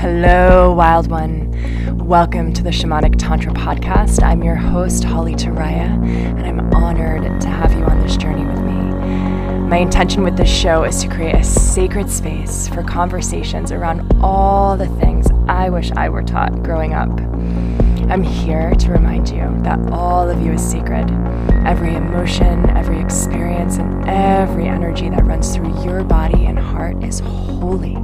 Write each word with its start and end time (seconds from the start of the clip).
Hello, 0.00 0.72
wild 0.72 1.10
one. 1.10 1.50
Welcome 1.98 2.54
to 2.54 2.62
the 2.62 2.70
Shamanic 2.70 3.16
Tantra 3.18 3.52
podcast. 3.52 4.22
I'm 4.22 4.42
your 4.42 4.54
host, 4.54 5.04
Holly 5.04 5.34
Turiya, 5.34 5.90
and 6.38 6.46
I'm 6.46 6.72
honored 6.72 7.38
to 7.42 7.48
have 7.48 7.74
you 7.74 7.84
on 7.84 8.00
this 8.00 8.16
journey 8.16 8.46
with 8.46 8.60
me. 8.62 8.72
My 9.68 9.76
intention 9.76 10.24
with 10.24 10.38
this 10.38 10.48
show 10.48 10.84
is 10.84 11.02
to 11.02 11.08
create 11.08 11.34
a 11.34 11.44
sacred 11.44 12.10
space 12.10 12.66
for 12.66 12.82
conversations 12.82 13.72
around 13.72 14.10
all 14.22 14.74
the 14.74 14.88
things 14.88 15.26
I 15.46 15.68
wish 15.68 15.90
I 15.90 16.08
were 16.08 16.22
taught 16.22 16.62
growing 16.62 16.94
up. 16.94 17.10
I'm 18.10 18.22
here 18.22 18.70
to 18.70 18.92
remind 18.92 19.28
you 19.28 19.54
that 19.64 19.92
all 19.92 20.30
of 20.30 20.40
you 20.40 20.52
is 20.52 20.66
sacred. 20.66 21.10
Every 21.66 21.94
emotion, 21.94 22.70
every 22.70 22.98
experience, 23.00 23.76
and 23.76 24.08
every 24.08 24.66
energy 24.66 25.10
that 25.10 25.26
runs 25.26 25.54
through 25.54 25.84
your 25.84 26.04
body 26.04 26.46
and 26.46 26.58
heart 26.58 27.04
is 27.04 27.20
holy. 27.20 27.98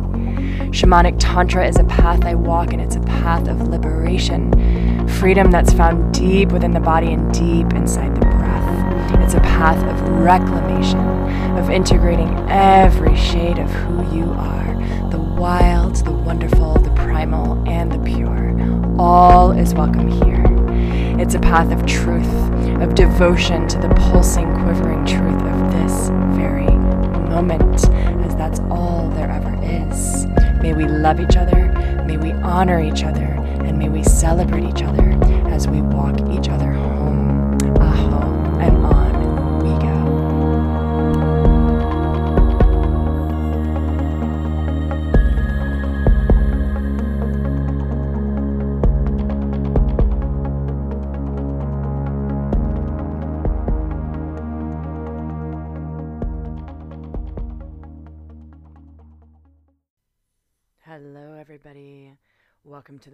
Shamanic 0.71 1.17
Tantra 1.19 1.67
is 1.67 1.77
a 1.79 1.85
path 1.85 2.25
I 2.25 2.35
walk, 2.35 2.73
and 2.73 2.83
it's 2.83 2.97
a 2.97 3.01
path 3.01 3.49
of 3.49 3.69
liberation, 3.69 5.09
freedom 5.09 5.51
that's 5.51 5.73
found 5.73 6.13
deep 6.13 6.51
within 6.51 6.73
the 6.73 6.81
body 6.81 7.13
and 7.13 7.33
deep 7.33 7.73
inside 7.73 8.15
the 8.15 8.21
breath. 8.21 9.23
It's 9.23 9.35
a 9.35 9.41
path 9.41 9.83
of 9.85 10.09
reclamation, 10.09 11.01
of 11.57 11.71
integrating 11.71 12.29
every 12.51 13.17
shade 13.17 13.59
of 13.59 13.71
who 13.71 14.17
you 14.17 14.33
are 14.33 14.57
the 15.11 15.19
wild, 15.19 15.97
the 16.05 16.13
wonderful, 16.13 16.75
the 16.79 16.91
primal, 16.91 17.63
and 17.69 17.93
the 17.93 17.99
pure. 17.99 18.55
All 18.99 19.53
is 19.53 19.73
welcome 19.73 20.09
here. 20.09 20.45
It's 21.21 21.35
a 21.35 21.41
path 21.41 21.71
of 21.73 21.87
truth, 21.87 22.27
of 22.83 22.95
devotion 22.95 23.69
to 23.69 23.79
the 23.79 23.89
pulsing, 23.95 24.53
quivering 24.63 25.07
truth 25.07 25.43
of 25.43 25.73
this 25.73 26.09
very 26.37 26.67
moment, 27.29 27.89
May 30.67 30.75
we 30.75 30.89
love 30.89 31.21
each 31.21 31.37
other, 31.37 31.71
may 32.09 32.17
we 32.17 32.33
honor 32.33 32.81
each 32.81 33.05
other, 33.05 33.23
and 33.23 33.79
may 33.79 33.89
we 33.89 34.03
celebrate 34.03 34.65
each 34.65 34.83
other 34.83 35.17
as 35.47 35.69
we 35.69 35.81
walk 35.81 36.17
each 36.29 36.49
other 36.49 36.73
home. 36.73 36.96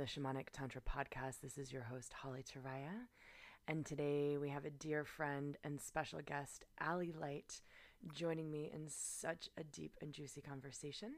The 0.03 0.09
Shamanic 0.09 0.49
Tantra 0.53 0.81
podcast. 0.81 1.43
This 1.43 1.57
is 1.57 1.73
your 1.73 1.85
host, 1.85 2.13
Holly 2.13 2.43
Turiya. 2.43 3.07
And 3.69 3.87
today 3.87 4.37
we 4.37 4.49
have 4.49 4.65
a 4.65 4.71
dear 4.71 5.05
friend 5.05 5.57
and 5.63 5.81
special 5.81 6.19
guest, 6.27 6.65
Aly 6.85 7.13
Light, 7.13 7.61
joining 8.13 8.51
me 8.51 8.69
in 8.75 8.89
such 8.89 9.49
a 9.57 9.63
deep 9.63 9.93
and 10.03 10.13
juicy 10.13 10.41
conversation. 10.41 11.13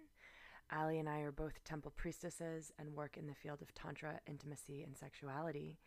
Aly 0.71 0.99
and 0.99 1.09
I 1.09 1.21
are 1.21 1.33
both 1.33 1.65
temple 1.65 1.95
priestesses 1.97 2.73
and 2.79 2.95
work 2.95 3.17
in 3.17 3.27
the 3.27 3.35
field 3.35 3.63
of 3.63 3.73
Tantra, 3.73 4.21
intimacy, 4.27 4.83
and 4.83 4.95
sexuality. 4.95 5.79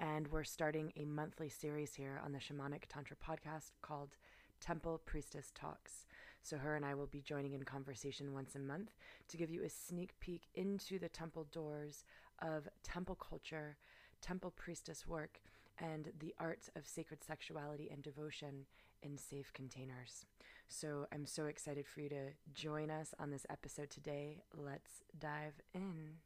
And 0.00 0.26
we're 0.26 0.42
starting 0.42 0.92
a 0.96 1.04
monthly 1.04 1.50
series 1.50 1.94
here 1.94 2.20
on 2.24 2.32
the 2.32 2.40
Shamanic 2.40 2.86
Tantra 2.88 3.16
podcast 3.16 3.70
called 3.80 4.16
Temple 4.60 5.00
Priestess 5.06 5.52
Talks. 5.54 6.04
So, 6.42 6.56
her 6.56 6.74
and 6.74 6.84
I 6.84 6.94
will 6.94 7.06
be 7.06 7.20
joining 7.20 7.52
in 7.52 7.64
conversation 7.64 8.32
once 8.32 8.54
a 8.54 8.58
month 8.58 8.92
to 9.28 9.36
give 9.36 9.50
you 9.50 9.62
a 9.62 9.68
sneak 9.68 10.18
peek 10.20 10.48
into 10.54 10.98
the 10.98 11.08
temple 11.08 11.46
doors 11.52 12.04
of 12.42 12.68
temple 12.82 13.14
culture, 13.16 13.76
temple 14.20 14.50
priestess 14.50 15.06
work, 15.06 15.40
and 15.78 16.12
the 16.18 16.34
arts 16.38 16.68
of 16.76 16.86
sacred 16.86 17.24
sexuality 17.24 17.88
and 17.90 18.02
devotion 18.02 18.66
in 19.02 19.16
safe 19.16 19.52
containers. 19.54 20.26
So, 20.68 21.06
I'm 21.12 21.26
so 21.26 21.46
excited 21.46 21.86
for 21.88 22.00
you 22.00 22.08
to 22.10 22.30
join 22.52 22.90
us 22.90 23.14
on 23.18 23.30
this 23.30 23.46
episode 23.50 23.90
today. 23.90 24.42
Let's 24.54 25.02
dive 25.18 25.54
in. 25.74 26.18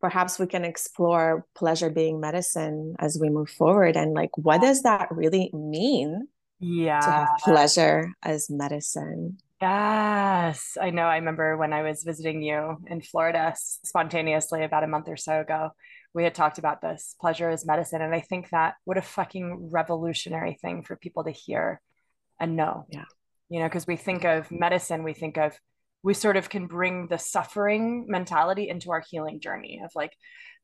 perhaps 0.00 0.38
we 0.38 0.46
can 0.46 0.64
explore 0.64 1.44
pleasure 1.54 1.90
being 1.90 2.20
medicine 2.20 2.96
as 2.98 3.18
we 3.20 3.28
move 3.28 3.50
forward 3.50 3.96
and 3.96 4.14
like 4.14 4.30
what 4.38 4.60
does 4.60 4.82
that 4.82 5.06
really 5.10 5.50
mean 5.52 6.26
Yeah. 6.58 7.00
to 7.00 7.10
have 7.10 7.28
pleasure 7.44 8.10
as 8.22 8.48
medicine 8.50 9.38
Yes, 9.60 10.78
I 10.80 10.90
know. 10.90 11.02
I 11.02 11.16
remember 11.16 11.56
when 11.56 11.72
I 11.72 11.82
was 11.82 12.02
visiting 12.02 12.40
you 12.42 12.78
in 12.86 13.02
Florida 13.02 13.54
spontaneously 13.56 14.64
about 14.64 14.84
a 14.84 14.88
month 14.88 15.08
or 15.08 15.18
so 15.18 15.40
ago, 15.40 15.70
we 16.14 16.24
had 16.24 16.34
talked 16.34 16.58
about 16.58 16.80
this 16.80 17.14
pleasure 17.20 17.50
is 17.50 17.66
medicine. 17.66 18.00
And 18.00 18.14
I 18.14 18.20
think 18.20 18.48
that 18.50 18.74
what 18.84 18.96
a 18.96 19.02
fucking 19.02 19.68
revolutionary 19.70 20.54
thing 20.54 20.82
for 20.82 20.96
people 20.96 21.24
to 21.24 21.30
hear 21.30 21.80
and 22.40 22.56
know. 22.56 22.86
Yeah. 22.88 23.04
You 23.50 23.60
know, 23.60 23.66
because 23.66 23.86
we 23.86 23.96
think 23.96 24.24
of 24.24 24.50
medicine, 24.50 25.02
we 25.02 25.12
think 25.12 25.36
of, 25.36 25.58
we 26.02 26.14
sort 26.14 26.36
of 26.36 26.48
can 26.48 26.66
bring 26.66 27.08
the 27.08 27.18
suffering 27.18 28.06
mentality 28.08 28.68
into 28.68 28.90
our 28.90 29.02
healing 29.10 29.40
journey 29.40 29.80
of 29.84 29.90
like, 29.94 30.12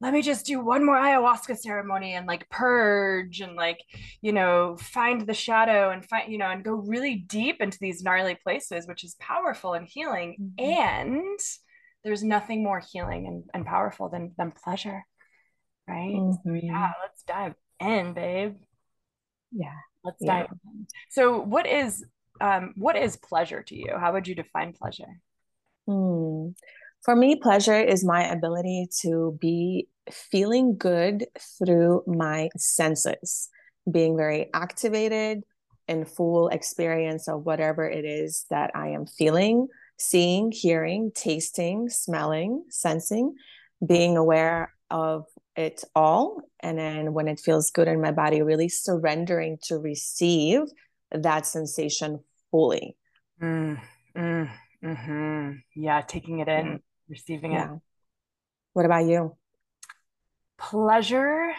let 0.01 0.13
me 0.13 0.21
just 0.23 0.45
do 0.47 0.61
one 0.61 0.85
more 0.85 0.97
ayahuasca 0.97 1.57
ceremony 1.57 2.15
and 2.15 2.27
like 2.27 2.49
purge 2.51 3.41
and 3.41 3.55
like 3.57 3.79
you 4.21 4.33
know 4.33 4.77
find 4.79 5.23
the 5.27 5.35
shadow 5.35 5.91
and 5.91 6.05
find 6.05 6.31
you 6.31 6.37
know 6.39 6.51
and 6.51 6.65
go 6.65 6.73
really 6.73 7.15
deep 7.15 7.61
into 7.61 7.79
these 7.81 8.03
gnarly 8.03 8.37
places 8.43 8.87
which 8.87 9.05
is 9.05 9.15
powerful 9.21 9.73
and 9.73 9.89
healing. 9.89 10.37
Mhm. 10.59 10.77
and 10.77 11.41
there's 12.05 12.23
nothing 12.23 12.63
more 12.63 12.81
healing 12.93 13.27
and, 13.27 13.45
and 13.55 13.65
powerful 13.67 14.09
than 14.11 14.33
than 14.37 14.53
pleasure 14.53 15.03
right? 15.89 16.21
So 16.45 16.51
Mhm. 16.51 16.61
yeah 16.63 16.93
let's 17.03 17.23
dive 17.23 17.55
in 17.81 18.13
babe. 18.13 18.57
Yeah. 19.53 19.75
Let's 20.05 20.23
Yeah. 20.23 20.43
dive 20.43 20.49
in. 20.65 20.87
So 21.09 21.41
what 21.41 21.67
is 21.67 22.05
um 22.41 22.75
what 22.77 22.97
is 22.97 23.17
pleasure 23.17 23.63
to 23.63 23.75
you? 23.75 23.97
How 23.99 24.13
would 24.13 24.29
you 24.29 24.35
define 24.35 24.73
pleasure 24.73 25.21
Hmm. 25.87 26.49
For 27.05 27.15
me, 27.15 27.37
pleasure 27.37 27.81
is 27.81 28.05
my 28.05 28.25
ability 28.25 28.89
to 29.03 29.39
be 29.41 29.89
feeling 30.11 30.77
good 30.77 31.27
through 31.59 32.03
my 32.07 32.49
senses, 32.57 33.49
being 33.91 34.17
very 34.17 34.51
activated 34.53 35.45
in 35.87 36.05
full 36.05 36.49
experience 36.49 37.29
of 37.29 37.45
whatever 37.45 37.89
it 37.89 38.05
is 38.05 38.45
that 38.51 38.73
I 38.75 38.89
am 38.89 39.07
feeling, 39.07 39.69
seeing, 39.99 40.51
hearing, 40.51 41.13
tasting, 41.15 41.89
smelling, 41.89 42.65
sensing, 42.71 43.35
being 43.87 44.17
aware 44.17 44.73
of 44.91 45.27
it 45.55 45.85
all. 45.95 46.41
And 46.61 46.79
then 46.79 47.13
when 47.13 47.29
it 47.29 47.41
feels 47.41 47.71
good 47.71 47.87
in 47.87 48.01
my 48.01 48.11
body, 48.11 48.43
really 48.43 48.69
surrendering 48.69 49.59
to 49.65 49.79
receive 49.79 50.63
that 51.13 51.47
sensation 51.47 52.21
fully. 52.51 52.97
mm, 53.41 53.81
mm, 54.17 54.51
hmm 54.83 55.53
yeah 55.75 56.01
taking 56.03 56.41
it 56.41 56.49
in 56.49 56.67
Yeah. 56.67 56.79
receiving 57.09 57.53
it. 57.53 57.69
What 58.73 58.85
about 58.87 59.05
you? 59.07 59.37
pleasure. 60.59 61.53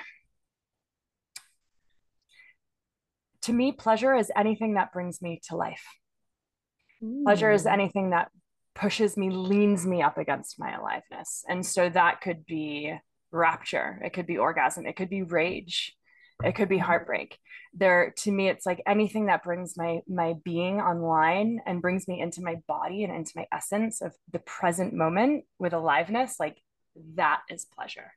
To 3.44 3.54
me 3.54 3.72
pleasure 3.72 4.14
is 4.16 4.32
anything 4.36 4.74
that 4.74 4.92
brings 4.92 5.22
me 5.22 5.40
to 5.48 5.56
life. 5.56 5.86
Pleasure 7.24 7.52
is 7.52 7.66
Mm. 7.66 7.74
anything 7.74 8.10
that 8.10 8.30
pushes 8.76 9.16
me 9.18 9.30
leans 9.30 9.86
me 9.86 10.02
up 10.02 10.18
against 10.18 10.60
my 10.60 10.74
aliveness. 10.76 11.44
And 11.48 11.66
so 11.66 11.90
that 11.90 12.22
could 12.22 12.46
be 12.46 12.94
rapture. 13.32 14.02
It 14.04 14.14
could 14.14 14.28
be 14.28 14.38
orgasm. 14.38 14.86
It 14.86 14.96
could 14.96 15.10
be 15.10 15.24
rage 15.24 15.96
it 16.44 16.53
could 16.56 16.70
be 16.70 16.78
heartbreak. 16.78 17.38
There 17.74 18.14
to 18.18 18.31
me 18.31 18.50
it's 18.50 18.66
like 18.66 18.81
anything 18.88 19.28
that 19.28 19.44
brings 19.44 19.75
my 19.78 20.02
my 20.08 20.36
being 20.44 20.80
online 20.80 21.59
and 21.66 21.81
brings 21.81 22.08
me 22.08 22.22
into 22.22 22.42
my 22.42 22.56
body 22.68 23.03
and 23.03 23.14
into 23.14 23.34
my 23.36 23.46
essence 23.52 24.02
of 24.02 24.14
the 24.31 24.40
present 24.40 24.94
moment 24.94 25.45
with 25.60 25.74
aliveness 25.74 26.39
like 26.39 26.57
that 27.16 27.42
is 27.50 27.66
pleasure. 27.66 28.13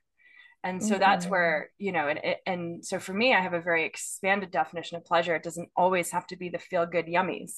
And 0.63 0.83
so 0.83 0.99
that's 0.99 1.25
Mhm. 1.25 1.29
where 1.29 1.69
you 1.79 1.91
know 1.91 2.07
and 2.07 2.19
it- 2.23 2.41
and 2.45 2.85
so 2.85 2.99
for 2.99 3.13
me 3.13 3.33
i 3.33 3.41
have 3.41 3.53
a 3.53 3.61
very 3.61 3.85
expanded 3.85 4.51
definition 4.51 4.97
of 4.97 5.05
pleasure. 5.05 5.35
It 5.35 5.43
doesn't 5.43 5.69
always 5.75 6.11
have 6.11 6.27
to 6.27 6.35
be 6.37 6.49
the 6.49 6.59
feel 6.59 6.85
good 6.85 7.07
yummies 7.07 7.53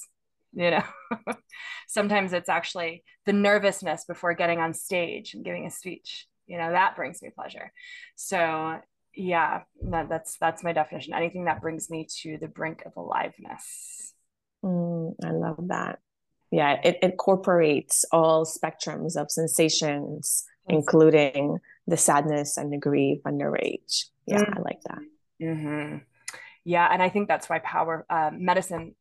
you 0.55 0.69
know? 0.71 0.83
Sometimes 1.87 2.31
it's 2.33 2.49
actually 2.49 3.03
the 3.25 3.33
nervousness 3.33 4.05
before 4.05 4.33
getting 4.35 4.59
on 4.59 4.73
stage 4.73 5.33
and 5.33 5.43
giving 5.45 5.65
a 5.65 5.71
speech 5.71 6.27
you 6.45 6.57
know 6.57 6.71
that 6.71 6.95
brings 6.95 7.21
me 7.21 7.29
pleasure. 7.33 7.71
So 8.15 8.79
yeah 9.15 9.61
that, 9.89 10.09
that's 10.09 10.37
that's 10.39 10.63
my 10.63 10.73
definition 10.73 11.13
anything 11.13 11.45
that 11.45 11.61
brings 11.61 11.89
me 11.89 12.07
to 12.21 12.37
the 12.39 12.47
brink 12.47 12.83
of 12.85 12.93
aliveness 12.97 14.13
Mm, 14.63 15.15
I 15.23 15.31
love 15.31 15.67
that. 15.67 15.99
Yeah, 16.51 16.79
it 16.83 16.99
incorporates 17.01 18.05
all 18.11 18.45
spectrums 18.45 19.17
of 19.17 19.31
sensations, 19.31 20.45
including 20.69 21.57
the 21.87 21.97
sadness 21.97 22.57
and 22.57 22.71
the 22.71 22.77
grief 22.77 23.19
and 23.25 23.41
the 23.41 23.49
rage. 23.49 24.05
Yeah, 24.25 24.41
I 24.41 24.59
like 24.61 24.81
that. 24.85 24.99
hmm 25.41 25.97
yeah 26.63 26.87
and 26.89 27.03
i 27.03 27.09
think 27.09 27.27
that's 27.27 27.49
why 27.49 27.59
power 27.59 28.05
um, 28.09 28.45
medicine 28.45 28.95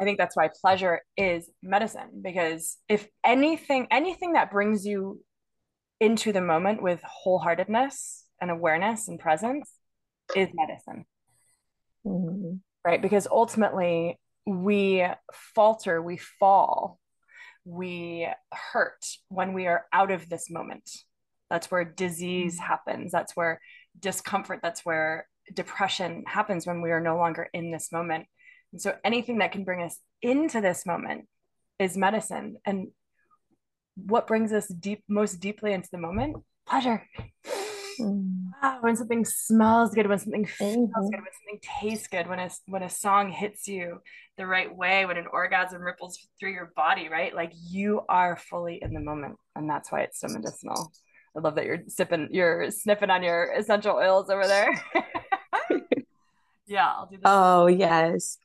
I 0.00 0.02
think 0.02 0.18
that's 0.18 0.36
why 0.36 0.48
pleasure 0.60 1.02
is 1.16 1.48
medicine 1.62 2.20
because 2.20 2.78
if 2.88 3.06
anything 3.22 3.86
anything 3.92 4.32
that 4.32 4.50
brings 4.50 4.84
you 4.84 5.20
into 6.04 6.32
the 6.32 6.40
moment 6.40 6.82
with 6.82 7.00
wholeheartedness 7.02 8.24
and 8.40 8.50
awareness 8.50 9.08
and 9.08 9.18
presence 9.18 9.70
is 10.36 10.48
medicine. 10.52 11.06
Mm-hmm. 12.06 12.56
Right? 12.84 13.00
Because 13.00 13.26
ultimately 13.30 14.18
we 14.46 15.06
falter, 15.54 16.02
we 16.02 16.18
fall, 16.18 16.98
we 17.64 18.28
hurt 18.52 19.02
when 19.28 19.54
we 19.54 19.66
are 19.66 19.86
out 19.92 20.10
of 20.10 20.28
this 20.28 20.50
moment. 20.50 20.90
That's 21.48 21.70
where 21.70 21.84
disease 21.84 22.56
mm-hmm. 22.56 22.66
happens. 22.66 23.12
That's 23.12 23.34
where 23.34 23.60
discomfort, 23.98 24.60
that's 24.62 24.84
where 24.84 25.26
depression 25.54 26.24
happens 26.26 26.66
when 26.66 26.82
we 26.82 26.90
are 26.90 27.00
no 27.00 27.16
longer 27.16 27.48
in 27.54 27.70
this 27.70 27.90
moment. 27.90 28.26
And 28.72 28.80
so 28.80 28.94
anything 29.04 29.38
that 29.38 29.52
can 29.52 29.64
bring 29.64 29.82
us 29.82 29.98
into 30.20 30.60
this 30.60 30.84
moment 30.84 31.28
is 31.78 31.96
medicine. 31.96 32.56
And 32.66 32.88
what 33.96 34.26
brings 34.26 34.52
us 34.52 34.68
deep 34.68 35.04
most 35.08 35.40
deeply 35.40 35.72
into 35.72 35.88
the 35.90 35.98
moment? 35.98 36.36
Pleasure. 36.66 37.06
Mm. 38.00 38.50
Wow, 38.62 38.78
when 38.80 38.96
something 38.96 39.24
smells 39.24 39.94
good, 39.94 40.08
when 40.08 40.18
something 40.18 40.46
feels 40.46 40.76
mm-hmm. 40.76 41.10
good, 41.10 41.20
when 41.20 41.32
something 41.32 41.60
tastes 41.80 42.06
good, 42.08 42.28
when 42.28 42.38
a 42.38 42.50
when 42.66 42.82
a 42.82 42.90
song 42.90 43.30
hits 43.30 43.68
you 43.68 44.00
the 44.36 44.46
right 44.46 44.74
way, 44.74 45.06
when 45.06 45.16
an 45.16 45.26
orgasm 45.32 45.82
ripples 45.82 46.18
through 46.40 46.52
your 46.52 46.72
body, 46.74 47.08
right? 47.08 47.34
Like 47.34 47.52
you 47.54 48.02
are 48.08 48.36
fully 48.36 48.80
in 48.82 48.94
the 48.94 49.00
moment, 49.00 49.36
and 49.54 49.68
that's 49.68 49.92
why 49.92 50.00
it's 50.02 50.20
so 50.20 50.28
medicinal. 50.28 50.92
I 51.36 51.40
love 51.40 51.56
that 51.56 51.64
you're 51.64 51.82
sipping, 51.88 52.28
you're 52.30 52.70
sniffing 52.70 53.10
on 53.10 53.22
your 53.22 53.52
essential 53.52 53.96
oils 53.96 54.30
over 54.30 54.46
there. 54.46 54.70
yeah, 56.66 56.86
I'll 56.88 57.06
do 57.06 57.18
that. 57.18 57.28
Oh 57.28 57.66
yes, 57.66 58.38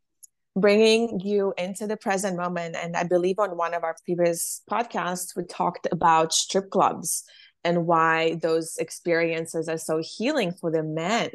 bringing 0.55 1.19
you 1.19 1.53
into 1.57 1.87
the 1.87 1.97
present 1.97 2.37
moment, 2.37 2.75
and 2.75 2.95
I 2.95 3.03
believe 3.03 3.39
on 3.39 3.57
one 3.57 3.73
of 3.73 3.83
our 3.83 3.95
previous 4.05 4.61
podcasts 4.69 5.35
we 5.35 5.43
talked 5.43 5.87
about 5.91 6.33
strip 6.33 6.69
clubs 6.69 7.23
and 7.63 7.85
why 7.85 8.35
those 8.41 8.77
experiences 8.77 9.67
are 9.67 9.77
so 9.77 10.01
healing 10.01 10.51
for 10.51 10.71
the 10.71 10.83
men. 10.83 11.29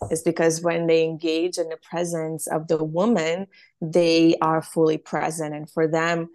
Yes. 0.00 0.12
is 0.12 0.22
because 0.22 0.60
when 0.60 0.86
they 0.86 1.04
engage 1.04 1.58
in 1.58 1.68
the 1.68 1.78
presence 1.78 2.46
of 2.46 2.68
the 2.68 2.82
woman 2.82 3.46
they 3.80 4.36
are 4.40 4.62
fully 4.62 4.98
present. 4.98 5.54
And 5.54 5.70
for 5.70 5.88
them 5.88 6.28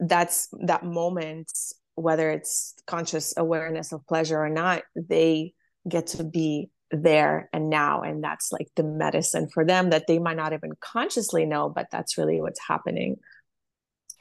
that's 0.00 0.48
that 0.64 0.84
moment 0.84 1.52
whether 1.94 2.30
it's 2.30 2.74
conscious 2.86 3.34
awareness 3.36 3.92
of 3.92 4.06
pleasure 4.06 4.38
or 4.38 4.48
not 4.48 4.82
they 4.96 5.52
get 5.88 6.06
to 6.08 6.24
be 6.24 6.70
there 6.92 7.48
and 7.52 7.70
now 7.70 8.02
and 8.02 8.22
that's 8.22 8.52
like 8.52 8.68
the 8.76 8.82
medicine 8.82 9.48
for 9.48 9.64
them 9.64 9.90
that 9.90 10.06
they 10.06 10.18
might 10.18 10.36
not 10.36 10.52
even 10.52 10.72
consciously 10.80 11.46
know 11.46 11.68
but 11.68 11.86
that's 11.90 12.18
really 12.18 12.40
what's 12.40 12.60
happening 12.68 13.16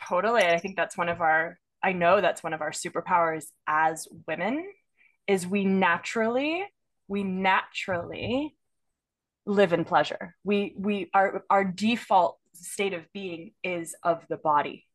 totally 0.08 0.44
i 0.44 0.58
think 0.58 0.76
that's 0.76 0.98
one 0.98 1.10
of 1.10 1.22
our 1.22 1.58
I 1.84 1.94
know 1.94 2.22
that's 2.22 2.44
one 2.44 2.54
of 2.54 2.62
our 2.62 2.72
superpowers 2.72 3.46
as 3.68 4.08
women 4.28 4.66
is 5.28 5.48
we 5.48 5.66
naturally 5.66 6.64
we 7.08 7.24
naturally 7.24 8.56
live 9.46 9.74
in 9.74 9.84
pleasure. 9.84 10.36
We 10.44 10.74
we 10.78 11.10
our 11.14 11.44
our 11.50 11.66
default 11.66 12.38
state 12.54 12.94
of 12.94 13.12
being 13.14 13.52
is 13.64 13.96
of 14.04 14.26
the 14.30 14.38
body, 14.38 14.86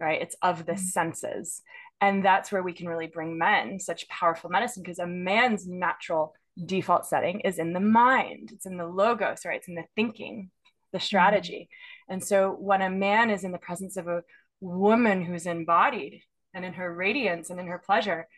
right? 0.00 0.20
It's 0.20 0.36
of 0.42 0.66
the 0.66 0.72
mm-hmm. 0.72 0.82
senses. 0.82 1.62
And 2.00 2.24
that's 2.24 2.50
where 2.50 2.64
we 2.64 2.72
can 2.72 2.88
really 2.88 3.06
bring 3.06 3.38
men 3.38 3.78
such 3.78 4.08
powerful 4.08 4.50
medicine 4.50 4.82
because 4.82 4.98
a 4.98 5.06
man's 5.06 5.68
natural 5.68 6.34
default 6.64 7.06
setting 7.06 7.40
is 7.40 7.58
in 7.58 7.72
the 7.72 7.80
mind. 7.80 8.50
It's 8.52 8.66
in 8.66 8.76
the 8.76 8.86
logos, 8.86 9.44
right? 9.44 9.56
It's 9.56 9.68
in 9.68 9.74
the 9.74 9.84
thinking, 9.96 10.50
the 10.92 10.98
mm-hmm. 10.98 11.04
strategy. 11.04 11.68
And 12.08 12.22
so 12.22 12.50
when 12.50 12.82
a 12.82 12.90
man 12.90 13.30
is 13.30 13.44
in 13.44 13.52
the 13.52 13.58
presence 13.58 13.96
of 13.96 14.08
a 14.08 14.22
woman 14.62 15.24
who's 15.24 15.46
embodied 15.46 16.22
and 16.54 16.64
in 16.64 16.74
her 16.74 16.94
radiance 16.94 17.50
and 17.50 17.58
in 17.58 17.66
her 17.66 17.82
pleasure 17.84 18.28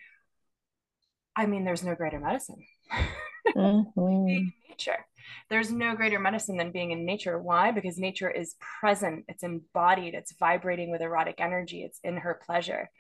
i 1.37 1.47
mean 1.47 1.65
there's 1.65 1.85
no 1.85 1.95
greater 1.95 2.19
medicine 2.19 2.65
mm-hmm. 3.57 4.47
nature 4.69 5.05
there's 5.51 5.71
no 5.71 5.95
greater 5.95 6.19
medicine 6.19 6.57
than 6.57 6.73
being 6.73 6.93
in 6.93 7.05
nature 7.05 7.39
why 7.39 7.71
because 7.71 7.99
nature 7.99 8.31
is 8.31 8.57
present 8.81 9.25
it's 9.29 9.43
embodied 9.43 10.15
it's 10.15 10.35
vibrating 10.39 10.91
with 10.91 11.03
erotic 11.03 11.37
energy 11.39 11.83
it's 11.83 12.01
in 12.03 12.17
her 12.17 12.41
pleasure 12.47 12.91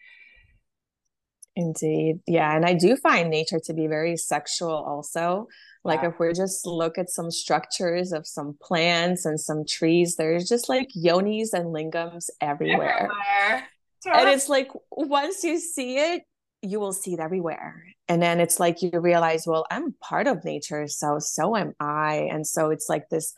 indeed. 1.56 2.20
Yeah 2.26 2.54
and 2.54 2.64
i 2.64 2.74
do 2.74 2.96
find 2.96 3.30
nature 3.30 3.60
to 3.64 3.74
be 3.74 3.86
very 3.86 4.16
sexual 4.16 4.72
also. 4.72 5.48
Like 5.86 6.00
yeah. 6.02 6.08
if 6.08 6.18
we 6.18 6.32
just 6.32 6.66
look 6.66 6.96
at 6.96 7.10
some 7.10 7.30
structures 7.30 8.12
of 8.12 8.26
some 8.26 8.56
plants 8.62 9.26
and 9.26 9.38
some 9.38 9.64
trees 9.66 10.16
there's 10.16 10.48
just 10.48 10.68
like 10.68 10.88
yonis 10.96 11.52
and 11.52 11.66
lingams 11.66 12.30
everywhere. 12.40 13.10
everywhere. 13.10 13.68
And 14.06 14.28
it's 14.30 14.48
like 14.48 14.68
once 14.90 15.44
you 15.44 15.58
see 15.58 15.98
it 15.98 16.22
you 16.62 16.80
will 16.80 16.94
see 16.94 17.12
it 17.12 17.20
everywhere. 17.20 17.84
And 18.08 18.22
then 18.22 18.40
it's 18.40 18.58
like 18.58 18.82
you 18.82 18.90
realize 18.94 19.46
well 19.46 19.66
i'm 19.70 19.94
part 20.00 20.26
of 20.26 20.44
nature 20.44 20.88
so 20.88 21.18
so 21.18 21.56
am 21.56 21.74
i. 21.80 22.28
And 22.30 22.46
so 22.46 22.70
it's 22.70 22.88
like 22.88 23.08
this 23.10 23.34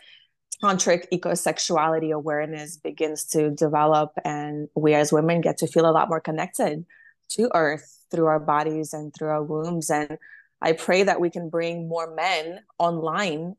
tantric 0.63 1.07
ecosexuality 1.13 2.13
awareness 2.13 2.77
begins 2.77 3.25
to 3.27 3.51
develop 3.51 4.13
and 4.25 4.69
we 4.75 4.95
as 4.95 5.13
women 5.13 5.41
get 5.41 5.59
to 5.59 5.67
feel 5.67 5.89
a 5.89 5.93
lot 5.93 6.09
more 6.09 6.21
connected 6.21 6.85
to 7.29 7.51
earth 7.55 8.05
through 8.11 8.27
our 8.27 8.41
bodies 8.41 8.93
and 8.93 9.13
through 9.15 9.29
our 9.29 9.43
wombs 9.43 9.91
and 9.91 10.19
i 10.63 10.73
pray 10.73 11.03
that 11.03 11.21
we 11.21 11.31
can 11.31 11.49
bring 11.49 11.89
more 11.89 12.15
men 12.15 12.61
online 12.79 13.57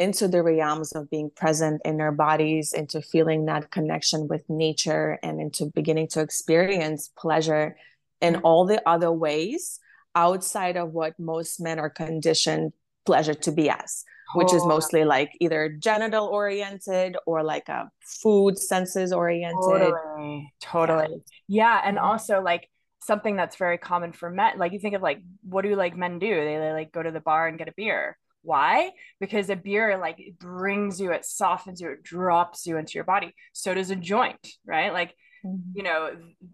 into 0.00 0.26
the 0.26 0.42
realms 0.42 0.92
of 0.92 1.10
being 1.10 1.30
present 1.36 1.82
in 1.84 1.98
their 1.98 2.10
bodies, 2.10 2.72
into 2.72 3.02
feeling 3.02 3.44
that 3.44 3.70
connection 3.70 4.26
with 4.28 4.42
nature, 4.48 5.18
and 5.22 5.40
into 5.40 5.66
beginning 5.74 6.08
to 6.08 6.20
experience 6.20 7.10
pleasure 7.18 7.76
in 8.22 8.34
mm-hmm. 8.34 8.44
all 8.44 8.64
the 8.64 8.82
other 8.88 9.12
ways 9.12 9.78
outside 10.14 10.78
of 10.78 10.92
what 10.92 11.12
most 11.20 11.60
men 11.60 11.78
are 11.78 11.90
conditioned 11.90 12.72
pleasure 13.04 13.34
to 13.34 13.52
be 13.52 13.68
as, 13.68 14.04
which 14.34 14.52
is 14.54 14.64
mostly 14.64 15.04
like 15.04 15.32
either 15.38 15.68
genital 15.68 16.26
oriented 16.26 17.16
or 17.26 17.42
like 17.44 17.68
a 17.68 17.90
food 18.00 18.58
senses 18.58 19.12
oriented. 19.12 19.60
Totally. 19.62 20.52
Totally. 20.60 21.22
Yeah. 21.46 21.76
yeah. 21.76 21.80
And 21.84 21.98
also 21.98 22.40
like 22.40 22.70
something 23.02 23.36
that's 23.36 23.56
very 23.56 23.78
common 23.78 24.12
for 24.12 24.30
men. 24.30 24.58
Like 24.58 24.72
you 24.72 24.78
think 24.78 24.94
of 24.94 25.02
like, 25.02 25.22
what 25.42 25.62
do 25.62 25.74
like 25.74 25.96
men 25.96 26.18
do? 26.18 26.28
They, 26.28 26.56
they 26.56 26.72
like 26.72 26.92
go 26.92 27.02
to 27.02 27.10
the 27.10 27.20
bar 27.20 27.48
and 27.48 27.58
get 27.58 27.68
a 27.68 27.74
beer 27.76 28.16
why? 28.42 28.92
Because 29.18 29.50
a 29.50 29.56
beer 29.56 29.98
like 29.98 30.18
brings 30.38 31.00
you, 31.00 31.12
it 31.12 31.24
softens 31.24 31.80
you, 31.80 31.90
it 31.90 32.02
drops 32.02 32.66
you 32.66 32.78
into 32.78 32.94
your 32.94 33.04
body. 33.04 33.34
So 33.52 33.74
does 33.74 33.90
a 33.90 33.96
joint, 33.96 34.46
right? 34.64 34.92
Like 34.92 35.14
mm-hmm. 35.44 35.56
you 35.74 35.82
know 35.82 36.10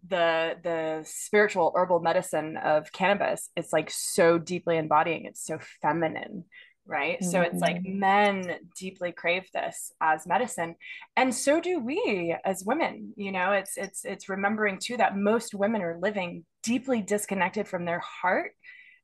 the 0.08 0.56
the 0.62 1.02
spiritual 1.04 1.72
herbal 1.74 2.00
medicine 2.00 2.56
of 2.56 2.92
cannabis 2.92 3.50
it's 3.56 3.72
like 3.72 3.90
so 3.90 4.38
deeply 4.38 4.76
embodying 4.76 5.24
it's 5.24 5.44
so 5.44 5.58
feminine 5.82 6.44
right 6.86 7.20
mm-hmm. 7.20 7.30
so 7.30 7.40
it's 7.40 7.60
like 7.60 7.76
mm-hmm. 7.76 7.98
men 7.98 8.58
deeply 8.76 9.12
crave 9.12 9.44
this 9.52 9.92
as 10.00 10.26
medicine 10.26 10.74
and 11.16 11.34
so 11.34 11.60
do 11.60 11.80
we 11.80 12.36
as 12.44 12.64
women 12.64 13.12
you 13.16 13.32
know 13.32 13.52
it's 13.52 13.76
it's 13.76 14.04
it's 14.04 14.28
remembering 14.28 14.78
too 14.78 14.96
that 14.96 15.16
most 15.16 15.54
women 15.54 15.82
are 15.82 15.98
living 16.00 16.44
deeply 16.62 17.02
disconnected 17.02 17.66
from 17.66 17.84
their 17.84 18.00
heart 18.00 18.52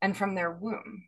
and 0.00 0.16
from 0.16 0.34
their 0.34 0.50
womb 0.50 1.04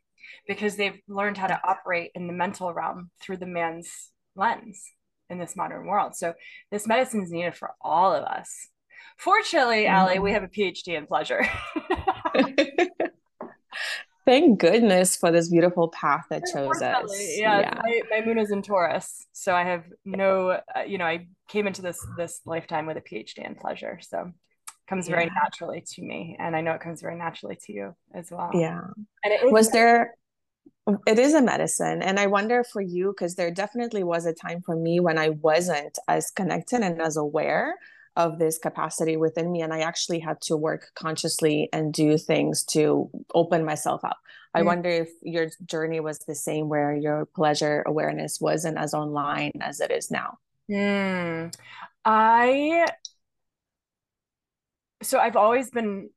because 0.46 0.76
they've 0.76 1.00
learned 1.08 1.38
how 1.38 1.46
to 1.46 1.60
operate 1.64 2.10
in 2.14 2.26
the 2.26 2.32
mental 2.32 2.72
realm 2.72 3.10
through 3.20 3.36
the 3.36 3.46
man's 3.46 4.10
lens 4.36 4.92
in 5.30 5.38
this 5.38 5.56
modern 5.56 5.86
world. 5.86 6.14
So 6.14 6.34
this 6.70 6.86
medicine 6.86 7.22
is 7.22 7.30
needed 7.30 7.56
for 7.56 7.72
all 7.80 8.14
of 8.14 8.24
us. 8.24 8.68
Fortunately, 9.18 9.84
mm-hmm. 9.84 10.06
Aly, 10.06 10.18
we 10.18 10.32
have 10.32 10.42
a 10.42 10.48
PhD 10.48 10.96
in 10.96 11.06
pleasure. 11.06 11.46
Thank 14.26 14.58
goodness 14.58 15.16
for 15.16 15.30
this 15.30 15.50
beautiful 15.50 15.88
path 15.88 16.24
that 16.30 16.44
chose 16.52 16.80
us. 16.80 17.10
Yeah, 17.36 17.60
yeah. 17.60 17.80
My, 17.82 18.00
my, 18.10 18.24
moon 18.24 18.38
is 18.38 18.50
in 18.50 18.62
Taurus, 18.62 19.26
so 19.32 19.54
I 19.54 19.64
have 19.64 19.84
no, 20.04 20.50
uh, 20.50 20.80
you 20.86 20.96
know, 20.96 21.04
I 21.04 21.28
came 21.48 21.66
into 21.66 21.82
this 21.82 22.04
this 22.16 22.40
lifetime 22.46 22.86
with 22.86 22.96
a 22.96 23.02
PhD 23.02 23.46
in 23.46 23.54
pleasure. 23.54 23.98
So 24.00 24.32
comes 24.88 25.08
yeah. 25.08 25.16
very 25.16 25.30
naturally 25.30 25.82
to 25.86 26.02
me 26.02 26.36
and 26.38 26.54
i 26.54 26.60
know 26.60 26.72
it 26.72 26.80
comes 26.80 27.00
very 27.00 27.16
naturally 27.16 27.56
to 27.56 27.72
you 27.72 27.94
as 28.14 28.30
well 28.30 28.50
yeah 28.52 28.80
and 29.24 29.52
was 29.52 29.70
there 29.70 30.14
it 31.06 31.18
is 31.18 31.34
a 31.34 31.40
medicine 31.40 32.02
and 32.02 32.20
i 32.20 32.26
wonder 32.26 32.62
for 32.64 32.82
you 32.82 33.10
because 33.10 33.34
there 33.34 33.50
definitely 33.50 34.04
was 34.04 34.26
a 34.26 34.32
time 34.32 34.60
for 34.60 34.76
me 34.76 35.00
when 35.00 35.16
i 35.16 35.30
wasn't 35.30 35.98
as 36.08 36.30
connected 36.30 36.82
and 36.82 37.00
as 37.00 37.16
aware 37.16 37.76
of 38.16 38.38
this 38.38 38.58
capacity 38.58 39.16
within 39.16 39.50
me 39.50 39.62
and 39.62 39.72
i 39.72 39.80
actually 39.80 40.18
had 40.18 40.40
to 40.40 40.56
work 40.56 40.90
consciously 40.94 41.68
and 41.72 41.92
do 41.92 42.16
things 42.16 42.64
to 42.64 43.10
open 43.34 43.64
myself 43.64 44.04
up 44.04 44.18
i 44.54 44.62
mm. 44.62 44.66
wonder 44.66 44.88
if 44.88 45.10
your 45.22 45.48
journey 45.64 46.00
was 46.00 46.18
the 46.20 46.34
same 46.34 46.68
where 46.68 46.94
your 46.94 47.26
pleasure 47.34 47.82
awareness 47.86 48.40
wasn't 48.40 48.78
as 48.78 48.94
online 48.94 49.52
as 49.60 49.80
it 49.80 49.90
is 49.90 50.10
now 50.10 50.38
mm. 50.70 51.54
i 52.04 52.86
so 55.04 55.18
I've 55.18 55.36
always 55.36 55.70
been 55.70 56.08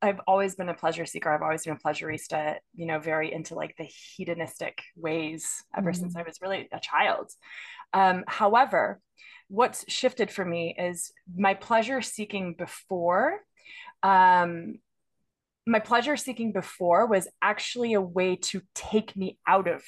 I've 0.00 0.20
always 0.26 0.54
been 0.54 0.68
a 0.68 0.74
pleasure 0.74 1.06
seeker. 1.06 1.30
I've 1.30 1.42
always 1.42 1.64
been 1.64 1.74
a 1.74 1.88
pleasureista, 1.88 2.56
you 2.74 2.86
know, 2.86 2.98
very 2.98 3.32
into 3.32 3.54
like 3.54 3.76
the 3.76 3.88
hedonistic 4.16 4.82
ways 4.96 5.64
ever 5.76 5.92
mm-hmm. 5.92 6.00
since 6.00 6.16
I 6.16 6.22
was 6.22 6.38
really 6.40 6.68
a 6.72 6.80
child. 6.80 7.30
Um, 7.92 8.24
however, 8.26 9.00
what's 9.48 9.84
shifted 9.88 10.30
for 10.30 10.44
me 10.44 10.74
is 10.78 11.12
my 11.36 11.54
pleasure 11.54 12.02
seeking 12.02 12.54
before 12.54 13.40
um, 14.02 14.78
my 15.66 15.80
pleasure 15.80 16.16
seeking 16.16 16.52
before 16.52 17.06
was 17.06 17.28
actually 17.42 17.94
a 17.94 18.00
way 18.00 18.36
to 18.36 18.62
take 18.74 19.16
me 19.16 19.38
out 19.46 19.66
of 19.66 19.82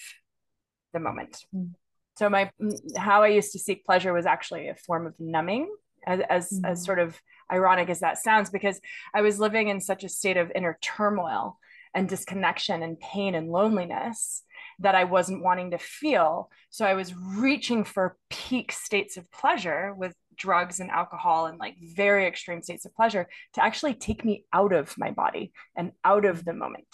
the 0.93 0.99
moment. 0.99 1.39
Mm. 1.55 1.75
So 2.19 2.29
my 2.29 2.51
how 2.97 3.23
I 3.23 3.29
used 3.29 3.53
to 3.53 3.61
seek 3.61 3.85
pleasure 3.85 4.13
was 4.13 4.27
actually 4.27 4.69
a 4.69 4.75
form 4.75 5.07
of 5.07 5.15
numbing, 5.21 5.73
as 6.05 6.21
as, 6.29 6.51
mm. 6.51 6.69
as 6.69 6.85
sort 6.85 6.99
of 6.99 7.21
ironic 7.51 7.89
as 7.89 8.01
that 8.01 8.19
sounds, 8.19 8.51
because 8.51 8.81
I 9.15 9.23
was 9.23 9.41
living 9.41 9.69
in 9.69 9.81
such 9.81 10.05
a 10.05 10.09
state 10.09 10.37
of 10.37 10.53
inner 10.55 10.79
turmoil 10.81 11.59
and 11.95 12.09
disconnection 12.09 12.83
and 12.83 13.01
pain 13.01 13.35
and 13.35 13.51
loneliness 13.51 14.43
that 14.81 14.95
I 14.95 15.05
wasn't 15.05 15.43
wanting 15.43 15.73
to 15.73 15.79
feel. 15.79 16.51
So 16.71 16.85
I 16.85 16.95
was 16.95 17.15
reaching 17.15 17.85
for 17.85 18.17
peak 18.31 18.73
states 18.73 19.17
of 19.17 19.31
pleasure 19.31 19.95
with 19.95 20.15
drugs 20.37 20.81
and 20.81 20.91
alcohol 20.91 21.47
and 21.47 21.59
like 21.59 21.75
very 21.81 22.27
extreme 22.27 22.63
states 22.63 22.85
of 22.85 22.95
pleasure 22.95 23.29
to 23.55 23.65
actually 23.65 23.95
take 23.95 24.25
me 24.25 24.45
out 24.53 24.73
of 24.73 24.97
my 24.97 25.11
body 25.11 25.53
and 25.77 25.93
out 26.05 26.25
of 26.25 26.45
the 26.45 26.53
moment. 26.53 26.87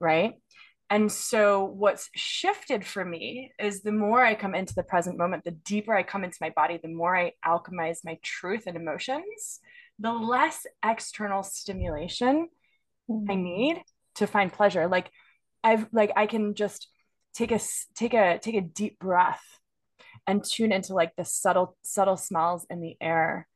Right. 0.00 0.34
And 0.90 1.10
so, 1.10 1.64
what's 1.64 2.10
shifted 2.14 2.84
for 2.84 3.02
me 3.02 3.52
is 3.58 3.80
the 3.80 3.92
more 3.92 4.22
I 4.22 4.34
come 4.34 4.54
into 4.54 4.74
the 4.74 4.82
present 4.82 5.16
moment, 5.16 5.42
the 5.42 5.52
deeper 5.52 5.94
I 5.94 6.02
come 6.02 6.22
into 6.22 6.36
my 6.38 6.50
body, 6.50 6.78
the 6.82 6.88
more 6.88 7.16
I 7.16 7.32
alchemize 7.46 8.04
my 8.04 8.18
truth 8.22 8.64
and 8.66 8.76
emotions, 8.76 9.60
the 9.98 10.12
less 10.12 10.66
external 10.84 11.42
stimulation 11.42 12.48
mm-hmm. 13.10 13.30
I 13.30 13.34
need 13.34 13.82
to 14.16 14.26
find 14.26 14.52
pleasure. 14.52 14.88
Like, 14.88 15.10
I've 15.64 15.86
like 15.92 16.12
I 16.16 16.26
can 16.26 16.54
just 16.54 16.88
take 17.34 17.52
a 17.52 17.60
take 17.94 18.14
a 18.14 18.38
take 18.38 18.56
a 18.56 18.60
deep 18.60 18.98
breath 18.98 19.42
and 20.26 20.44
tune 20.44 20.72
into 20.72 20.94
like 20.94 21.14
the 21.16 21.24
subtle 21.24 21.76
subtle 21.82 22.16
smells 22.16 22.66
in 22.68 22.80
the 22.80 22.96
air 23.00 23.46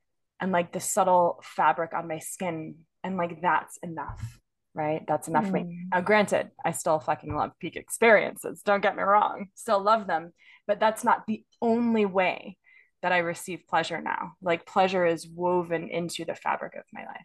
and 0.41 0.53
like 0.53 0.73
the 0.73 0.81
subtle 0.81 1.41
fabric 1.43 1.93
on 1.95 2.09
my 2.09 2.19
skin 2.19 2.77
and 3.03 3.17
like 3.17 3.41
that's 3.43 3.79
enough 3.83 4.41
right 4.75 5.05
that's 5.07 5.29
enough 5.29 5.45
mm. 5.45 5.47
for 5.49 5.53
me 5.53 5.63
mm. 5.63 5.89
now 5.93 6.01
granted 6.01 6.51
i 6.65 6.71
still 6.71 6.99
fucking 6.99 7.35
love 7.35 7.51
peak 7.61 7.77
experiences 7.77 8.63
don't 8.63 8.83
get 8.83 8.97
me 8.97 9.03
wrong 9.03 9.49
still 9.55 9.81
love 9.83 10.07
them 10.07 10.33
but 10.67 10.81
that's 10.81 11.05
not 11.05 11.27
the 11.27 11.45
only 11.63 12.07
way 12.07 12.57
that 13.07 13.13
i 13.13 13.19
receive 13.19 13.61
pleasure 13.69 14.01
now 14.01 14.33
like 14.43 14.67
pleasure 14.67 15.07
is 15.07 15.29
woven 15.29 15.89
into 15.89 16.25
the 16.25 16.35
fabric 16.35 16.75
of 16.75 16.83
my 16.93 17.05
life 17.07 17.25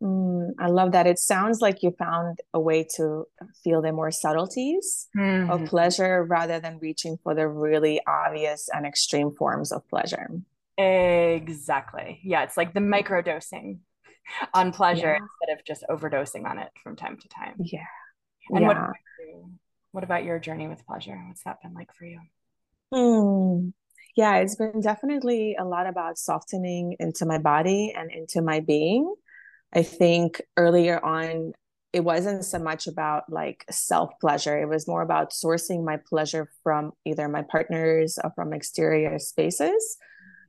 Mm, 0.00 0.50
I 0.58 0.68
love 0.68 0.92
that. 0.92 1.06
It 1.06 1.18
sounds 1.18 1.60
like 1.60 1.82
you 1.82 1.90
found 1.90 2.40
a 2.54 2.60
way 2.60 2.86
to 2.96 3.24
feel 3.64 3.82
the 3.82 3.92
more 3.92 4.10
subtleties 4.10 5.08
mm-hmm. 5.16 5.50
of 5.50 5.68
pleasure 5.68 6.22
rather 6.22 6.60
than 6.60 6.78
reaching 6.78 7.18
for 7.22 7.34
the 7.34 7.48
really 7.48 8.00
obvious 8.06 8.68
and 8.72 8.86
extreme 8.86 9.34
forms 9.34 9.72
of 9.72 9.86
pleasure. 9.88 10.28
Exactly. 10.76 12.20
Yeah, 12.22 12.44
it's 12.44 12.56
like 12.56 12.74
the 12.74 12.80
micro 12.80 13.22
dosing 13.22 13.80
on 14.54 14.72
pleasure 14.72 15.18
yeah. 15.18 15.26
instead 15.50 15.58
of 15.58 15.64
just 15.64 15.84
overdosing 15.90 16.48
on 16.48 16.58
it 16.58 16.70
from 16.82 16.94
time 16.94 17.16
to 17.16 17.28
time. 17.28 17.54
Yeah. 17.58 17.80
And 18.50 18.60
yeah. 18.60 18.66
What, 18.68 18.76
about 18.76 18.94
what 19.90 20.04
about 20.04 20.24
your 20.24 20.38
journey 20.38 20.68
with 20.68 20.86
pleasure? 20.86 21.20
What's 21.26 21.42
that 21.42 21.60
been 21.60 21.74
like 21.74 21.92
for 21.92 22.04
you? 22.04 22.20
Mm, 22.94 23.72
yeah, 24.18 24.36
it's 24.36 24.56
been 24.56 24.80
definitely 24.80 25.56
a 25.58 25.64
lot 25.64 25.86
about 25.86 26.18
softening 26.18 26.96
into 26.98 27.24
my 27.24 27.38
body 27.38 27.94
and 27.96 28.10
into 28.10 28.42
my 28.42 28.60
being 28.60 29.14
I 29.72 29.82
think 29.82 30.40
earlier 30.56 31.02
on, 31.04 31.52
it 31.92 32.00
wasn't 32.00 32.44
so 32.44 32.58
much 32.58 32.86
about 32.86 33.24
like 33.30 33.64
self 33.70 34.10
pleasure. 34.20 34.60
It 34.60 34.68
was 34.68 34.86
more 34.86 35.02
about 35.02 35.32
sourcing 35.32 35.84
my 35.84 35.96
pleasure 35.96 36.50
from 36.62 36.92
either 37.04 37.28
my 37.28 37.42
partners 37.42 38.18
or 38.22 38.30
from 38.34 38.52
exterior 38.52 39.18
spaces. 39.18 39.96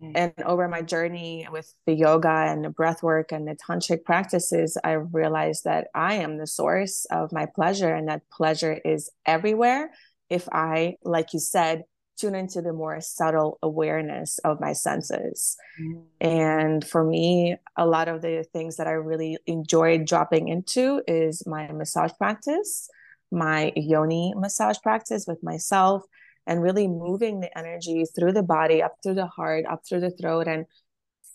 Mm-hmm. 0.01 0.11
And 0.15 0.33
over 0.45 0.67
my 0.67 0.81
journey 0.81 1.47
with 1.51 1.73
the 1.85 1.93
yoga 1.93 2.29
and 2.29 2.63
the 2.63 2.69
breath 2.69 3.03
work 3.03 3.31
and 3.31 3.47
the 3.47 3.55
tantric 3.55 4.03
practices, 4.05 4.77
I 4.83 4.93
realized 4.93 5.65
that 5.65 5.87
I 5.93 6.15
am 6.15 6.37
the 6.37 6.47
source 6.47 7.05
of 7.11 7.33
my 7.33 7.45
pleasure 7.45 7.93
and 7.93 8.07
that 8.07 8.21
pleasure 8.31 8.79
is 8.85 9.09
everywhere. 9.25 9.91
If 10.29 10.47
I, 10.51 10.95
like 11.03 11.33
you 11.33 11.39
said, 11.39 11.83
tune 12.19 12.35
into 12.35 12.61
the 12.61 12.73
more 12.73 12.99
subtle 13.01 13.57
awareness 13.63 14.39
of 14.39 14.59
my 14.59 14.73
senses. 14.73 15.55
Mm. 15.81 16.03
And 16.21 16.87
for 16.87 17.03
me, 17.03 17.55
a 17.77 17.85
lot 17.85 18.07
of 18.07 18.21
the 18.21 18.45
things 18.51 18.77
that 18.77 18.87
I 18.87 18.91
really 18.91 19.37
enjoyed 19.47 20.05
dropping 20.05 20.47
into 20.47 21.01
is 21.07 21.45
my 21.47 21.71
massage 21.71 22.11
practice, 22.17 22.89
my 23.31 23.71
yoni 23.75 24.33
massage 24.35 24.77
practice 24.81 25.25
with 25.27 25.41
myself, 25.43 26.03
and 26.45 26.61
really 26.63 26.87
moving 26.87 27.39
the 27.39 27.57
energy 27.57 28.05
through 28.15 28.33
the 28.33 28.43
body, 28.43 28.81
up 28.81 28.95
through 29.03 29.13
the 29.13 29.27
heart, 29.27 29.65
up 29.69 29.83
through 29.87 29.99
the 29.99 30.11
throat, 30.11 30.47
and 30.47 30.65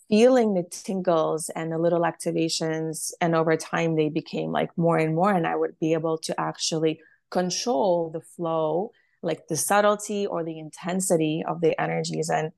feeling 0.08 0.54
the 0.54 0.64
tingles 0.70 1.50
and 1.50 1.72
the 1.72 1.78
little 1.78 2.02
activations. 2.02 3.12
And 3.20 3.34
over 3.34 3.56
time, 3.56 3.96
they 3.96 4.08
became 4.08 4.50
like 4.50 4.76
more 4.76 4.98
and 4.98 5.14
more, 5.14 5.32
and 5.32 5.46
I 5.46 5.56
would 5.56 5.78
be 5.78 5.92
able 5.92 6.18
to 6.18 6.38
actually 6.38 7.00
control 7.30 8.10
the 8.10 8.20
flow 8.20 8.90
like 9.24 9.48
the 9.48 9.56
subtlety 9.56 10.26
or 10.26 10.44
the 10.44 10.58
intensity 10.58 11.42
of 11.46 11.60
the 11.60 11.80
energies 11.80 12.28
and 12.28 12.52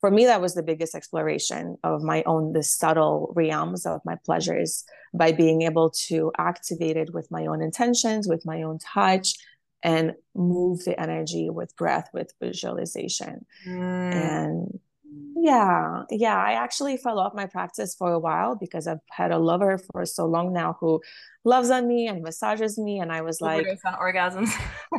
for 0.00 0.10
me 0.10 0.26
that 0.26 0.40
was 0.40 0.54
the 0.54 0.62
biggest 0.62 0.94
exploration 0.94 1.76
of 1.82 2.02
my 2.02 2.22
own 2.24 2.52
the 2.52 2.62
subtle 2.62 3.32
realms 3.34 3.86
of 3.86 4.00
my 4.04 4.16
pleasures 4.24 4.84
by 5.12 5.32
being 5.32 5.62
able 5.62 5.90
to 5.90 6.30
activate 6.38 6.96
it 6.96 7.12
with 7.14 7.30
my 7.30 7.46
own 7.46 7.62
intentions 7.62 8.28
with 8.28 8.44
my 8.44 8.62
own 8.62 8.78
touch 8.78 9.34
and 9.82 10.14
move 10.34 10.84
the 10.84 10.98
energy 10.98 11.50
with 11.50 11.76
breath 11.76 12.08
with 12.12 12.32
visualization 12.40 13.44
mm. 13.66 14.14
and 14.14 14.80
yeah 15.36 16.04
yeah 16.10 16.36
i 16.36 16.52
actually 16.52 16.96
fell 16.96 17.18
off 17.18 17.34
my 17.34 17.46
practice 17.46 17.94
for 17.94 18.12
a 18.12 18.18
while 18.18 18.54
because 18.54 18.86
i've 18.86 19.00
had 19.10 19.30
a 19.30 19.38
lover 19.38 19.78
for 19.78 20.06
so 20.06 20.24
long 20.24 20.52
now 20.52 20.76
who 20.80 21.00
loves 21.44 21.70
on 21.70 21.86
me 21.86 22.06
and 22.06 22.22
massages 22.22 22.78
me 22.78 22.98
and 22.98 23.12
i 23.12 23.20
was 23.20 23.40
like 23.40 23.66
on 23.84 23.94
orgasms 23.94 24.50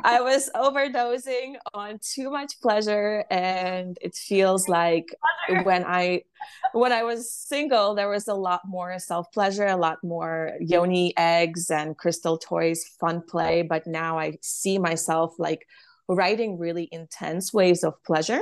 i 0.03 0.21
was 0.29 0.49
overdosing 0.55 1.55
on 1.73 1.99
too 1.99 2.29
much 2.29 2.59
pleasure 2.61 3.25
and 3.31 3.97
it 4.01 4.15
feels 4.15 4.67
like 4.67 5.15
pleasure. 5.47 5.63
when 5.63 5.83
i 5.85 6.21
when 6.73 6.91
i 6.91 7.01
was 7.01 7.31
single 7.31 7.95
there 7.95 8.09
was 8.09 8.27
a 8.27 8.33
lot 8.33 8.61
more 8.67 8.99
self 8.99 9.31
pleasure 9.31 9.65
a 9.65 9.77
lot 9.77 9.97
more 10.03 10.51
yoni 10.59 11.13
eggs 11.17 11.71
and 11.71 11.97
crystal 11.97 12.37
toys 12.37 12.85
fun 12.99 13.21
play 13.21 13.63
but 13.63 13.87
now 13.87 14.19
i 14.19 14.37
see 14.41 14.77
myself 14.77 15.33
like 15.39 15.65
writing 16.07 16.59
really 16.59 16.87
intense 16.91 17.51
waves 17.51 17.83
of 17.83 17.95
pleasure 18.03 18.41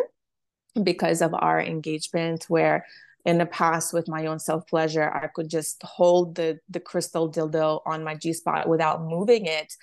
because 0.82 1.22
of 1.22 1.34
our 1.34 1.62
engagement 1.62 2.46
where 2.48 2.86
in 3.26 3.38
the 3.38 3.46
past 3.46 3.94
with 3.94 4.08
my 4.08 4.26
own 4.26 4.40
self 4.40 4.68
pleasure 4.68 5.10
i 5.14 5.28
could 5.28 5.50
just 5.50 5.82
hold 5.84 6.36
the 6.36 6.60
the 6.70 6.80
crystal 6.80 7.32
dildo 7.32 7.82
on 7.86 8.04
my 8.04 8.16
g 8.16 8.34
spot 8.34 8.68
without 8.68 9.04
moving 9.04 9.46
it. 9.46 9.74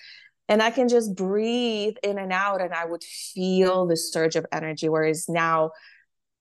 And 0.49 0.62
i 0.62 0.70
can 0.70 0.88
just 0.88 1.14
breathe 1.14 1.94
in 2.02 2.18
and 2.18 2.32
out 2.32 2.61
and 2.61 2.75
i 2.75 2.85
would 2.85 3.04
feel 3.04 3.87
the 3.87 3.97
surge 3.97 4.37
of 4.37 4.47
energy. 4.52 4.88
Whereas 4.88 5.28
now 5.28 5.70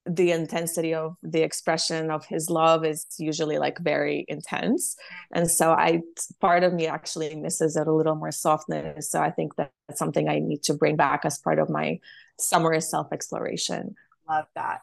the 0.05 0.31
intensity 0.31 0.93
of 0.93 1.15
the 1.21 1.41
expression 1.43 2.09
of 2.09 2.25
his 2.25 2.49
love 2.49 2.83
is 2.83 3.05
usually 3.19 3.59
like 3.59 3.77
very 3.79 4.25
intense. 4.27 4.95
And 5.31 5.49
so 5.49 5.71
i 5.71 6.01
part 6.41 6.63
of 6.63 6.73
me 6.73 6.87
actually 6.87 7.35
misses 7.35 7.75
it 7.75 7.87
a 7.87 7.93
little 7.93 8.15
more 8.15 8.31
softness. 8.31 9.09
So 9.11 9.21
i 9.21 9.29
think 9.29 9.55
that's 9.55 9.71
something 9.95 10.27
i 10.27 10.39
need 10.39 10.63
to 10.63 10.73
bring 10.73 10.95
back 10.95 11.21
as 11.23 11.37
part 11.37 11.59
of 11.59 11.69
my 11.69 11.99
summer 12.39 12.79
self 12.81 13.13
exploration 13.13 13.95
love 14.29 14.45
that. 14.55 14.81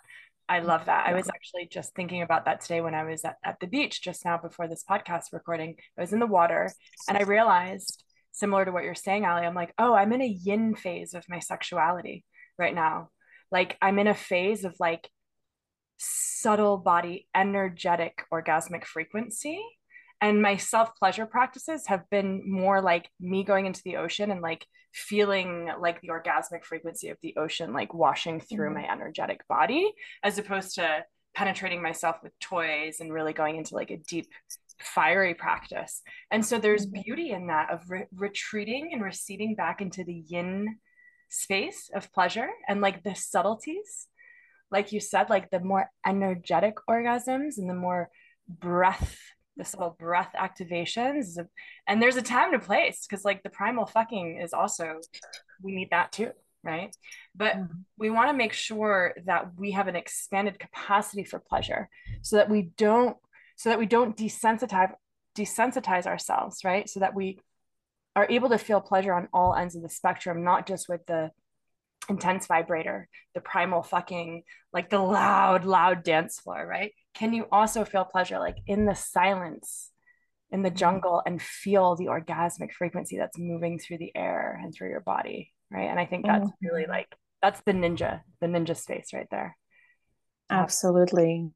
I 0.48 0.60
love 0.60 0.86
that. 0.86 1.06
I 1.08 1.14
was 1.14 1.28
actually 1.28 1.66
just 1.70 1.94
thinking 1.94 2.22
about 2.22 2.44
that 2.44 2.60
today 2.60 2.80
when 2.80 2.94
I 2.94 3.04
was 3.04 3.24
at, 3.24 3.36
at 3.44 3.58
the 3.60 3.66
beach 3.66 4.00
just 4.00 4.24
now 4.24 4.38
before 4.38 4.68
this 4.68 4.84
podcast 4.88 5.32
recording. 5.32 5.74
I 5.98 6.00
was 6.00 6.12
in 6.12 6.20
the 6.20 6.26
water 6.26 6.70
and 7.08 7.18
I 7.18 7.22
realized, 7.22 8.04
similar 8.30 8.64
to 8.64 8.70
what 8.70 8.84
you're 8.84 8.94
saying, 8.94 9.24
Aly, 9.24 9.44
I'm 9.44 9.54
like, 9.54 9.74
oh, 9.78 9.94
I'm 9.94 10.12
in 10.12 10.22
a 10.22 10.26
yin 10.26 10.76
phase 10.76 11.14
of 11.14 11.24
my 11.28 11.40
sexuality 11.40 12.24
right 12.58 12.74
now. 12.74 13.08
Like 13.50 13.76
I'm 13.82 13.98
in 13.98 14.06
a 14.06 14.14
phase 14.14 14.64
of 14.64 14.76
like 14.78 15.10
subtle 15.98 16.76
body, 16.76 17.26
energetic 17.34 18.22
orgasmic 18.32 18.84
frequency. 18.84 19.60
And 20.20 20.40
my 20.40 20.56
self 20.56 20.94
pleasure 20.96 21.26
practices 21.26 21.86
have 21.88 22.08
been 22.10 22.42
more 22.48 22.80
like 22.80 23.10
me 23.20 23.44
going 23.44 23.66
into 23.66 23.82
the 23.84 23.96
ocean 23.96 24.30
and 24.30 24.40
like 24.40 24.64
feeling 24.96 25.68
like 25.78 26.00
the 26.00 26.08
orgasmic 26.08 26.64
frequency 26.64 27.10
of 27.10 27.18
the 27.22 27.34
ocean 27.36 27.74
like 27.74 27.92
washing 27.92 28.40
through 28.40 28.70
mm-hmm. 28.70 28.82
my 28.82 28.90
energetic 28.90 29.46
body 29.46 29.92
as 30.22 30.38
opposed 30.38 30.74
to 30.76 31.04
penetrating 31.34 31.82
myself 31.82 32.16
with 32.22 32.32
toys 32.40 33.00
and 33.00 33.12
really 33.12 33.34
going 33.34 33.56
into 33.56 33.74
like 33.74 33.90
a 33.90 33.98
deep 33.98 34.26
fiery 34.80 35.34
practice 35.34 36.00
and 36.30 36.44
so 36.44 36.58
there's 36.58 36.86
mm-hmm. 36.86 37.02
beauty 37.02 37.30
in 37.30 37.48
that 37.48 37.70
of 37.70 37.90
re- 37.90 38.06
retreating 38.14 38.88
and 38.94 39.02
receding 39.02 39.54
back 39.54 39.82
into 39.82 40.02
the 40.02 40.24
yin 40.28 40.78
space 41.28 41.90
of 41.94 42.10
pleasure 42.14 42.48
and 42.66 42.80
like 42.80 43.02
the 43.02 43.14
subtleties 43.14 44.08
like 44.70 44.92
you 44.92 45.00
said 45.00 45.28
like 45.28 45.50
the 45.50 45.60
more 45.60 45.90
energetic 46.06 46.76
orgasms 46.88 47.58
and 47.58 47.68
the 47.68 47.74
more 47.74 48.08
breath 48.48 49.18
the 49.56 49.64
subtle 49.64 49.96
breath 49.98 50.32
activations 50.38 51.38
and 51.86 52.02
there's 52.02 52.16
a 52.16 52.22
time 52.22 52.52
to 52.52 52.58
place 52.58 53.06
because 53.08 53.24
like 53.24 53.42
the 53.42 53.50
primal 53.50 53.86
fucking 53.86 54.38
is 54.40 54.52
also 54.52 55.00
we 55.62 55.74
need 55.74 55.88
that 55.90 56.12
too 56.12 56.30
right 56.62 56.94
but 57.34 57.54
mm-hmm. 57.54 57.72
we 57.98 58.10
want 58.10 58.28
to 58.28 58.36
make 58.36 58.52
sure 58.52 59.14
that 59.24 59.50
we 59.56 59.70
have 59.70 59.88
an 59.88 59.96
expanded 59.96 60.58
capacity 60.58 61.24
for 61.24 61.38
pleasure 61.38 61.88
so 62.22 62.36
that 62.36 62.50
we 62.50 62.70
don't 62.76 63.16
so 63.56 63.70
that 63.70 63.78
we 63.78 63.86
don't 63.86 64.16
desensitize 64.16 64.92
desensitize 65.36 66.06
ourselves 66.06 66.64
right 66.64 66.88
so 66.88 67.00
that 67.00 67.14
we 67.14 67.38
are 68.14 68.26
able 68.30 68.48
to 68.48 68.58
feel 68.58 68.80
pleasure 68.80 69.12
on 69.12 69.28
all 69.32 69.54
ends 69.54 69.76
of 69.76 69.82
the 69.82 69.88
spectrum 69.88 70.44
not 70.44 70.66
just 70.66 70.88
with 70.88 71.04
the 71.06 71.30
intense 72.08 72.46
vibrator 72.46 73.08
the 73.34 73.40
primal 73.40 73.82
fucking 73.82 74.42
like 74.72 74.90
the 74.90 74.98
loud 74.98 75.64
loud 75.64 76.02
dance 76.02 76.40
floor 76.40 76.66
right? 76.66 76.92
Can 77.14 77.32
you 77.32 77.46
also 77.50 77.84
feel 77.84 78.04
pleasure 78.04 78.38
like 78.38 78.56
in 78.66 78.86
the 78.86 78.94
silence 78.94 79.90
in 80.50 80.62
the 80.62 80.68
mm-hmm. 80.68 80.76
jungle 80.76 81.22
and 81.26 81.42
feel 81.42 81.96
the 81.96 82.06
orgasmic 82.06 82.72
frequency 82.72 83.16
that's 83.16 83.38
moving 83.38 83.78
through 83.78 83.98
the 83.98 84.12
air 84.14 84.60
and 84.62 84.74
through 84.74 84.90
your 84.90 85.00
body 85.00 85.52
right? 85.70 85.88
And 85.88 85.98
i 85.98 86.06
think 86.06 86.26
that's 86.26 86.46
mm-hmm. 86.46 86.66
really 86.66 86.86
like 86.86 87.08
that's 87.42 87.60
the 87.66 87.72
ninja 87.72 88.20
the 88.40 88.46
ninja 88.46 88.76
space 88.76 89.10
right 89.12 89.28
there. 89.30 89.56
Absolutely. 90.50 91.50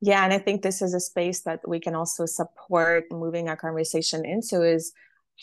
Yeah 0.00 0.24
and 0.24 0.32
i 0.32 0.38
think 0.38 0.62
this 0.62 0.82
is 0.82 0.94
a 0.94 1.00
space 1.00 1.42
that 1.42 1.60
we 1.66 1.80
can 1.80 1.94
also 1.94 2.26
support 2.26 3.04
moving 3.10 3.48
our 3.48 3.56
conversation 3.56 4.24
into 4.24 4.62
is 4.62 4.92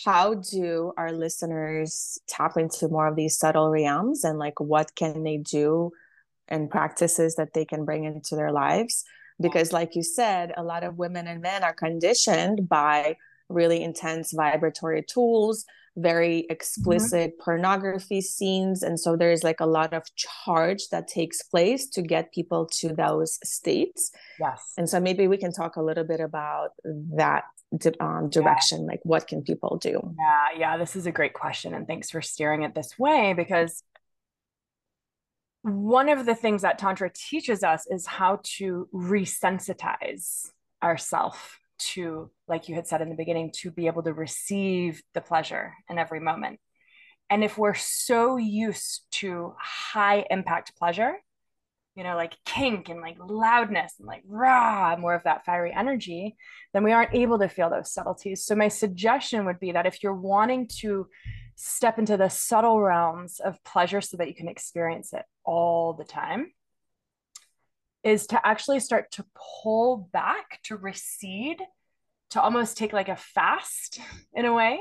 how 0.06 0.36
do 0.36 0.94
our 0.98 1.12
listeners 1.12 2.20
tap 2.28 2.58
into 2.58 2.88
more 2.88 3.08
of 3.08 3.16
these 3.16 3.38
subtle 3.38 3.70
realms 3.70 4.24
and 4.24 4.40
like 4.40 4.60
what 4.60 4.96
can 4.96 5.24
they 5.24 5.38
do 5.38 5.92
and 6.48 6.70
practices 6.70 7.36
that 7.36 7.54
they 7.54 7.66
can 7.66 7.86
bring 7.86 8.06
into 8.06 8.36
their 8.36 8.52
lives 8.52 9.04
because 9.42 9.72
like 9.74 9.96
you 9.96 10.04
said 10.04 10.54
a 10.58 10.64
lot 10.64 10.84
of 10.84 10.98
women 10.98 11.28
and 11.28 11.42
men 11.42 11.64
are 11.64 11.74
conditioned 11.74 12.70
by 12.70 13.16
really 13.50 13.84
intense 13.84 14.32
vibratory 14.32 15.04
tools 15.04 15.66
very 15.98 16.44
mm-hmm. 16.44 16.54
explicit 16.54 17.32
mm-hmm. 17.32 17.44
pornography 17.44 18.22
scenes 18.22 18.84
and 18.84 18.98
so 18.98 19.18
there's 19.18 19.44
like 19.44 19.60
a 19.60 19.66
lot 19.66 19.94
of 19.94 20.04
charge 20.16 20.88
that 20.90 21.08
takes 21.08 21.44
place 21.44 21.88
to 21.88 22.02
get 22.02 22.34
people 22.34 22.66
to 22.66 22.94
those 22.94 23.40
states 23.44 24.12
yes 24.40 24.74
and 24.78 24.90
so 24.90 25.02
maybe 25.02 25.28
we 25.28 25.38
can 25.38 25.52
talk 25.52 25.76
a 25.76 25.82
little 25.82 26.06
bit 26.06 26.22
about 26.22 26.70
that 26.86 27.44
um, 28.00 28.30
direction 28.30 28.82
yeah. 28.82 28.88
like 28.88 29.00
what 29.04 29.28
can 29.28 29.42
people 29.42 29.78
do 29.78 30.13
yeah 30.18 30.60
yeah 30.60 30.78
this 30.78 30.96
is 30.96 31.06
a 31.06 31.12
great 31.12 31.34
question 31.34 31.74
and 31.74 31.88
thanks 31.88 32.10
for 32.10 32.22
steering 32.22 32.63
it 32.63 32.75
this 32.75 32.98
way 33.00 33.34
because 33.34 33.84
one 35.63 36.10
of 36.10 36.25
the 36.25 36.36
things 36.36 36.63
that 36.63 36.80
tantra 36.80 37.10
teaches 37.13 37.63
us 37.63 37.86
is 37.88 38.06
how 38.06 38.40
to 38.44 38.90
resensitize 38.94 40.50
ourselves 40.84 41.38
to, 41.82 42.30
like 42.48 42.70
you 42.70 42.75
had 42.75 42.88
said 42.88 43.01
in 43.01 43.10
the 43.10 43.16
beginning, 43.16 43.51
to 43.51 43.72
be 43.72 43.88
able 43.88 44.04
to 44.04 44.13
receive 44.13 45.01
the 45.13 45.22
pleasure 45.22 45.74
in 45.90 45.98
every 45.98 46.20
moment. 46.20 46.60
And 47.30 47.44
if 47.44 47.58
we're 47.58 47.75
so 47.75 48.38
used 48.38 49.04
to 49.12 49.56
high 49.60 50.25
impact 50.30 50.75
pleasure, 50.78 51.13
you 51.96 52.04
know, 52.04 52.16
like 52.16 52.38
kink 52.46 52.90
and 52.90 53.02
like 53.02 53.18
loudness 53.20 53.96
and 54.00 54.08
like 54.08 54.24
raw, 54.26 54.96
more 54.96 55.14
of 55.14 55.24
that 55.24 55.46
fiery 55.46 55.74
energy, 55.76 56.36
then 56.74 56.84
we 56.84 56.94
aren't 56.94 57.14
able 57.14 57.40
to 57.40 57.50
feel 57.50 57.70
those 57.70 57.92
subtleties. 57.92 58.46
So, 58.46 58.56
my 58.56 58.70
suggestion 58.70 59.46
would 59.46 59.60
be 59.60 59.74
that 59.74 59.86
if 59.86 60.02
you're 60.02 60.16
wanting 60.16 60.68
to 60.80 61.08
step 61.56 62.00
into 62.00 62.18
the 62.18 62.30
subtle 62.30 62.82
realms 62.82 63.40
of 63.40 63.64
pleasure 63.64 64.02
so 64.02 64.18
that 64.18 64.28
you 64.28 64.36
can 64.36 64.48
experience 64.48 65.14
it 65.14 65.26
all 65.44 65.94
the 65.94 66.06
time, 66.06 66.52
is 68.04 68.26
to 68.28 68.48
actually 68.48 68.80
start 68.80 69.12
to 69.12 69.26
pull 69.36 70.10
back, 70.14 70.60
to 70.64 70.78
recede, 70.78 71.62
to 72.32 72.42
almost 72.42 72.78
take 72.78 72.94
like 72.94 73.10
a 73.10 73.18
fast 73.18 74.00
in 74.34 74.46
a 74.46 74.54
way 74.54 74.80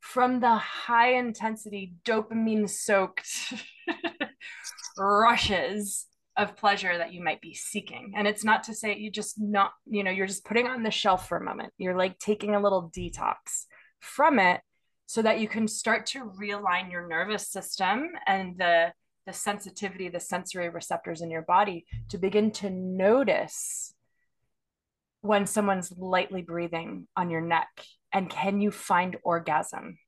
from 0.00 0.40
the 0.40 0.56
high 0.56 1.14
intensity, 1.14 1.94
dopamine 2.04 2.68
soaked 2.68 3.54
rushes 4.98 6.06
of 6.36 6.56
pleasure 6.56 6.96
that 6.96 7.12
you 7.12 7.22
might 7.22 7.40
be 7.40 7.54
seeking. 7.54 8.14
And 8.16 8.26
it's 8.26 8.44
not 8.44 8.64
to 8.64 8.74
say 8.74 8.96
you 8.96 9.10
just 9.10 9.40
not, 9.40 9.72
you 9.86 10.02
know, 10.02 10.10
you're 10.10 10.26
just 10.26 10.44
putting 10.44 10.66
on 10.66 10.82
the 10.82 10.90
shelf 10.90 11.28
for 11.28 11.36
a 11.36 11.44
moment. 11.44 11.72
You're 11.78 11.96
like 11.96 12.18
taking 12.18 12.54
a 12.54 12.60
little 12.60 12.90
detox 12.96 13.66
from 14.00 14.38
it 14.38 14.60
so 15.06 15.22
that 15.22 15.40
you 15.40 15.48
can 15.48 15.68
start 15.68 16.06
to 16.06 16.32
realign 16.40 16.90
your 16.90 17.06
nervous 17.06 17.48
system 17.48 18.10
and 18.26 18.56
the 18.58 18.92
the 19.26 19.32
sensitivity, 19.32 20.08
the 20.08 20.20
sensory 20.20 20.68
receptors 20.68 21.20
in 21.20 21.30
your 21.30 21.42
body 21.42 21.86
to 22.08 22.18
begin 22.18 22.50
to 22.50 22.70
notice 22.70 23.94
when 25.20 25.46
someone's 25.46 25.92
lightly 25.96 26.42
breathing 26.42 27.06
on 27.16 27.30
your 27.30 27.40
neck? 27.40 27.68
And 28.12 28.28
can 28.28 28.60
you 28.60 28.70
find 28.70 29.16
orgasm? 29.22 29.98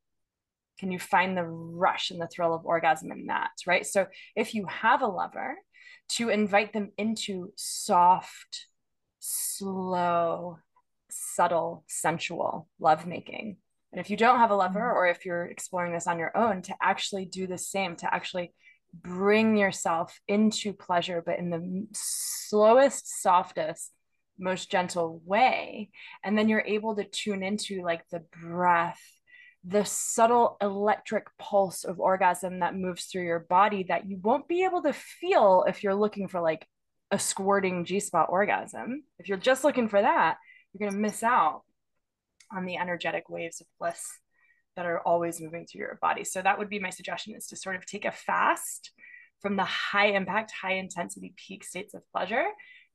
Can 0.78 0.90
you 0.90 0.98
find 0.98 1.36
the 1.36 1.44
rush 1.44 2.10
and 2.10 2.20
the 2.20 2.26
thrill 2.26 2.52
of 2.52 2.66
orgasm 2.66 3.12
in 3.12 3.26
that? 3.26 3.50
Right. 3.66 3.86
So 3.86 4.06
if 4.34 4.54
you 4.54 4.66
have 4.66 5.02
a 5.02 5.06
lover, 5.06 5.56
to 6.10 6.28
invite 6.28 6.72
them 6.72 6.92
into 6.96 7.52
soft, 7.56 8.66
slow, 9.18 10.58
subtle, 11.10 11.84
sensual 11.88 12.68
lovemaking. 12.78 13.56
And 13.92 14.00
if 14.00 14.10
you 14.10 14.16
don't 14.16 14.38
have 14.38 14.50
a 14.50 14.56
lover, 14.56 14.80
mm-hmm. 14.80 14.96
or 14.96 15.06
if 15.06 15.24
you're 15.24 15.46
exploring 15.46 15.92
this 15.92 16.06
on 16.06 16.18
your 16.18 16.36
own, 16.36 16.62
to 16.62 16.74
actually 16.82 17.26
do 17.26 17.46
the 17.46 17.58
same, 17.58 17.96
to 17.96 18.12
actually 18.12 18.52
bring 18.92 19.56
yourself 19.56 20.18
into 20.28 20.72
pleasure, 20.72 21.22
but 21.24 21.38
in 21.38 21.50
the 21.50 21.86
slowest, 21.92 23.22
softest, 23.22 23.92
most 24.38 24.70
gentle 24.70 25.22
way. 25.24 25.90
And 26.24 26.36
then 26.36 26.48
you're 26.48 26.64
able 26.66 26.96
to 26.96 27.04
tune 27.04 27.42
into 27.42 27.82
like 27.82 28.02
the 28.10 28.24
breath, 28.42 29.00
the 29.66 29.84
subtle 29.84 30.56
electric 30.60 31.26
pulse 31.38 31.84
of 31.84 31.98
orgasm 31.98 32.60
that 32.60 32.76
moves 32.76 33.06
through 33.06 33.24
your 33.24 33.40
body 33.40 33.84
that 33.88 34.06
you 34.06 34.18
won't 34.22 34.46
be 34.46 34.64
able 34.64 34.82
to 34.82 34.92
feel 34.92 35.64
if 35.66 35.82
you're 35.82 35.94
looking 35.94 36.28
for 36.28 36.40
like 36.40 36.66
a 37.10 37.18
squirting 37.18 37.84
G 37.84 38.00
spot 38.00 38.26
orgasm. 38.28 39.04
If 39.18 39.28
you're 39.28 39.38
just 39.38 39.64
looking 39.64 39.88
for 39.88 40.02
that, 40.02 40.36
you're 40.72 40.88
going 40.88 40.92
to 40.92 41.02
miss 41.02 41.22
out 41.22 41.62
on 42.54 42.66
the 42.66 42.76
energetic 42.76 43.30
waves 43.30 43.60
of 43.60 43.66
bliss 43.78 44.04
that 44.76 44.86
are 44.86 45.00
always 45.00 45.40
moving 45.40 45.66
through 45.66 45.80
your 45.80 45.98
body. 46.02 46.24
So 46.24 46.42
that 46.42 46.58
would 46.58 46.68
be 46.68 46.78
my 46.78 46.90
suggestion 46.90 47.34
is 47.34 47.46
to 47.46 47.56
sort 47.56 47.76
of 47.76 47.86
take 47.86 48.04
a 48.04 48.12
fast 48.12 48.90
from 49.40 49.56
the 49.56 49.64
high 49.64 50.08
impact, 50.08 50.50
high 50.50 50.74
intensity 50.74 51.32
peak 51.36 51.64
states 51.64 51.94
of 51.94 52.02
pleasure 52.12 52.46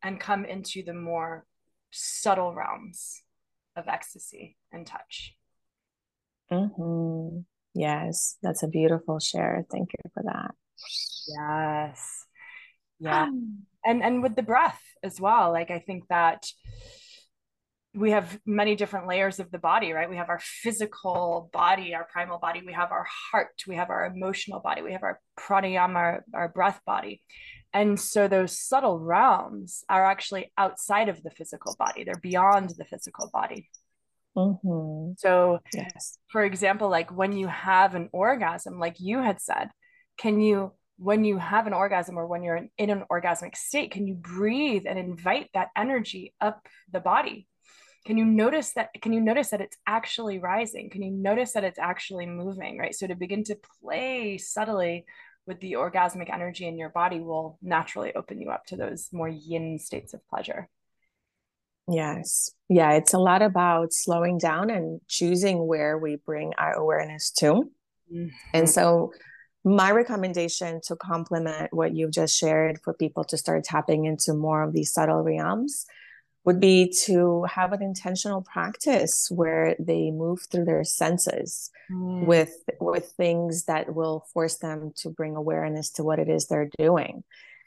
and 0.04 0.20
come 0.20 0.46
into 0.46 0.84
the 0.84 0.94
more 0.94 1.46
subtle 1.92 2.54
realms 2.54 3.24
of 3.76 3.88
ecstasy 3.88 4.58
and 4.72 4.86
touch. 4.86 5.36
Mm-hmm. 6.52 7.40
Yes, 7.74 8.38
that's 8.42 8.64
a 8.64 8.68
beautiful 8.68 9.20
share. 9.20 9.66
Thank 9.72 9.92
you 9.94 10.12
for 10.14 10.24
that. 10.24 10.56
Yes. 11.28 12.26
Yeah. 13.00 13.28
and 13.86 14.04
and 14.04 14.24
with 14.24 14.36
the 14.36 14.44
breath 14.44 14.82
as 15.04 15.20
well. 15.20 15.52
Like 15.52 15.72
I 15.72 15.80
think 15.80 16.08
that 16.10 16.46
we 17.96 18.12
have 18.12 18.40
many 18.46 18.76
different 18.76 19.08
layers 19.08 19.40
of 19.40 19.50
the 19.52 19.58
body, 19.58 19.94
right? 19.94 20.10
We 20.10 20.18
have 20.18 20.30
our 20.30 20.40
physical 20.40 21.50
body, 21.52 21.96
our 21.96 22.08
primal 22.12 22.38
body, 22.38 22.62
we 22.66 22.74
have 22.74 22.92
our 22.92 23.08
heart, 23.32 23.64
we 23.68 23.76
have 23.78 23.90
our 23.90 24.06
emotional 24.06 24.60
body, 24.60 24.84
we 24.84 24.94
have 24.94 25.02
our 25.02 25.20
pranayama, 25.40 25.96
our, 25.96 26.26
our 26.34 26.50
breath 26.50 26.80
body. 26.86 27.24
And 27.74 28.00
so 28.00 28.28
those 28.28 28.60
subtle 28.60 29.00
realms 29.00 29.84
are 29.90 30.06
actually 30.06 30.52
outside 30.58 31.10
of 31.10 31.24
the 31.24 31.32
physical 31.32 31.76
body, 31.80 32.04
they're 32.04 32.16
beyond 32.22 32.72
the 32.78 32.86
physical 32.86 33.30
body. 33.34 33.70
Mm-hmm. 34.38 35.14
So, 35.18 35.60
yes. 35.74 36.18
for 36.30 36.44
example, 36.44 36.90
like 36.90 37.16
when 37.16 37.32
you 37.32 37.48
have 37.48 37.96
an 37.96 38.10
orgasm, 38.12 38.80
like 38.80 38.98
you 39.00 39.22
had 39.22 39.42
said, 39.42 39.70
can 40.18 40.40
you, 40.40 40.74
when 40.98 41.24
you 41.24 41.38
have 41.38 41.68
an 41.68 41.74
orgasm 41.74 42.18
or 42.18 42.28
when 42.28 42.44
you're 42.44 42.58
in, 42.58 42.70
in 42.78 42.90
an 42.90 43.04
orgasmic 43.12 43.56
state, 43.56 43.92
can 43.92 44.08
you 44.08 44.16
breathe 44.16 44.84
and 44.88 45.00
invite 45.00 45.50
that 45.54 45.70
energy 45.76 46.34
up 46.42 46.66
the 46.92 47.00
body? 47.00 47.48
Can 48.06 48.18
you 48.18 48.26
notice 48.26 48.74
that? 48.74 48.90
Can 49.02 49.14
you 49.14 49.20
notice 49.20 49.50
that 49.50 49.62
it's 49.62 49.78
actually 49.86 50.40
rising? 50.40 50.90
Can 50.90 51.04
you 51.04 51.12
notice 51.12 51.52
that 51.54 51.66
it's 51.66 51.80
actually 51.80 52.26
moving? 52.26 52.78
Right. 52.78 52.96
So, 52.96 53.08
to 53.08 53.16
begin 53.16 53.44
to 53.46 53.58
play 53.82 54.38
subtly 54.38 55.06
with 55.46 55.60
the 55.60 55.74
orgasmic 55.74 56.34
energy 56.34 56.68
in 56.68 56.78
your 56.78 56.90
body 56.90 57.20
will 57.20 57.58
naturally 57.62 58.14
open 58.16 58.40
you 58.40 58.52
up 58.52 58.66
to 58.68 58.78
those 58.78 59.10
more 59.12 59.28
yin 59.28 59.80
states 59.80 60.14
of 60.14 60.26
pleasure. 60.30 60.70
Yes. 61.90 62.52
Yeah. 62.70 62.92
It's 62.94 63.14
a 63.14 63.20
lot 63.20 63.42
about 63.42 63.94
slowing 63.94 64.38
down 64.38 64.70
and 64.70 65.02
choosing 65.08 65.66
where 65.66 65.98
we 65.98 66.18
bring 66.18 66.54
our 66.58 66.74
awareness 66.74 67.32
to. 67.40 67.70
Mm-hmm. 68.14 68.28
And 68.54 68.70
so, 68.70 69.12
my 69.66 69.92
recommendation 69.92 70.80
to 70.86 70.96
complement 70.96 71.74
what 71.74 71.94
you've 71.94 72.14
just 72.14 72.38
shared 72.38 72.80
for 72.82 72.94
people 72.94 73.26
to 73.26 73.38
start 73.38 73.66
tapping 73.66 74.06
into 74.06 74.34
more 74.34 74.64
of 74.64 74.72
these 74.72 74.94
subtle 74.94 75.22
realms 75.22 75.86
would 76.46 76.60
be 76.60 76.94
to 77.06 77.44
have 77.44 77.74
an 77.74 77.84
intentional 77.84 78.42
practice 78.42 79.28
where 79.30 79.76
they 79.78 80.12
move 80.12 80.40
through 80.50 80.66
their 80.66 80.84
senses 80.84 81.70
mm. 81.92 82.26
with 82.26 82.54
with 82.80 83.12
things 83.18 83.66
that 83.66 83.94
will 83.94 84.26
force 84.34 84.58
them 84.58 84.94
to 84.96 85.10
bring 85.10 85.36
awareness 85.36 85.90
to 85.92 86.04
what 86.04 86.20
it 86.20 86.30
is 86.30 86.48
they're 86.48 86.70
doing 86.80 87.24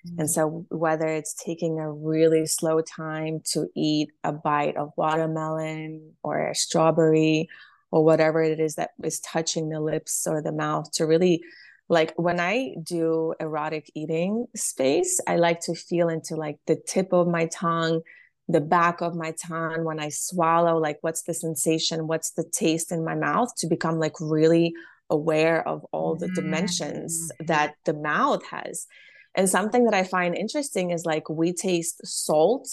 Mm-hmm. 0.06 0.20
And 0.20 0.30
so, 0.30 0.66
whether 0.70 1.06
it's 1.06 1.34
taking 1.34 1.78
a 1.78 1.90
really 1.90 2.46
slow 2.46 2.80
time 2.80 3.40
to 3.52 3.68
eat 3.76 4.10
a 4.24 4.32
bite 4.32 4.76
of 4.76 4.92
watermelon 4.96 6.12
or 6.22 6.48
a 6.48 6.54
strawberry 6.54 7.48
or 7.90 8.04
whatever 8.04 8.42
it 8.42 8.58
is 8.58 8.76
that 8.76 8.90
is 9.02 9.20
touching 9.20 9.68
the 9.68 9.80
lips 9.80 10.26
or 10.26 10.42
the 10.42 10.52
mouth 10.52 10.90
to 10.92 11.06
really 11.06 11.42
like 11.88 12.14
when 12.16 12.40
I 12.40 12.74
do 12.82 13.34
erotic 13.38 13.90
eating 13.94 14.46
space, 14.56 15.20
I 15.28 15.36
like 15.36 15.60
to 15.60 15.74
feel 15.74 16.08
into 16.08 16.36
like 16.36 16.58
the 16.66 16.76
tip 16.76 17.12
of 17.12 17.28
my 17.28 17.46
tongue, 17.46 18.00
the 18.48 18.62
back 18.62 19.02
of 19.02 19.14
my 19.14 19.32
tongue 19.32 19.84
when 19.84 20.00
I 20.00 20.08
swallow, 20.08 20.78
like 20.78 20.98
what's 21.02 21.22
the 21.22 21.34
sensation, 21.34 22.06
what's 22.06 22.30
the 22.30 22.44
taste 22.44 22.92
in 22.92 23.04
my 23.04 23.14
mouth 23.14 23.54
to 23.56 23.66
become 23.66 23.98
like 23.98 24.14
really 24.20 24.72
aware 25.10 25.66
of 25.68 25.84
all 25.92 26.16
the 26.16 26.28
dimensions 26.28 27.30
mm-hmm. 27.30 27.46
that 27.46 27.74
the 27.84 27.92
mouth 27.92 28.42
has. 28.46 28.86
And 29.34 29.48
something 29.48 29.84
that 29.84 29.94
I 29.94 30.04
find 30.04 30.36
interesting 30.36 30.90
is 30.90 31.04
like 31.06 31.28
we 31.28 31.52
taste 31.52 32.06
salt 32.06 32.68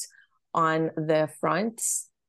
on 0.54 0.91
the 0.95 1.30
front 1.39 1.82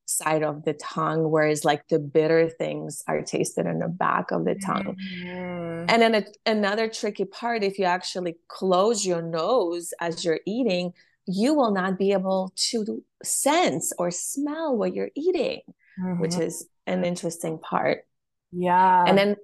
side 0.07 0.43
of 0.43 0.64
the 0.64 0.75
tongue, 0.75 1.31
whereas 1.31 1.64
like 1.64 1.87
the 1.88 1.99
bitter 1.99 2.49
things 2.49 3.03
are 3.07 3.23
tasted 3.23 3.66
in 3.66 3.79
the 3.79 3.88
back 3.88 4.31
of 4.31 4.45
the 4.45 4.55
tongue. 4.55 4.97
Mm. 5.25 5.87
And 5.88 6.03
then 6.03 6.14
a, 6.14 6.25
another 6.47 6.88
tricky 6.88 7.25
part 7.25 7.62
if 7.62 7.79
you 7.79 7.85
actually 7.85 8.37
close 8.49 9.07
your 9.07 9.23
nose 9.23 9.93
as 10.01 10.25
you're 10.25 10.40
eating, 10.47 10.93
you 11.27 11.55
will 11.55 11.71
not 11.71 11.99
be 11.99 12.12
able 12.12 12.53
to 12.57 13.05
sense 13.23 13.93
or 13.99 14.11
smell 14.11 14.77
what 14.77 14.95
you're 14.95 15.11
eating, 15.14 15.61
mm-hmm. 16.01 16.21
which 16.21 16.37
is 16.37 16.66
an 16.87 17.05
interesting 17.05 17.59
part. 17.59 18.05
Yeah. 18.53 19.05
And 19.07 19.16
then 19.16 19.37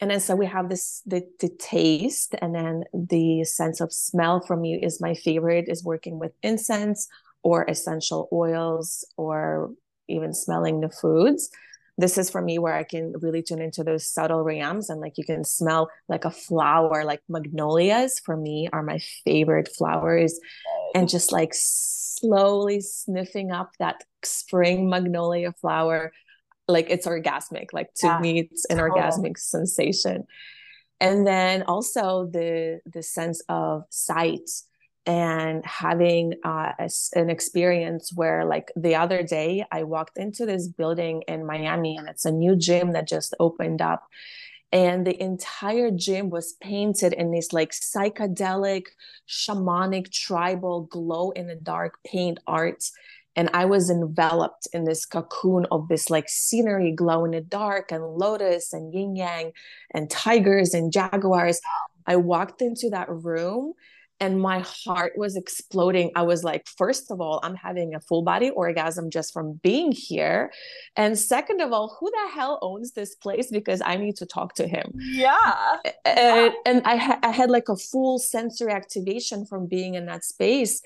and 0.00 0.10
then 0.10 0.20
so 0.20 0.36
we 0.36 0.46
have 0.46 0.68
this 0.68 1.02
the, 1.06 1.26
the 1.40 1.48
taste 1.48 2.34
and 2.40 2.54
then 2.54 2.84
the 2.92 3.44
sense 3.44 3.80
of 3.80 3.92
smell 3.92 4.40
for 4.40 4.56
me 4.56 4.78
is 4.80 5.00
my 5.00 5.14
favorite 5.14 5.68
is 5.68 5.84
working 5.84 6.18
with 6.18 6.32
incense 6.42 7.08
or 7.42 7.64
essential 7.68 8.28
oils 8.32 9.04
or 9.16 9.72
even 10.08 10.32
smelling 10.32 10.80
the 10.80 10.88
foods. 10.88 11.50
This 11.96 12.16
is 12.16 12.30
for 12.30 12.40
me 12.40 12.60
where 12.60 12.74
i 12.74 12.84
can 12.84 13.12
really 13.20 13.42
tune 13.42 13.60
into 13.60 13.82
those 13.82 14.06
subtle 14.06 14.42
realms 14.42 14.88
and 14.88 15.00
like 15.00 15.18
you 15.18 15.24
can 15.24 15.42
smell 15.42 15.90
like 16.08 16.24
a 16.24 16.30
flower 16.30 17.04
like 17.04 17.20
magnolias 17.28 18.20
for 18.20 18.36
me 18.36 18.68
are 18.72 18.84
my 18.84 19.00
favorite 19.24 19.68
flowers. 19.76 20.38
And 20.94 21.08
just 21.08 21.32
like 21.32 21.50
slowly 21.54 22.80
sniffing 22.80 23.50
up 23.50 23.72
that 23.80 24.04
spring 24.22 24.88
magnolia 24.88 25.52
flower 25.60 26.12
like 26.68 26.90
it's 26.90 27.06
orgasmic 27.06 27.72
like 27.72 27.92
to 27.94 28.06
yeah. 28.06 28.20
me 28.20 28.40
it's 28.40 28.64
an 28.66 28.78
orgasmic 28.78 29.38
sensation. 29.38 30.24
And 31.00 31.26
then 31.26 31.62
also 31.62 32.26
the 32.26 32.80
the 32.86 33.02
sense 33.02 33.42
of 33.48 33.84
sight 33.90 34.48
and 35.06 35.64
having 35.64 36.34
uh, 36.44 36.72
a, 36.78 36.90
an 37.14 37.30
experience 37.30 38.12
where 38.14 38.44
like 38.44 38.70
the 38.76 38.94
other 38.94 39.22
day 39.22 39.64
i 39.72 39.82
walked 39.82 40.18
into 40.18 40.44
this 40.44 40.68
building 40.68 41.22
in 41.26 41.46
miami 41.46 41.96
and 41.96 42.08
it's 42.08 42.26
a 42.26 42.30
new 42.30 42.54
gym 42.54 42.92
that 42.92 43.08
just 43.08 43.34
opened 43.40 43.80
up. 43.80 44.06
And 44.70 45.06
the 45.06 45.18
entire 45.22 45.90
gym 45.90 46.28
was 46.28 46.52
painted 46.60 47.14
in 47.14 47.30
this 47.30 47.54
like 47.54 47.70
psychedelic 47.70 48.84
shamanic 49.26 50.12
tribal 50.12 50.82
glow 50.82 51.30
in 51.30 51.46
the 51.46 51.56
dark 51.56 51.98
paint 52.04 52.38
art 52.46 52.84
and 53.38 53.48
I 53.54 53.66
was 53.66 53.88
enveloped 53.88 54.66
in 54.72 54.82
this 54.82 55.06
cocoon 55.06 55.64
of 55.70 55.86
this 55.86 56.10
like 56.10 56.28
scenery, 56.28 56.90
glow 56.90 57.24
in 57.24 57.30
the 57.30 57.40
dark, 57.40 57.92
and 57.92 58.04
lotus 58.04 58.72
and 58.72 58.92
yin 58.92 59.14
yang, 59.14 59.52
and 59.94 60.10
tigers 60.10 60.74
and 60.74 60.92
jaguars. 60.92 61.60
I 62.04 62.16
walked 62.16 62.62
into 62.62 62.90
that 62.90 63.08
room 63.08 63.74
and 64.18 64.40
my 64.40 64.58
heart 64.58 65.12
was 65.16 65.36
exploding. 65.36 66.10
I 66.16 66.22
was 66.22 66.42
like, 66.42 66.66
first 66.66 67.12
of 67.12 67.20
all, 67.20 67.38
I'm 67.44 67.54
having 67.54 67.94
a 67.94 68.00
full 68.00 68.22
body 68.22 68.50
orgasm 68.50 69.08
just 69.08 69.32
from 69.32 69.60
being 69.62 69.92
here. 69.92 70.50
And 70.96 71.16
second 71.16 71.60
of 71.60 71.72
all, 71.72 71.96
who 72.00 72.10
the 72.10 72.34
hell 72.34 72.58
owns 72.60 72.90
this 72.90 73.14
place? 73.14 73.52
Because 73.52 73.80
I 73.84 73.94
need 73.94 74.16
to 74.16 74.26
talk 74.26 74.54
to 74.54 74.66
him. 74.66 74.90
Yeah. 74.96 75.76
And, 76.04 76.52
and 76.66 76.82
I, 76.84 76.96
ha- 76.96 77.20
I 77.22 77.30
had 77.30 77.50
like 77.50 77.68
a 77.68 77.76
full 77.76 78.18
sensory 78.18 78.72
activation 78.72 79.46
from 79.46 79.66
being 79.66 79.94
in 79.94 80.06
that 80.06 80.24
space. 80.24 80.82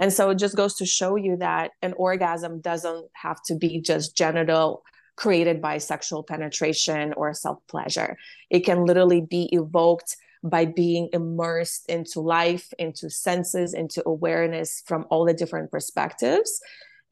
And 0.00 0.10
so 0.12 0.30
it 0.30 0.36
just 0.36 0.56
goes 0.56 0.74
to 0.76 0.86
show 0.86 1.16
you 1.16 1.36
that 1.36 1.72
an 1.82 1.92
orgasm 1.92 2.60
doesn't 2.60 3.06
have 3.12 3.42
to 3.44 3.54
be 3.54 3.80
just 3.80 4.16
genital 4.16 4.82
created 5.14 5.60
by 5.60 5.76
sexual 5.76 6.22
penetration 6.22 7.12
or 7.18 7.34
self 7.34 7.58
pleasure. 7.68 8.16
It 8.48 8.60
can 8.60 8.86
literally 8.86 9.20
be 9.20 9.50
evoked 9.52 10.16
by 10.42 10.64
being 10.64 11.10
immersed 11.12 11.84
into 11.90 12.20
life, 12.20 12.72
into 12.78 13.10
senses, 13.10 13.74
into 13.74 14.02
awareness 14.06 14.82
from 14.86 15.04
all 15.10 15.26
the 15.26 15.34
different 15.34 15.70
perspectives. 15.70 16.60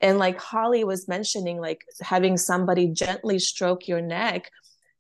And 0.00 0.18
like 0.18 0.40
Holly 0.40 0.82
was 0.84 1.08
mentioning, 1.08 1.60
like 1.60 1.84
having 2.00 2.38
somebody 2.38 2.86
gently 2.88 3.38
stroke 3.38 3.86
your 3.86 4.00
neck, 4.00 4.50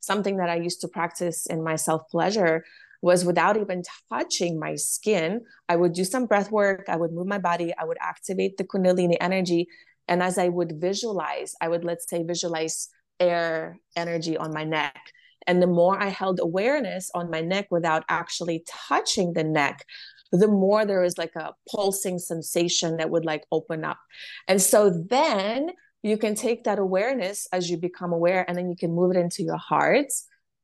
something 0.00 0.36
that 0.36 0.50
I 0.50 0.56
used 0.56 0.82
to 0.82 0.88
practice 0.88 1.46
in 1.46 1.64
my 1.64 1.76
self 1.76 2.06
pleasure 2.10 2.66
was 3.00 3.24
without 3.24 3.56
even 3.56 3.82
touching 4.10 4.58
my 4.58 4.74
skin. 4.74 5.42
I 5.68 5.76
would 5.76 5.92
do 5.92 6.04
some 6.04 6.26
breath 6.26 6.50
work, 6.50 6.86
I 6.88 6.96
would 6.96 7.12
move 7.12 7.26
my 7.26 7.38
body, 7.38 7.72
I 7.76 7.84
would 7.84 7.98
activate 8.00 8.56
the 8.56 8.64
Kundalini 8.64 9.16
energy. 9.20 9.68
And 10.08 10.22
as 10.22 10.38
I 10.38 10.48
would 10.48 10.80
visualize, 10.80 11.54
I 11.60 11.68
would, 11.68 11.84
let's 11.84 12.08
say, 12.08 12.22
visualize 12.22 12.88
air 13.20 13.78
energy 13.94 14.36
on 14.36 14.52
my 14.52 14.64
neck. 14.64 14.98
And 15.46 15.62
the 15.62 15.66
more 15.66 16.00
I 16.00 16.08
held 16.08 16.40
awareness 16.40 17.10
on 17.14 17.30
my 17.30 17.40
neck 17.40 17.68
without 17.70 18.04
actually 18.08 18.64
touching 18.66 19.32
the 19.32 19.44
neck, 19.44 19.84
the 20.32 20.48
more 20.48 20.84
there 20.84 21.04
is 21.04 21.16
like 21.16 21.34
a 21.36 21.54
pulsing 21.70 22.18
sensation 22.18 22.98
that 22.98 23.10
would 23.10 23.24
like 23.24 23.44
open 23.50 23.84
up. 23.84 23.98
And 24.46 24.60
so 24.60 24.90
then 24.90 25.70
you 26.02 26.18
can 26.18 26.34
take 26.34 26.64
that 26.64 26.78
awareness 26.78 27.46
as 27.52 27.70
you 27.70 27.76
become 27.76 28.12
aware 28.12 28.44
and 28.46 28.56
then 28.56 28.68
you 28.68 28.76
can 28.76 28.94
move 28.94 29.16
it 29.16 29.18
into 29.18 29.42
your 29.42 29.56
heart 29.56 30.12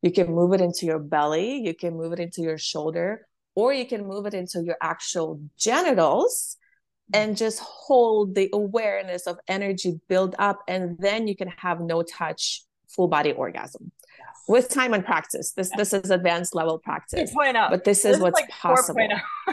you 0.04 0.12
can 0.12 0.34
move 0.34 0.52
it 0.52 0.60
into 0.60 0.84
your 0.84 0.98
belly, 0.98 1.56
you 1.56 1.74
can 1.74 1.96
move 1.96 2.12
it 2.12 2.20
into 2.20 2.42
your 2.42 2.58
shoulder, 2.58 3.26
or 3.54 3.72
you 3.72 3.86
can 3.86 4.06
move 4.06 4.26
it 4.26 4.34
into 4.34 4.62
your 4.62 4.76
actual 4.82 5.40
genitals 5.56 6.58
and 7.14 7.34
mm. 7.34 7.38
just 7.38 7.58
hold 7.60 8.34
the 8.34 8.50
awareness 8.52 9.26
of 9.26 9.38
energy 9.48 9.98
build 10.06 10.34
up. 10.38 10.60
And 10.68 10.98
then 10.98 11.26
you 11.26 11.34
can 11.34 11.48
have 11.48 11.80
no 11.80 12.02
touch 12.02 12.64
full 12.90 13.08
body 13.08 13.32
orgasm. 13.32 13.92
Yes. 14.18 14.28
With 14.46 14.68
time 14.68 14.92
and 14.92 15.02
practice, 15.02 15.52
this 15.52 15.70
yes. 15.74 15.90
this 15.90 16.04
is 16.04 16.10
advanced 16.10 16.54
level 16.54 16.78
practice. 16.78 17.32
2.0. 17.32 17.70
But 17.70 17.84
this, 17.84 18.02
this 18.02 18.16
is 18.16 18.20
what's 18.20 18.38
like 18.38 18.50
possible. 18.50 19.08
Oh. 19.48 19.52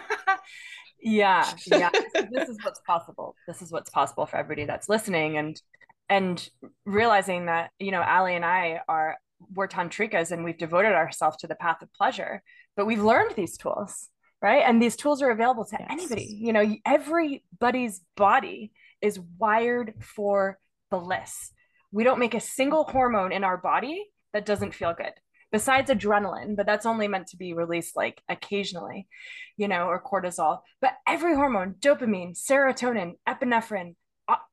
yeah, 1.02 1.50
yeah. 1.68 1.92
this 2.30 2.50
is 2.50 2.58
what's 2.62 2.82
possible. 2.86 3.38
This 3.48 3.62
is 3.62 3.72
what's 3.72 3.90
possible 3.90 4.26
for 4.26 4.36
everybody 4.36 4.66
that's 4.66 4.90
listening, 4.90 5.38
and 5.38 5.62
and 6.10 6.50
realizing 6.86 7.46
that 7.46 7.72
you 7.80 7.92
know, 7.92 8.04
Aly 8.04 8.36
and 8.36 8.44
I 8.44 8.82
are 8.90 9.16
we're 9.54 9.68
tantrikas 9.68 10.32
and 10.32 10.44
we've 10.44 10.58
devoted 10.58 10.94
ourselves 10.94 11.38
to 11.38 11.48
the 11.48 11.56
path 11.56 11.82
of 11.82 11.94
pleasure 11.94 12.42
but 12.76 12.86
we've 12.86 13.04
learned 13.04 13.36
these 13.36 13.58
tools 13.58 14.10
right? 14.42 14.64
And 14.66 14.82
these 14.82 14.96
tools 14.96 15.22
are 15.22 15.30
available 15.30 15.66
to 15.66 15.78
yes. 15.80 15.88
anybody. 15.92 16.40
You 16.42 16.52
know 16.54 16.76
everybody's 16.86 18.02
body 18.18 18.72
is 19.02 19.20
wired 19.38 19.94
for 20.00 20.58
bliss 20.90 21.52
we 21.92 22.04
don't 22.04 22.20
make 22.20 22.34
a 22.34 22.40
single 22.40 22.84
hormone 22.84 23.32
in 23.32 23.44
our 23.44 23.58
body 23.58 24.06
that 24.34 24.46
doesn't 24.46 24.74
feel 24.74 24.94
good 24.94 25.14
besides 25.52 25.92
adrenaline 25.92 26.56
but 26.56 26.66
that's 26.66 26.86
only 26.86 27.08
meant 27.08 27.28
to 27.28 27.38
be 27.38 27.54
released 27.54 27.96
like 27.96 28.22
occasionally 28.30 29.08
you 29.58 29.68
know 29.68 29.88
or 29.88 30.02
cortisol. 30.02 30.60
But 30.80 30.94
every 31.08 31.36
hormone 31.36 31.76
dopamine 31.80 32.38
serotonin 32.38 33.14
epinephrine 33.28 33.96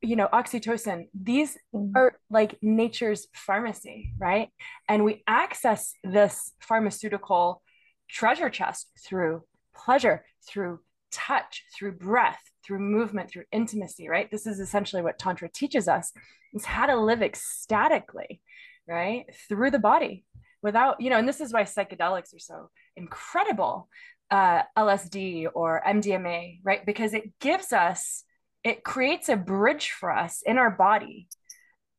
you 0.01 0.17
know 0.17 0.29
oxytocin 0.33 1.09
these 1.15 1.57
mm-hmm. 1.75 1.97
are 1.97 2.19
like 2.31 2.57
nature's 2.63 3.27
pharmacy 3.33 4.13
right? 4.19 4.49
And 4.89 5.05
we 5.05 5.23
access 5.27 5.95
this 6.05 6.53
pharmaceutical 6.61 7.63
treasure 8.09 8.51
chest 8.51 8.89
through 9.07 9.43
pleasure 9.75 10.25
through 10.49 10.81
touch 11.11 11.65
through 11.77 11.93
breath 11.93 12.41
through 12.65 12.79
movement 12.79 13.31
through 13.31 13.45
intimacy 13.53 14.09
right? 14.09 14.31
This 14.31 14.47
is 14.47 14.61
essentially 14.61 15.03
what 15.03 15.19
tantra 15.19 15.49
teaches 15.49 15.89
us 15.89 16.13
is 16.55 16.65
how 16.65 16.87
to 16.87 16.97
live 16.97 17.23
ecstatically 17.23 18.41
right 18.87 19.27
through 19.49 19.71
the 19.71 19.79
body 19.79 20.25
without 20.63 21.01
you 21.01 21.11
know 21.11 21.19
and 21.19 21.29
this 21.29 21.41
is 21.41 21.53
why 21.53 21.63
psychedelics 21.63 22.35
are 22.35 22.39
so 22.39 22.71
incredible 22.97 23.89
uh, 24.31 24.63
lsd 24.77 25.47
or 25.55 25.83
mdma 25.87 26.61
right? 26.65 26.85
Because 26.85 27.15
it 27.15 27.39
gives 27.41 27.73
us 27.73 28.25
it 28.69 28.85
creates 28.85 29.29
a 29.29 29.37
bridge 29.37 29.91
for 29.91 30.11
us 30.11 30.43
in 30.45 30.59
our 30.59 30.71
body, 30.71 31.29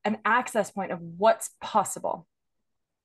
an 0.05 0.17
access 0.25 0.71
point 0.71 0.91
of 0.91 0.99
what's 1.01 1.51
possible. 1.62 2.27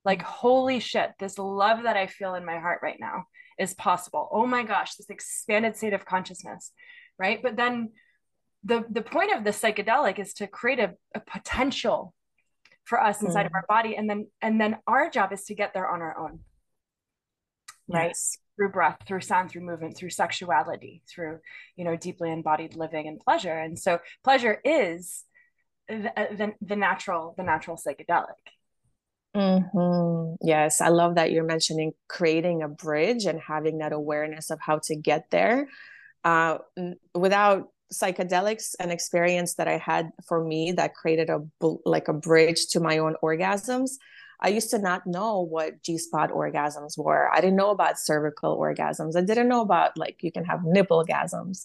Like, 0.04 0.22
holy 0.22 0.80
shit, 0.80 1.12
this 1.18 1.38
love 1.38 1.84
that 1.84 1.96
I 1.96 2.06
feel 2.06 2.34
in 2.34 2.44
my 2.44 2.58
heart 2.58 2.80
right 2.82 2.98
now 3.00 3.24
is 3.58 3.74
possible. 3.74 4.28
Oh 4.32 4.46
my 4.46 4.62
gosh, 4.64 4.96
this 4.96 5.08
expanded 5.10 5.76
state 5.76 5.94
of 5.94 6.04
consciousness, 6.04 6.72
right? 7.18 7.42
But 7.42 7.56
then 7.56 7.92
the, 8.64 8.84
the 8.90 9.02
point 9.02 9.32
of 9.32 9.44
the 9.44 9.50
psychedelic 9.50 10.18
is 10.18 10.34
to 10.34 10.46
create 10.46 10.80
a, 10.80 10.94
a 11.14 11.20
potential 11.20 12.14
for 12.84 13.02
us 13.02 13.22
inside 13.22 13.44
mm. 13.44 13.46
of 13.46 13.52
our 13.54 13.64
body 13.68 13.96
and 13.96 14.08
then 14.08 14.26
and 14.42 14.60
then 14.60 14.76
our 14.86 15.08
job 15.08 15.32
is 15.32 15.44
to 15.44 15.54
get 15.54 15.72
there 15.72 15.88
on 15.88 16.02
our 16.02 16.18
own 16.18 16.40
right 17.88 18.08
yes. 18.08 18.36
Through 18.56 18.70
breath 18.70 18.98
through 19.06 19.20
sound 19.20 19.50
through 19.50 19.62
movement 19.62 19.96
through 19.96 20.10
sexuality 20.10 21.02
through 21.08 21.38
you 21.76 21.84
know 21.84 21.96
deeply 21.96 22.30
embodied 22.30 22.76
living 22.76 23.08
and 23.08 23.20
pleasure. 23.20 23.52
And 23.52 23.78
so 23.78 24.00
pleasure 24.22 24.60
is 24.64 25.24
the, 25.88 26.10
the, 26.36 26.52
the 26.60 26.76
natural 26.76 27.34
the 27.36 27.42
natural 27.42 27.76
psychedelic. 27.76 28.40
Mm-hmm. 29.34 30.36
yes 30.46 30.80
i 30.80 30.90
love 30.90 31.16
that 31.16 31.32
you're 31.32 31.42
mentioning 31.42 31.90
creating 32.08 32.62
a 32.62 32.68
bridge 32.68 33.24
and 33.24 33.40
having 33.40 33.78
that 33.78 33.92
awareness 33.92 34.50
of 34.50 34.60
how 34.60 34.78
to 34.84 34.94
get 34.94 35.30
there. 35.30 35.68
Uh, 36.22 36.58
without 37.14 37.68
psychedelics 37.92 38.74
an 38.80 38.90
experience 38.90 39.54
that 39.54 39.68
i 39.68 39.76
had 39.76 40.10
for 40.26 40.42
me 40.42 40.72
that 40.72 40.94
created 40.94 41.30
a 41.30 41.40
like 41.84 42.08
a 42.08 42.12
bridge 42.12 42.66
to 42.68 42.80
my 42.80 42.98
own 42.98 43.14
orgasms 43.22 43.92
I 44.40 44.48
used 44.48 44.70
to 44.70 44.78
not 44.78 45.06
know 45.06 45.40
what 45.40 45.82
G 45.82 45.98
spot 45.98 46.30
orgasms 46.30 46.98
were. 46.98 47.30
I 47.32 47.40
didn't 47.40 47.56
know 47.56 47.70
about 47.70 47.98
cervical 47.98 48.58
orgasms. 48.58 49.16
I 49.16 49.22
didn't 49.22 49.48
know 49.48 49.62
about 49.62 49.96
like 49.96 50.22
you 50.22 50.32
can 50.32 50.44
have 50.44 50.60
nipple 50.64 51.04
orgasms. 51.04 51.64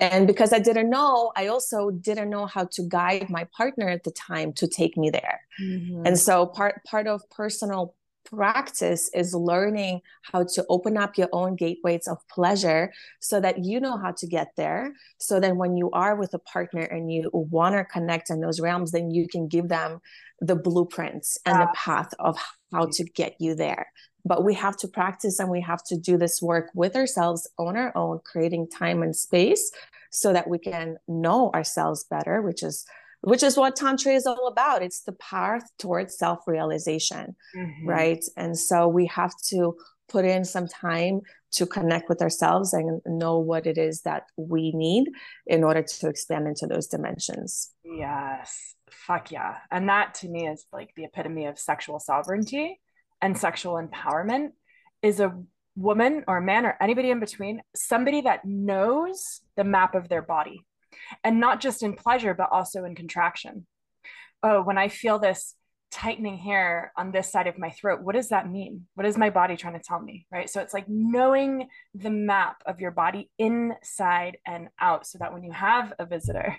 And 0.00 0.26
because 0.26 0.52
I 0.54 0.58
didn't 0.58 0.88
know, 0.88 1.30
I 1.36 1.48
also 1.48 1.90
didn't 1.90 2.30
know 2.30 2.46
how 2.46 2.64
to 2.72 2.82
guide 2.88 3.28
my 3.28 3.46
partner 3.54 3.88
at 3.88 4.04
the 4.04 4.10
time 4.12 4.54
to 4.54 4.66
take 4.66 4.96
me 4.96 5.10
there. 5.10 5.40
Mm-hmm. 5.62 6.06
And 6.06 6.18
so 6.18 6.46
part 6.46 6.82
part 6.84 7.06
of 7.06 7.28
personal 7.30 7.94
practice 8.24 9.10
is 9.14 9.34
learning 9.34 10.00
how 10.22 10.44
to 10.44 10.64
open 10.68 10.96
up 10.96 11.18
your 11.18 11.28
own 11.32 11.56
gateways 11.56 12.06
of 12.06 12.18
pleasure 12.28 12.92
so 13.18 13.40
that 13.40 13.64
you 13.64 13.80
know 13.80 13.98
how 13.98 14.12
to 14.12 14.26
get 14.26 14.48
there. 14.56 14.92
So 15.18 15.40
then 15.40 15.56
when 15.56 15.76
you 15.76 15.90
are 15.90 16.16
with 16.16 16.32
a 16.34 16.38
partner 16.38 16.82
and 16.82 17.12
you 17.12 17.30
want 17.32 17.74
to 17.74 17.84
connect 17.84 18.30
in 18.30 18.40
those 18.40 18.60
realms, 18.60 18.92
then 18.92 19.10
you 19.10 19.26
can 19.28 19.48
give 19.48 19.68
them 19.68 20.00
the 20.40 20.56
blueprints 20.56 21.38
and 21.44 21.60
the 21.60 21.68
path 21.74 22.12
of 22.18 22.38
how 22.72 22.86
to 22.92 23.04
get 23.04 23.36
you 23.38 23.54
there. 23.54 23.86
But 24.24 24.44
we 24.44 24.54
have 24.54 24.76
to 24.78 24.88
practice 24.88 25.38
and 25.38 25.50
we 25.50 25.60
have 25.62 25.82
to 25.84 25.96
do 25.96 26.16
this 26.18 26.42
work 26.42 26.70
with 26.74 26.96
ourselves 26.96 27.48
on 27.58 27.76
our 27.76 27.96
own, 27.96 28.20
creating 28.24 28.68
time 28.68 29.02
and 29.02 29.16
space 29.16 29.70
so 30.10 30.32
that 30.32 30.48
we 30.48 30.58
can 30.58 30.96
know 31.08 31.50
ourselves 31.54 32.04
better, 32.04 32.42
which 32.42 32.62
is 32.62 32.84
which 33.22 33.42
is 33.42 33.54
what 33.54 33.76
tantra 33.76 34.14
is 34.14 34.26
all 34.26 34.46
about. 34.46 34.82
It's 34.82 35.02
the 35.02 35.12
path 35.12 35.62
towards 35.78 36.16
self-realization 36.16 37.36
mm-hmm. 37.54 37.86
right? 37.86 38.24
And 38.38 38.58
so 38.58 38.88
we 38.88 39.06
have 39.06 39.34
to 39.50 39.76
put 40.08 40.24
in 40.24 40.44
some 40.44 40.66
time 40.66 41.20
to 41.52 41.66
connect 41.66 42.08
with 42.08 42.22
ourselves 42.22 42.72
and 42.72 43.02
know 43.04 43.38
what 43.38 43.66
it 43.66 43.76
is 43.76 44.02
that 44.02 44.22
we 44.36 44.72
need 44.72 45.08
in 45.46 45.64
order 45.64 45.82
to 45.82 46.08
expand 46.08 46.48
into 46.48 46.66
those 46.66 46.86
dimensions. 46.86 47.72
Yes 47.84 48.74
fuck 48.92 49.30
yeah. 49.30 49.58
And 49.70 49.88
that 49.88 50.14
to 50.14 50.28
me 50.28 50.46
is 50.46 50.66
like 50.72 50.90
the 50.96 51.04
epitome 51.04 51.46
of 51.46 51.58
sexual 51.58 51.98
sovereignty 51.98 52.80
and 53.20 53.36
sexual 53.36 53.74
empowerment 53.74 54.50
is 55.02 55.20
a 55.20 55.36
woman 55.76 56.24
or 56.26 56.38
a 56.38 56.42
man 56.42 56.66
or 56.66 56.76
anybody 56.80 57.10
in 57.10 57.20
between 57.20 57.62
somebody 57.74 58.22
that 58.22 58.44
knows 58.44 59.40
the 59.56 59.64
map 59.64 59.94
of 59.94 60.08
their 60.08 60.22
body. 60.22 60.64
And 61.24 61.40
not 61.40 61.60
just 61.60 61.82
in 61.82 61.94
pleasure 61.94 62.34
but 62.34 62.50
also 62.50 62.84
in 62.84 62.94
contraction. 62.94 63.66
Oh 64.42 64.62
when 64.62 64.78
i 64.78 64.88
feel 64.88 65.18
this 65.18 65.54
tightening 65.90 66.38
here 66.38 66.92
on 66.96 67.10
this 67.10 67.32
side 67.32 67.48
of 67.48 67.58
my 67.58 67.70
throat 67.70 68.00
what 68.00 68.14
does 68.14 68.28
that 68.28 68.48
mean? 68.48 68.86
What 68.94 69.06
is 69.06 69.18
my 69.18 69.30
body 69.30 69.56
trying 69.56 69.74
to 69.74 69.84
tell 69.84 70.00
me 70.00 70.26
right? 70.30 70.48
So 70.48 70.60
it's 70.60 70.74
like 70.74 70.88
knowing 70.88 71.68
the 71.94 72.10
map 72.10 72.62
of 72.66 72.80
your 72.80 72.90
body 72.90 73.30
inside 73.38 74.38
and 74.46 74.68
out 74.80 75.06
so 75.06 75.18
that 75.18 75.32
when 75.32 75.42
you 75.42 75.52
have 75.52 75.92
a 75.98 76.06
visitor 76.06 76.56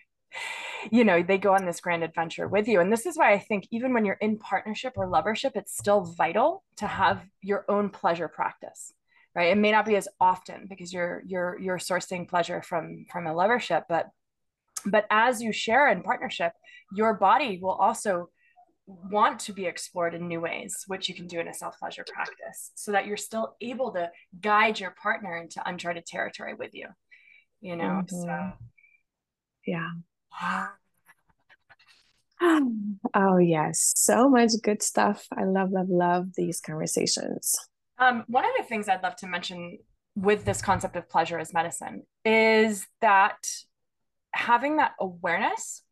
you 0.91 1.04
know 1.04 1.22
they 1.22 1.38
go 1.38 1.54
on 1.54 1.65
this 1.65 1.82
grand 1.82 2.04
adventure 2.04 2.48
with 2.48 2.67
you. 2.67 2.80
And 2.80 2.91
this 2.91 3.06
is 3.06 3.17
why 3.17 3.34
i 3.34 3.39
think 3.39 3.67
even 3.72 3.94
when 3.94 4.06
you're 4.06 4.15
in 4.15 4.38
partnership 4.38 4.94
or 4.96 5.08
lovership 5.08 5.52
it's 5.56 5.78
still 5.78 6.02
vital 6.02 6.63
to 6.78 6.88
have 6.88 7.22
your 7.41 7.65
own 7.70 7.89
pleasure 7.89 8.28
practice 8.28 8.94
right? 9.36 9.52
It 9.52 9.58
may 9.58 9.72
not 9.72 9.86
be 9.86 9.96
as 9.96 10.08
often 10.20 10.67
because 10.67 10.91
you're 10.94 11.24
you're 11.26 11.58
you're 11.60 11.78
sourcing 11.78 12.28
pleasure 12.28 12.62
from 12.62 13.06
from 13.12 13.28
a 13.28 13.34
lovership 13.34 13.84
but 13.88 14.10
but 14.86 15.06
as 15.10 15.41
you 15.41 15.52
share 15.52 15.89
in 15.89 16.04
partnership 16.04 16.54
your 16.94 17.13
body 17.13 17.60
will 17.62 17.72
also 17.72 18.30
want 18.88 19.39
to 19.39 19.54
be 19.54 19.65
explored 19.65 20.13
in 20.13 20.28
new 20.28 20.41
ways 20.41 20.84
which 20.88 21.08
you 21.08 21.15
can 21.15 21.28
do 21.28 21.39
in 21.39 21.48
a 21.48 21.54
self 21.54 21.78
pleasure 21.78 22.04
practice 22.12 22.72
so 22.76 22.91
that 22.91 23.06
you're 23.06 23.17
still 23.17 23.56
able 23.62 23.94
to 23.94 24.10
guide 24.41 24.80
your 24.80 24.91
partner 25.02 25.38
into 25.38 25.62
uncharted 25.65 26.06
territory 26.06 26.54
with 26.54 26.74
you 26.74 26.88
you 27.62 27.76
know 27.76 28.04
mm-hmm. 28.04 28.22
so 28.22 28.52
yeah 29.65 29.89
oh 33.13 33.38
yes. 33.38 33.94
So 33.96 34.30
much 34.30 34.52
good 34.63 34.82
stuff. 34.82 35.28
I 35.36 35.44
love 35.44 35.72
love 35.72 35.89
love 35.89 36.28
these 36.36 36.60
conversations. 36.60 37.56
Um, 38.02 38.24
one 38.26 38.46
of 38.46 38.52
the 38.58 38.63
things 38.63 38.89
i'd 38.89 39.04
love 39.04 39.15
to 39.17 39.28
mention 39.28 39.78
with 40.15 40.44
this 40.44 40.62
concept 40.62 40.96
of 40.96 41.08
pleasure 41.08 41.38
as 41.38 41.54
medicine 41.54 42.02
is 42.26 42.88
that 43.00 43.38
having 44.34 44.78
that 44.78 44.94
awareness 45.00 45.84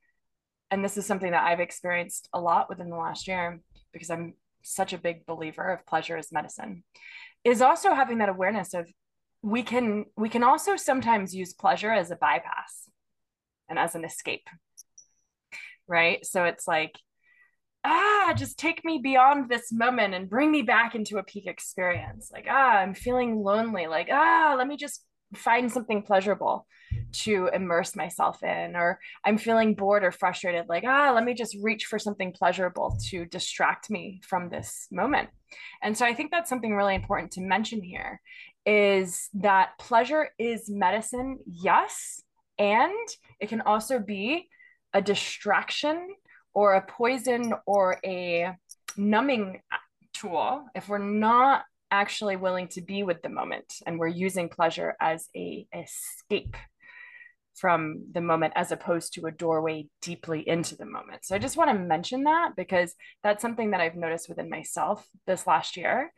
and 0.71 0.83
this 0.83 0.97
is 0.97 1.05
something 1.05 1.31
that 1.31 1.43
i've 1.43 1.59
experienced 1.59 2.27
a 2.33 2.41
lot 2.41 2.67
within 2.67 2.89
the 2.89 2.95
last 2.95 3.27
year 3.27 3.61
because 3.93 4.09
i'm 4.09 4.33
such 4.63 4.91
a 4.91 4.97
big 4.97 5.23
believer 5.27 5.71
of 5.71 5.85
pleasure 5.85 6.17
as 6.17 6.31
medicine 6.31 6.83
is 7.43 7.61
also 7.61 7.93
having 7.93 8.17
that 8.17 8.29
awareness 8.29 8.73
of 8.73 8.89
we 9.43 9.61
can 9.61 10.05
we 10.17 10.29
can 10.29 10.43
also 10.43 10.75
sometimes 10.75 11.35
use 11.35 11.53
pleasure 11.53 11.91
as 11.91 12.09
a 12.09 12.15
bypass 12.15 12.88
and 13.69 13.79
as 13.79 13.95
an 13.95 14.03
escape 14.03 14.47
right? 15.89 16.25
So 16.25 16.45
it's 16.45 16.67
like 16.67 16.97
ah 17.83 18.33
just 18.37 18.59
take 18.59 18.83
me 18.83 18.99
beyond 19.01 19.49
this 19.49 19.71
moment 19.71 20.13
and 20.13 20.29
bring 20.29 20.51
me 20.51 20.61
back 20.61 20.95
into 20.95 21.17
a 21.17 21.23
peak 21.23 21.47
experience. 21.47 22.29
Like 22.31 22.45
ah 22.49 22.77
i'm 22.77 22.93
feeling 22.93 23.37
lonely. 23.37 23.87
Like 23.87 24.07
ah 24.11 24.55
let 24.57 24.67
me 24.67 24.77
just 24.77 25.03
find 25.35 25.71
something 25.71 26.03
pleasurable 26.03 26.65
to 27.11 27.49
immerse 27.53 27.95
myself 27.95 28.43
in. 28.43 28.75
Or 28.75 28.99
i'm 29.25 29.37
feeling 29.37 29.73
bored 29.73 30.03
or 30.03 30.11
frustrated. 30.11 30.69
Like 30.69 30.83
ah 30.85 31.11
let 31.13 31.25
me 31.25 31.33
just 31.33 31.57
reach 31.61 31.85
for 31.85 31.99
something 31.99 32.31
pleasurable 32.31 32.97
to 33.09 33.25
distract 33.25 33.89
me 33.89 34.21
from 34.23 34.49
this 34.49 34.87
moment. 34.91 35.29
And 35.81 35.97
so 35.97 36.05
i 36.05 36.13
think 36.13 36.31
that's 36.31 36.49
something 36.49 36.75
really 36.75 36.95
important 36.95 37.31
to 37.33 37.41
mention 37.41 37.81
here 37.81 38.21
is 38.65 39.29
that 39.33 39.79
pleasure 39.79 40.29
is 40.37 40.69
medicine 40.69 41.39
yes 41.47 42.21
and 42.59 43.07
it 43.39 43.49
can 43.49 43.61
also 43.61 43.99
be 43.99 44.49
a 44.93 45.01
distraction 45.01 46.09
or 46.53 46.73
a 46.73 46.85
poison 46.85 47.53
or 47.65 47.97
a 48.05 48.53
numbing 48.97 49.61
tool 50.13 50.65
if 50.75 50.89
we're 50.89 50.97
not 50.97 51.63
actually 51.91 52.35
willing 52.35 52.67
to 52.67 52.81
be 52.81 53.01
with 53.03 53.21
the 53.21 53.29
moment 53.29 53.73
and 53.85 53.97
we're 53.97 54.07
using 54.07 54.49
pleasure 54.49 54.95
as 54.99 55.27
a 55.35 55.65
escape 55.73 56.55
from 57.55 58.03
the 58.13 58.21
moment 58.21 58.53
as 58.55 58.71
opposed 58.71 59.13
to 59.13 59.25
a 59.25 59.31
doorway 59.31 59.85
deeply 60.01 60.47
into 60.47 60.75
the 60.75 60.85
moment. 60.85 61.25
So 61.25 61.35
I 61.35 61.39
just 61.39 61.57
want 61.57 61.69
to 61.71 61.77
mention 61.77 62.23
that 62.23 62.55
because 62.55 62.93
that's 63.21 63.41
something 63.41 63.71
that 63.71 63.81
I've 63.81 63.95
noticed 63.95 64.29
within 64.29 64.49
myself 64.49 65.05
this 65.27 65.45
last 65.45 65.75
year 65.75 66.11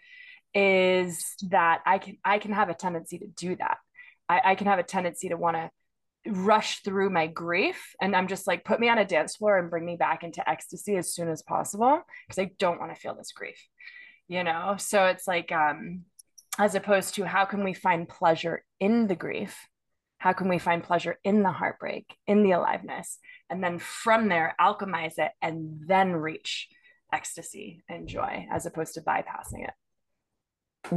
is 0.53 1.35
that 1.49 1.81
I 1.85 1.97
can 1.97 2.17
I 2.23 2.37
can 2.37 2.51
have 2.51 2.69
a 2.69 2.73
tendency 2.73 3.17
to 3.19 3.27
do 3.27 3.55
that. 3.55 3.77
I, 4.27 4.41
I 4.45 4.55
can 4.55 4.67
have 4.67 4.79
a 4.79 4.83
tendency 4.83 5.29
to 5.29 5.37
want 5.37 5.57
to 5.57 5.71
rush 6.27 6.83
through 6.83 7.09
my 7.09 7.27
grief 7.27 7.95
and 7.99 8.15
I'm 8.15 8.27
just 8.27 8.45
like 8.45 8.63
put 8.63 8.79
me 8.79 8.89
on 8.89 8.99
a 8.99 9.05
dance 9.05 9.37
floor 9.37 9.57
and 9.57 9.71
bring 9.71 9.85
me 9.85 9.95
back 9.95 10.23
into 10.23 10.47
ecstasy 10.47 10.95
as 10.95 11.13
soon 11.13 11.29
as 11.29 11.41
possible 11.41 12.01
because 12.27 12.39
I 12.39 12.51
don't 12.59 12.79
want 12.79 12.93
to 12.93 12.99
feel 12.99 13.15
this 13.15 13.31
grief 13.31 13.57
you 14.31 14.45
know? 14.45 14.75
So 14.77 15.07
it's 15.07 15.27
like 15.27 15.51
um 15.51 16.05
as 16.57 16.75
opposed 16.75 17.15
to 17.15 17.25
how 17.25 17.45
can 17.45 17.63
we 17.63 17.73
find 17.73 18.07
pleasure 18.07 18.63
in 18.79 19.07
the 19.07 19.15
grief? 19.15 19.57
How 20.19 20.31
can 20.31 20.47
we 20.47 20.57
find 20.57 20.83
pleasure 20.83 21.19
in 21.23 21.43
the 21.43 21.51
heartbreak 21.51 22.15
in 22.27 22.43
the 22.43 22.51
aliveness 22.51 23.19
and 23.49 23.61
then 23.61 23.77
from 23.77 24.29
there 24.29 24.55
alchemize 24.59 25.17
it 25.17 25.31
and 25.41 25.81
then 25.85 26.13
reach 26.13 26.69
ecstasy 27.11 27.83
and 27.89 28.07
joy 28.07 28.45
as 28.49 28.65
opposed 28.65 28.93
to 28.93 29.01
bypassing 29.01 29.65
it 29.65 29.73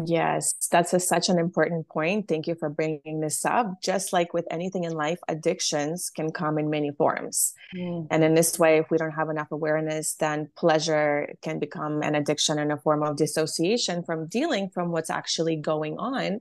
Yes, 0.06 0.54
that's 0.70 0.92
a, 0.92 1.00
such 1.00 1.28
an 1.28 1.38
important 1.38 1.88
point. 1.88 2.26
Thank 2.26 2.46
you 2.46 2.54
for 2.54 2.68
bringing 2.68 3.20
this 3.20 3.44
up. 3.44 3.80
Just 3.82 4.12
like 4.12 4.32
with 4.32 4.46
anything 4.50 4.84
in 4.84 4.92
life, 4.92 5.20
addictions 5.28 6.10
can 6.10 6.32
come 6.32 6.58
in 6.58 6.70
many 6.70 6.90
forms. 6.90 7.54
Mm. 7.76 8.08
And 8.10 8.24
in 8.24 8.34
this 8.34 8.58
way, 8.58 8.78
if 8.78 8.90
we 8.90 8.98
don't 8.98 9.12
have 9.12 9.30
enough 9.30 9.52
awareness, 9.52 10.14
then 10.14 10.48
pleasure 10.56 11.34
can 11.42 11.58
become 11.58 12.02
an 12.02 12.14
addiction 12.14 12.58
and 12.58 12.72
a 12.72 12.78
form 12.78 13.02
of 13.02 13.16
dissociation 13.16 14.02
from 14.02 14.26
dealing 14.26 14.70
from 14.70 14.90
what's 14.90 15.10
actually 15.10 15.56
going 15.56 15.98
on, 15.98 16.40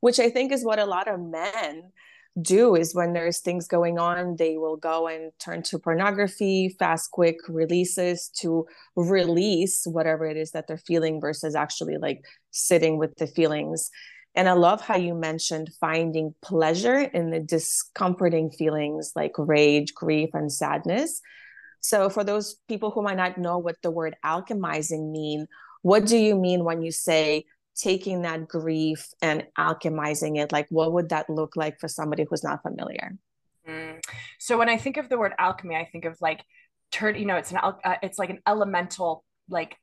which 0.00 0.18
I 0.18 0.30
think 0.30 0.52
is 0.52 0.64
what 0.64 0.78
a 0.78 0.86
lot 0.86 1.08
of 1.08 1.20
men 1.20 1.92
do 2.40 2.74
is 2.74 2.94
when 2.94 3.12
there's 3.12 3.40
things 3.40 3.68
going 3.68 3.98
on 3.98 4.36
they 4.36 4.56
will 4.56 4.76
go 4.76 5.06
and 5.06 5.30
turn 5.38 5.62
to 5.62 5.78
pornography 5.78 6.74
fast 6.78 7.10
quick 7.12 7.36
releases 7.48 8.28
to 8.28 8.66
release 8.96 9.84
whatever 9.86 10.26
it 10.26 10.36
is 10.36 10.50
that 10.50 10.66
they're 10.66 10.76
feeling 10.78 11.20
versus 11.20 11.54
actually 11.54 11.96
like 11.96 12.24
sitting 12.50 12.98
with 12.98 13.14
the 13.16 13.26
feelings. 13.26 13.90
And 14.34 14.48
i 14.48 14.52
love 14.52 14.80
how 14.80 14.96
you 14.96 15.14
mentioned 15.14 15.70
finding 15.80 16.34
pleasure 16.42 16.98
in 16.98 17.30
the 17.30 17.40
discomforting 17.40 18.50
feelings 18.50 19.12
like 19.14 19.32
rage 19.38 19.94
grief 19.94 20.30
and 20.32 20.52
sadness. 20.52 21.20
So 21.80 22.08
for 22.08 22.24
those 22.24 22.56
people 22.66 22.90
who 22.90 23.02
might 23.02 23.16
not 23.16 23.38
know 23.38 23.58
what 23.58 23.76
the 23.82 23.90
word 23.90 24.16
alchemizing 24.24 25.12
mean 25.12 25.46
what 25.82 26.06
do 26.06 26.16
you 26.16 26.34
mean 26.34 26.64
when 26.64 26.80
you 26.80 26.90
say 26.90 27.44
taking 27.76 28.22
that 28.22 28.48
grief 28.48 29.08
and 29.20 29.44
alchemizing 29.58 30.38
it 30.38 30.52
like 30.52 30.66
what 30.70 30.92
would 30.92 31.08
that 31.08 31.28
look 31.28 31.56
like 31.56 31.78
for 31.80 31.88
somebody 31.88 32.24
who's 32.28 32.44
not 32.44 32.62
familiar 32.62 33.16
mm. 33.68 34.02
so 34.38 34.56
when 34.56 34.68
i 34.68 34.76
think 34.76 34.96
of 34.96 35.08
the 35.08 35.18
word 35.18 35.32
alchemy 35.38 35.74
i 35.74 35.84
think 35.84 36.04
of 36.04 36.16
like 36.20 36.44
turn 36.92 37.16
you 37.16 37.26
know 37.26 37.36
it's 37.36 37.50
an 37.50 37.58
uh, 37.58 37.96
it's 38.02 38.18
like 38.18 38.30
an 38.30 38.40
elemental 38.46 39.24
like 39.48 39.76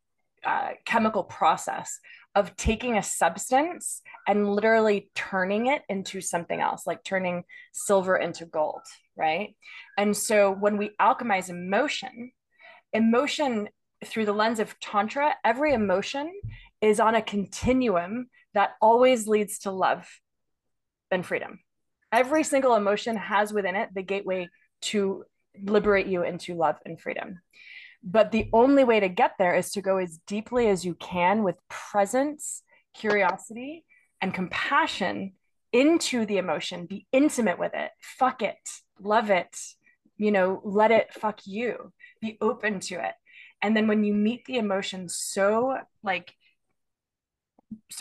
uh, 0.44 0.72
chemical 0.86 1.24
process 1.24 2.00
of 2.34 2.56
taking 2.56 2.98
a 2.98 3.04
substance 3.04 4.02
and 4.28 4.50
literally 4.50 5.12
turning 5.14 5.68
it 5.68 5.84
into 5.90 6.22
something 6.22 6.62
else 6.62 6.88
like 6.88 7.04
turning 7.04 7.44
silver 7.74 8.16
into 8.18 8.46
gold 8.46 8.82
right 9.16 9.56
and 9.98 10.16
so 10.16 10.52
when 10.52 10.78
we 10.78 10.92
alchemize 11.00 11.50
emotion 11.50 12.32
emotion 12.94 13.70
through 14.06 14.26
the 14.26 14.34
lens 14.34 14.60
of 14.60 14.80
tantra 14.80 15.36
every 15.44 15.74
emotion 15.74 16.32
is 16.82 17.00
on 17.00 17.16
a 17.16 17.22
continuum 17.22 18.28
that 18.54 18.72
always 18.82 19.28
leads 19.28 19.60
to 19.60 19.72
love 19.72 20.08
and 21.12 21.26
freedom. 21.26 21.60
Every 22.12 22.44
single 22.44 22.76
emotion 22.76 23.16
has 23.16 23.54
within 23.54 23.76
it 23.76 23.90
the 23.94 24.02
gateway 24.02 24.50
to 24.82 25.24
liberate 25.64 26.08
you 26.08 26.24
into 26.24 26.56
love 26.56 26.78
and 26.86 27.00
freedom. 27.00 27.40
But 28.04 28.32
the 28.32 28.50
only 28.52 28.84
way 28.84 29.00
to 29.00 29.10
get 29.10 29.34
there 29.38 29.56
is 29.56 29.72
to 29.72 29.82
go 29.82 29.98
as 29.98 30.20
deeply 30.26 30.68
as 30.68 30.84
you 30.84 30.96
can 30.96 31.44
with 31.44 31.56
presence, 31.70 32.64
curiosity, 32.96 33.86
and 34.22 34.34
compassion 34.34 35.34
into 35.72 36.26
the 36.26 36.38
emotion. 36.38 36.86
Be 36.86 37.06
intimate 37.12 37.60
with 37.60 37.74
it. 37.74 37.92
Fuck 38.00 38.42
it. 38.42 38.58
Love 39.00 39.30
it. 39.30 39.56
You 40.18 40.32
know, 40.32 40.62
let 40.64 40.92
it 40.92 41.14
fuck 41.14 41.42
you. 41.46 41.94
Be 42.22 42.38
open 42.42 42.80
to 42.82 42.96
it. 42.96 43.14
And 43.62 43.78
then 43.78 43.88
when 43.88 44.04
you 44.04 44.14
meet 44.14 44.46
the 44.46 44.58
emotion 44.58 45.08
so 45.08 45.78
like 46.04 46.34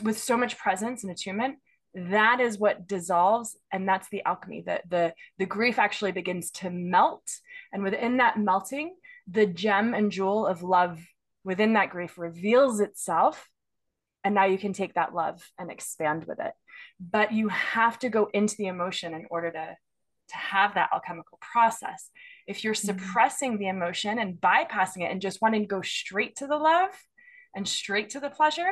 with 0.02 0.18
so 0.18 0.36
much 0.36 0.58
presence 0.58 1.02
and 1.02 1.12
attunement 1.12 1.56
that 1.94 2.40
is 2.40 2.58
what 2.58 2.86
dissolves 2.86 3.56
and 3.72 3.88
that's 3.88 4.08
the 4.10 4.22
alchemy. 4.24 4.62
The 4.64 4.80
the 4.88 5.14
the 5.38 5.46
grief 5.46 5.78
actually 5.78 6.12
begins 6.12 6.50
to 6.52 6.70
melt 6.70 7.28
and 7.72 7.82
within 7.82 8.18
that 8.18 8.38
melting 8.38 8.94
the 9.28 9.46
gem 9.46 9.94
and 9.94 10.12
jewel 10.12 10.46
of 10.46 10.62
love 10.62 11.00
within 11.44 11.72
that 11.72 11.90
grief 11.90 12.18
reveals 12.18 12.80
itself 12.80 13.48
and 14.22 14.34
now 14.34 14.44
you 14.44 14.58
can 14.58 14.72
take 14.72 14.94
that 14.94 15.14
love 15.14 15.42
and 15.58 15.70
expand 15.70 16.26
with 16.26 16.38
it. 16.38 16.52
But 17.00 17.32
you 17.32 17.48
have 17.48 17.98
to 18.00 18.08
go 18.08 18.28
into 18.32 18.56
the 18.56 18.66
emotion 18.66 19.14
in 19.14 19.26
order 19.30 19.50
to 19.50 19.76
to 20.28 20.36
have 20.36 20.74
that 20.74 20.90
alchemical 20.94 21.38
process. 21.40 22.08
If 22.46 22.62
you're 22.62 22.74
mm-hmm. 22.74 22.98
suppressing 22.98 23.58
the 23.58 23.66
emotion 23.66 24.20
and 24.20 24.40
bypassing 24.40 25.02
it 25.02 25.10
and 25.10 25.20
just 25.20 25.42
wanting 25.42 25.62
to 25.62 25.66
go 25.66 25.82
straight 25.82 26.36
to 26.36 26.46
the 26.46 26.56
love 26.56 26.90
and 27.52 27.66
straight 27.66 28.10
to 28.10 28.20
the 28.20 28.30
pleasure 28.30 28.70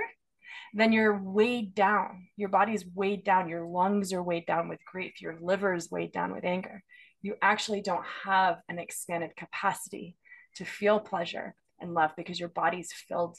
then 0.75 0.93
you're 0.93 1.19
weighed 1.19 1.75
down. 1.75 2.29
Your 2.37 2.49
body's 2.49 2.85
weighed 2.95 3.25
down. 3.25 3.49
Your 3.49 3.67
lungs 3.67 4.13
are 4.13 4.23
weighed 4.23 4.47
down 4.47 4.69
with 4.69 4.85
grief. 4.85 5.21
Your 5.21 5.37
liver 5.41 5.75
is 5.75 5.91
weighed 5.91 6.13
down 6.13 6.33
with 6.33 6.45
anger. 6.45 6.83
You 7.23 7.37
actually 7.43 7.81
don't 7.81 8.05
have 8.25 8.61
an 8.69 8.79
expanded 8.79 9.37
capacity 9.37 10.17
to 10.57 10.65
feel 10.65 11.01
pleasure 11.01 11.55
and 11.81 11.95
love 11.95 12.13
because 12.17 12.39
your 12.39 12.49
body's 12.49 12.93
filled 12.93 13.39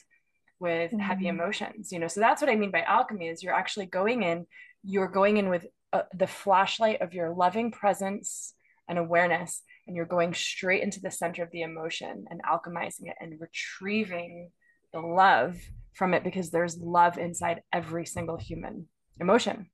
with 0.58 0.90
mm-hmm. 0.90 1.00
heavy 1.00 1.28
emotions. 1.28 1.92
You 1.92 1.98
know, 1.98 2.08
so 2.08 2.20
that's 2.20 2.42
what 2.42 2.50
I 2.50 2.56
mean 2.56 2.70
by 2.70 2.82
alchemy 2.82 3.28
is 3.28 3.42
you're 3.42 3.54
actually 3.54 3.86
going 3.86 4.22
in. 4.22 4.46
You're 4.82 5.08
going 5.08 5.36
in 5.36 5.48
with 5.48 5.66
uh, 5.92 6.02
the 6.14 6.26
flashlight 6.26 7.00
of 7.00 7.14
your 7.14 7.30
loving 7.34 7.70
presence 7.70 8.54
and 8.88 8.98
awareness 8.98 9.62
and 9.86 9.96
you're 9.96 10.04
going 10.04 10.34
straight 10.34 10.82
into 10.82 11.00
the 11.00 11.10
center 11.10 11.42
of 11.42 11.50
the 11.50 11.62
emotion 11.62 12.26
and 12.30 12.40
alchemizing 12.44 13.08
it 13.08 13.16
and 13.20 13.40
retrieving 13.40 14.50
the 14.92 15.00
love 15.00 15.56
from 15.94 16.14
it 16.14 16.24
because 16.24 16.50
there's 16.50 16.78
love 16.78 17.18
inside 17.18 17.62
every 17.72 18.06
single 18.06 18.36
human 18.36 18.86
emotion. 19.18 19.68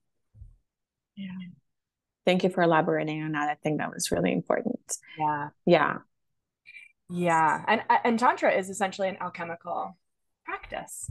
Yeah. 1.17 1.31
Thank 2.25 2.43
you 2.43 2.51
for 2.51 2.63
elaborating 2.63 3.23
on 3.23 3.33
that. 3.33 3.49
I 3.49 3.55
think 3.55 3.79
that 3.79 3.93
was 3.93 4.11
really 4.11 4.33
important. 4.33 4.81
Yeah. 5.19 5.49
Yeah. 5.65 5.99
Yeah. 7.09 7.65
And 7.69 7.83
and 8.05 8.19
tantra 8.19 8.53
is 8.53 8.69
essentially 8.69 9.09
an 9.09 9.19
alchemical 9.21 9.97
practice, 10.45 11.09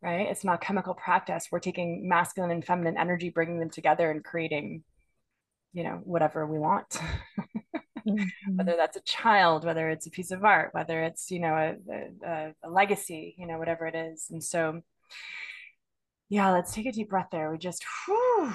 right? 0.00 0.28
It's 0.30 0.44
an 0.44 0.50
alchemical 0.50 0.94
practice. 0.94 1.48
We're 1.50 1.58
taking 1.58 2.08
masculine 2.08 2.52
and 2.52 2.64
feminine 2.64 2.96
energy, 2.96 3.30
bringing 3.30 3.58
them 3.58 3.70
together 3.70 4.10
and 4.10 4.22
creating, 4.24 4.84
you 5.72 5.82
know, 5.82 6.00
whatever 6.04 6.46
we 6.46 6.58
want. 6.58 6.96
mm-hmm. 8.06 8.56
whether 8.56 8.76
that's 8.76 8.96
a 8.96 9.02
child, 9.02 9.64
whether 9.64 9.90
it's 9.90 10.06
a 10.06 10.10
piece 10.10 10.30
of 10.30 10.44
art, 10.44 10.70
whether 10.72 11.02
it's, 11.02 11.30
you 11.30 11.40
know, 11.40 11.54
a, 11.54 12.26
a, 12.26 12.54
a 12.64 12.70
legacy, 12.70 13.34
you 13.38 13.46
know, 13.46 13.58
whatever 13.58 13.86
it 13.86 13.94
is. 13.94 14.26
And 14.30 14.42
so, 14.42 14.82
yeah, 16.28 16.50
let's 16.50 16.72
take 16.72 16.86
a 16.86 16.92
deep 16.92 17.10
breath 17.10 17.28
there. 17.30 17.50
We 17.50 17.58
just, 17.58 17.84
whew, 18.06 18.52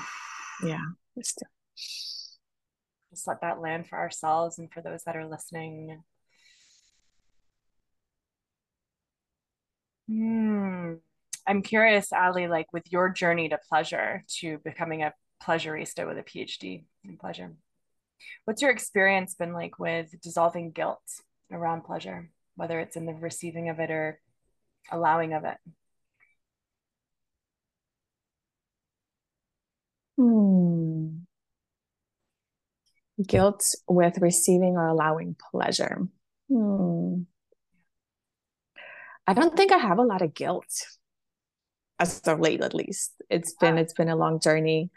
yeah, 0.64 0.86
just, 1.18 1.44
just 1.76 3.28
let 3.28 3.42
that 3.42 3.62
land 3.62 3.88
for 3.88 3.98
ourselves 3.98 4.60
and 4.60 4.72
for 4.72 4.82
those 4.82 5.04
that 5.04 5.16
are 5.16 5.28
listening. 5.28 6.04
Hmm. 10.10 10.94
I'm 11.46 11.62
curious, 11.62 12.12
Aly, 12.12 12.48
like 12.48 12.74
with 12.74 12.92
your 12.92 13.10
journey 13.10 13.48
to 13.50 13.58
pleasure, 13.70 14.24
to 14.40 14.58
becoming 14.60 15.04
a 15.04 15.14
pleasureista 15.42 16.06
with 16.06 16.18
a 16.18 16.24
PhD 16.24 16.84
in 17.06 17.18
pleasure. 17.18 17.54
What's 18.46 18.62
your 18.62 18.72
experience 18.72 19.36
been 19.36 19.54
like 19.54 19.80
with 19.80 20.10
dissolving 20.22 20.72
guilt 20.72 21.02
around 21.52 21.84
pleasure, 21.84 22.30
whether 22.56 22.80
it's 22.80 22.96
in 22.96 23.06
the 23.06 23.14
receiving 23.14 23.70
of 23.70 23.80
it 23.80 23.92
or 23.92 24.20
allowing 24.92 25.34
of 25.34 25.44
it? 25.44 25.58
Hmm. 30.18 31.20
Guilt 33.26 33.64
with 33.88 34.18
receiving 34.20 34.78
or 34.78 34.88
allowing 34.88 35.36
pleasure. 35.52 36.08
Hmm. 36.50 37.24
I 39.28 39.34
don't 39.34 39.56
think 39.58 39.72
I 39.72 39.78
have 39.78 40.00
a 40.00 40.04
lot 40.04 40.22
of 40.22 40.34
guilt 40.34 40.72
as 42.00 42.22
of 42.28 42.40
late, 42.40 42.62
at 42.62 42.74
least. 42.74 43.14
It's 43.30 43.54
been 43.54 43.78
it's 43.78 43.94
been 43.94 44.10
a 44.10 44.16
long 44.16 44.40
journey. 44.40 44.90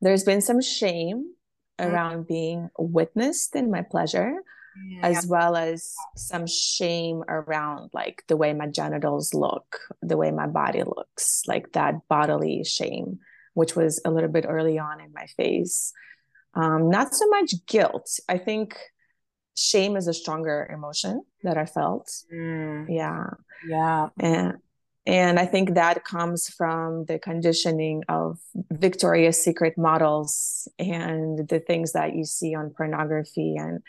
There's 0.00 0.24
been 0.24 0.40
some 0.40 0.60
shame 0.60 1.34
mm-hmm. 1.78 1.92
around 1.92 2.26
being 2.26 2.68
witnessed 2.78 3.56
in 3.56 3.70
my 3.70 3.82
pleasure 3.82 4.34
yeah. 4.86 5.00
as 5.02 5.26
well 5.26 5.56
as 5.56 5.94
some 6.16 6.46
shame 6.46 7.22
around 7.28 7.90
like 7.92 8.22
the 8.28 8.36
way 8.36 8.52
my 8.52 8.66
genitals 8.66 9.34
look 9.34 9.78
the 10.02 10.16
way 10.16 10.30
my 10.30 10.46
body 10.46 10.82
looks 10.82 11.42
like 11.46 11.72
that 11.72 11.94
bodily 12.08 12.64
shame 12.64 13.18
which 13.54 13.74
was 13.74 14.00
a 14.04 14.10
little 14.10 14.30
bit 14.30 14.46
early 14.48 14.78
on 14.78 15.00
in 15.00 15.12
my 15.12 15.26
phase 15.36 15.92
um, 16.54 16.90
not 16.90 17.14
so 17.14 17.26
much 17.28 17.54
guilt 17.66 18.18
i 18.28 18.38
think 18.38 18.76
shame 19.56 19.96
is 19.96 20.06
a 20.06 20.14
stronger 20.14 20.68
emotion 20.72 21.22
that 21.42 21.58
i 21.58 21.64
felt 21.64 22.08
mm. 22.32 22.86
yeah 22.88 23.24
yeah 23.66 24.08
and 24.20 24.54
and 25.08 25.38
I 25.38 25.46
think 25.46 25.72
that 25.72 26.04
comes 26.04 26.50
from 26.50 27.06
the 27.06 27.18
conditioning 27.18 28.04
of 28.10 28.38
Victoria's 28.70 29.42
Secret 29.42 29.78
models 29.78 30.68
and 30.78 31.48
the 31.48 31.60
things 31.60 31.92
that 31.92 32.14
you 32.14 32.26
see 32.26 32.54
on 32.54 32.74
pornography 32.76 33.56
and 33.56 33.80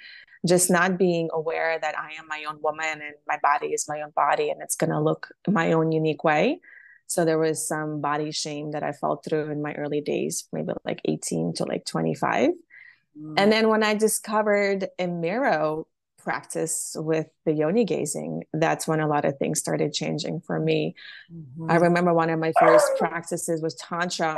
just 0.47 0.71
not 0.71 0.97
being 0.97 1.27
aware 1.34 1.77
that 1.77 1.99
I 1.99 2.13
am 2.13 2.27
my 2.29 2.45
own 2.47 2.62
woman 2.62 3.01
and 3.01 3.15
my 3.27 3.38
body 3.43 3.73
is 3.73 3.86
my 3.89 4.01
own 4.01 4.12
body 4.15 4.49
and 4.49 4.62
it's 4.62 4.77
going 4.77 4.91
to 4.91 5.01
look 5.01 5.27
my 5.45 5.73
own 5.73 5.91
unique 5.91 6.23
way. 6.23 6.62
So 7.08 7.25
there 7.25 7.38
was 7.38 7.67
some 7.67 7.99
body 7.99 8.32
shame 8.32 8.71
that 8.71 8.84
I 8.84 8.93
felt 8.93 9.25
through 9.25 9.51
in 9.51 9.62
my 9.62 9.73
early 9.73 9.99
days, 9.99 10.47
maybe 10.53 10.71
like 10.86 11.01
18 11.03 11.55
to 11.55 11.65
like 11.65 11.84
25. 11.84 12.51
Mm. 13.21 13.34
And 13.36 13.51
then 13.51 13.67
when 13.67 13.84
I 13.84 13.93
discovered 13.93 14.88
Miro 14.97 15.86
practice 16.23 16.95
with 16.97 17.27
the 17.45 17.53
yoni 17.53 17.86
gazing, 17.86 18.43
that's 18.53 18.88
when 18.88 18.99
a 18.99 19.08
lot 19.08 19.25
of 19.25 19.38
things 19.38 19.60
started 19.60 19.93
changing 19.93 20.41
for 20.41 20.60
me. 20.60 20.95
Mm-hmm. 21.34 21.71
I 21.71 21.75
remember 21.75 22.13
one 22.13 22.29
of 22.29 22.39
my 22.39 22.53
first 22.60 22.88
practices 22.97 23.62
was 23.62 23.75
Tantra 23.75 24.36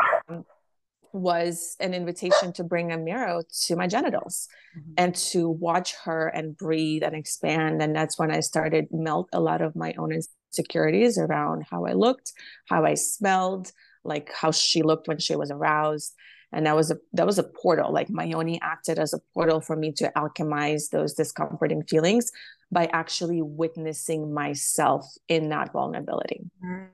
was 1.13 1.76
an 1.80 1.94
invitation 1.94 2.54
to 2.54 2.63
bring 2.63 2.91
a 2.91 2.98
mirror 2.98 3.41
to 3.65 3.76
my 3.76 3.88
genitals 3.88 4.48
mm-hmm. 4.78 4.94
and 4.98 5.15
to 5.15 5.50
watch 5.50 5.94
her 6.06 6.28
and 6.28 6.56
breathe 6.56 7.04
and 7.04 7.15
expand. 7.15 7.82
And 7.82 7.96
that's 7.96 8.17
when 8.17 8.32
I 8.32 8.39
started 8.39 8.88
melt 8.91 9.28
a 9.34 9.39
lot 9.39 9.62
of 9.62 9.76
my 9.76 9.94
own 9.98 10.13
insecurities 10.13 11.17
around 11.17 11.65
how 11.70 11.86
I 11.86 11.94
looked, 11.94 12.32
how 12.70 12.86
I 12.86 12.94
smelled, 12.94 13.72
like 14.04 14.32
how 14.34 14.52
she 14.52 14.84
looked 14.84 15.08
when 15.08 15.20
she 15.20 15.36
was 15.36 15.52
aroused 15.52 16.13
and 16.52 16.66
that 16.66 16.76
was 16.76 16.92
a 16.92 16.98
that 17.14 17.26
was 17.26 17.40
a 17.40 17.44
portal 17.44 17.92
like 17.92 18.10
my 18.10 18.24
yoni 18.24 18.60
acted 18.62 18.99
as 18.99 19.14
a 19.14 19.20
portal 19.34 19.62
for 19.62 19.76
me 19.76 19.91
to 19.91 20.12
alchemize 20.16 20.89
those 20.89 21.14
discomforting 21.14 21.84
feelings 21.84 22.32
by 22.72 22.86
actually 22.93 23.41
witnessing 23.41 24.34
myself 24.34 25.06
in 25.28 25.49
that 25.49 25.72
vulnerability 25.72 26.41
mm. 26.64 26.88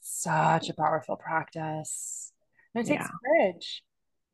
such 0.00 0.68
a 0.68 0.74
powerful 0.74 1.16
practice 1.16 2.32
and 2.74 2.84
it 2.84 2.88
takes 2.88 3.04
yeah. 3.04 3.10
courage 3.24 3.82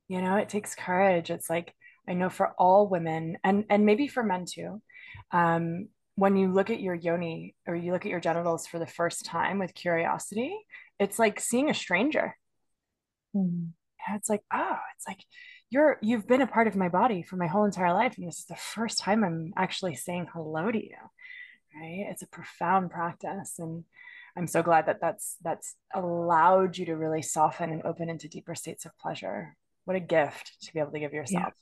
you 0.09 0.21
know 0.21 0.37
it 0.37 0.49
takes 0.49 0.75
courage 0.75 1.31
it's 1.31 1.49
like 1.49 1.75
i 2.09 2.15
know 2.15 2.29
for 2.29 2.49
all 2.59 2.89
women 2.89 3.37
and 3.45 3.65
and 3.71 3.87
maybe 3.87 4.09
for 4.09 4.23
men 4.23 4.45
too 4.45 4.81
um 5.33 5.89
when 6.17 6.37
you 6.37 6.53
look 6.53 6.71
at 6.71 6.81
your 6.81 6.95
yoni 6.95 7.57
or 7.67 7.75
you 7.75 7.91
look 7.91 8.07
at 8.07 8.11
your 8.11 8.21
genitals 8.21 8.69
for 8.69 8.79
the 8.79 8.87
first 8.87 9.25
time 9.25 9.59
with 9.59 9.75
curiosity 9.75 10.57
it's 10.99 11.19
like 11.19 11.41
seeing 11.41 11.71
a 11.71 11.75
stranger. 11.75 12.37
Mm-hmm. 13.35 13.69
It's 14.13 14.29
like, 14.29 14.43
oh, 14.53 14.77
it's 14.97 15.07
like 15.07 15.25
you're 15.71 15.99
you've 16.03 16.27
been 16.27 16.43
a 16.43 16.47
part 16.47 16.67
of 16.67 16.77
my 16.77 16.89
body 16.89 17.23
for 17.23 17.37
my 17.37 17.47
whole 17.47 17.65
entire 17.65 17.93
life. 17.93 18.17
And 18.17 18.27
this 18.27 18.39
is 18.39 18.47
the 18.47 18.57
first 18.57 18.99
time 18.99 19.25
I'm 19.25 19.53
actually 19.57 19.97
saying 19.97 20.29
hello 20.33 20.71
to 20.71 20.83
you. 20.83 20.97
Right. 21.75 22.07
It's 22.11 22.23
a 22.23 22.29
profound 22.29 22.91
practice. 22.91 23.55
And 23.59 23.85
I'm 24.37 24.47
so 24.47 24.63
glad 24.63 24.87
that 24.87 25.01
that's 25.01 25.37
that's 25.43 25.75
allowed 25.95 26.77
you 26.77 26.87
to 26.87 26.97
really 26.97 27.23
soften 27.23 27.71
and 27.71 27.83
open 27.83 28.09
into 28.09 28.29
deeper 28.29 28.55
states 28.55 28.85
of 28.85 28.97
pleasure. 28.99 29.57
What 29.85 29.97
a 29.97 30.01
gift 30.01 30.57
to 30.63 30.73
be 30.73 30.81
able 30.81 30.93
to 30.93 31.01
give 31.01 31.13
yourself. 31.13 31.53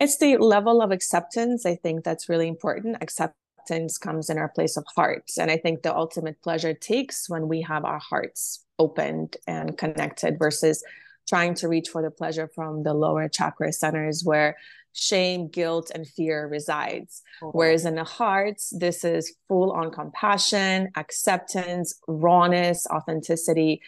Yeah. 0.00 0.04
It's 0.04 0.18
the 0.18 0.38
level 0.38 0.80
of 0.80 0.90
acceptance. 0.90 1.66
I 1.66 1.76
think 1.76 2.04
that's 2.04 2.28
really 2.28 2.48
important. 2.48 2.96
Acceptance 3.02 3.98
comes 3.98 4.30
in 4.30 4.38
our 4.38 4.48
place 4.48 4.76
of 4.76 4.84
heart. 4.96 5.30
And 5.38 5.50
I 5.50 5.58
think 5.58 5.82
the 5.82 5.94
ultimate 5.94 6.40
pleasure 6.42 6.74
takes 6.74 7.28
when 7.28 7.48
we 7.48 7.62
have 7.62 7.84
our 7.84 7.98
hearts 7.98 8.64
opened 8.78 9.36
and 9.46 9.76
connected 9.76 10.38
versus 10.38 10.82
trying 11.30 11.54
to 11.54 11.68
reach 11.68 11.88
for 11.88 12.02
the 12.02 12.10
pleasure 12.10 12.50
from 12.54 12.82
the 12.82 12.92
lower 12.92 13.28
chakra 13.28 13.72
centers 13.72 14.22
where 14.24 14.56
shame, 14.92 15.48
guilt, 15.48 15.90
and 15.94 16.06
fear 16.06 16.48
resides. 16.48 17.22
Mm-hmm. 17.40 17.56
Whereas 17.56 17.86
in 17.86 17.94
the 17.94 18.04
heart, 18.04 18.60
this 18.72 19.04
is 19.04 19.34
full 19.46 19.70
on 19.72 19.92
compassion, 19.92 20.88
acceptance, 20.96 21.94
rawness, 22.08 22.86
authenticity. 22.90 23.80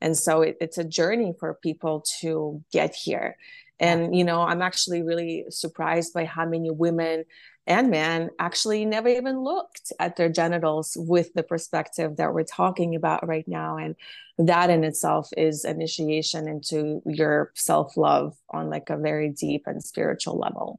And 0.00 0.16
so 0.16 0.40
it, 0.40 0.56
it's 0.60 0.78
a 0.78 0.84
journey 0.84 1.34
for 1.38 1.58
people 1.62 2.02
to 2.20 2.64
get 2.72 2.94
here. 2.94 3.36
And, 3.78 4.16
you 4.16 4.24
know, 4.24 4.40
I'm 4.40 4.62
actually 4.62 5.02
really 5.02 5.44
surprised 5.50 6.14
by 6.14 6.24
how 6.24 6.46
many 6.46 6.70
women 6.70 7.24
and 7.66 7.90
men 7.90 8.30
actually 8.38 8.84
never 8.84 9.08
even 9.08 9.42
looked 9.42 9.92
at 9.98 10.14
their 10.16 10.28
genitals 10.28 10.96
with 10.98 11.34
the 11.34 11.42
perspective 11.42 12.16
that 12.16 12.32
we're 12.32 12.44
talking 12.44 12.94
about 12.94 13.26
right 13.26 13.46
now. 13.48 13.76
And 13.76 13.96
that 14.38 14.70
in 14.70 14.84
itself 14.84 15.30
is 15.36 15.64
initiation 15.64 16.46
into 16.46 17.02
your 17.04 17.50
self 17.54 17.96
love 17.96 18.36
on 18.50 18.70
like 18.70 18.88
a 18.90 18.96
very 18.96 19.30
deep 19.30 19.64
and 19.66 19.82
spiritual 19.82 20.38
level. 20.38 20.78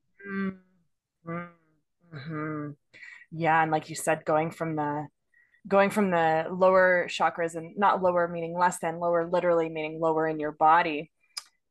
Mm-hmm. 1.26 2.70
Yeah. 3.32 3.62
And 3.62 3.72
like 3.72 3.90
you 3.90 3.96
said, 3.96 4.24
going 4.24 4.52
from 4.52 4.78
the 4.78 5.08
going 5.68 5.90
from 5.90 6.12
the 6.12 6.46
lower 6.50 7.08
chakras 7.10 7.56
and 7.56 7.78
not 7.78 8.02
lower 8.02 8.30
meaning 8.30 8.58
less 8.58 8.80
than 8.80 9.00
lower 9.00 9.28
literally 9.30 9.68
meaning 9.68 10.00
lower 10.00 10.26
in 10.26 10.40
your 10.40 10.54
body 10.54 11.12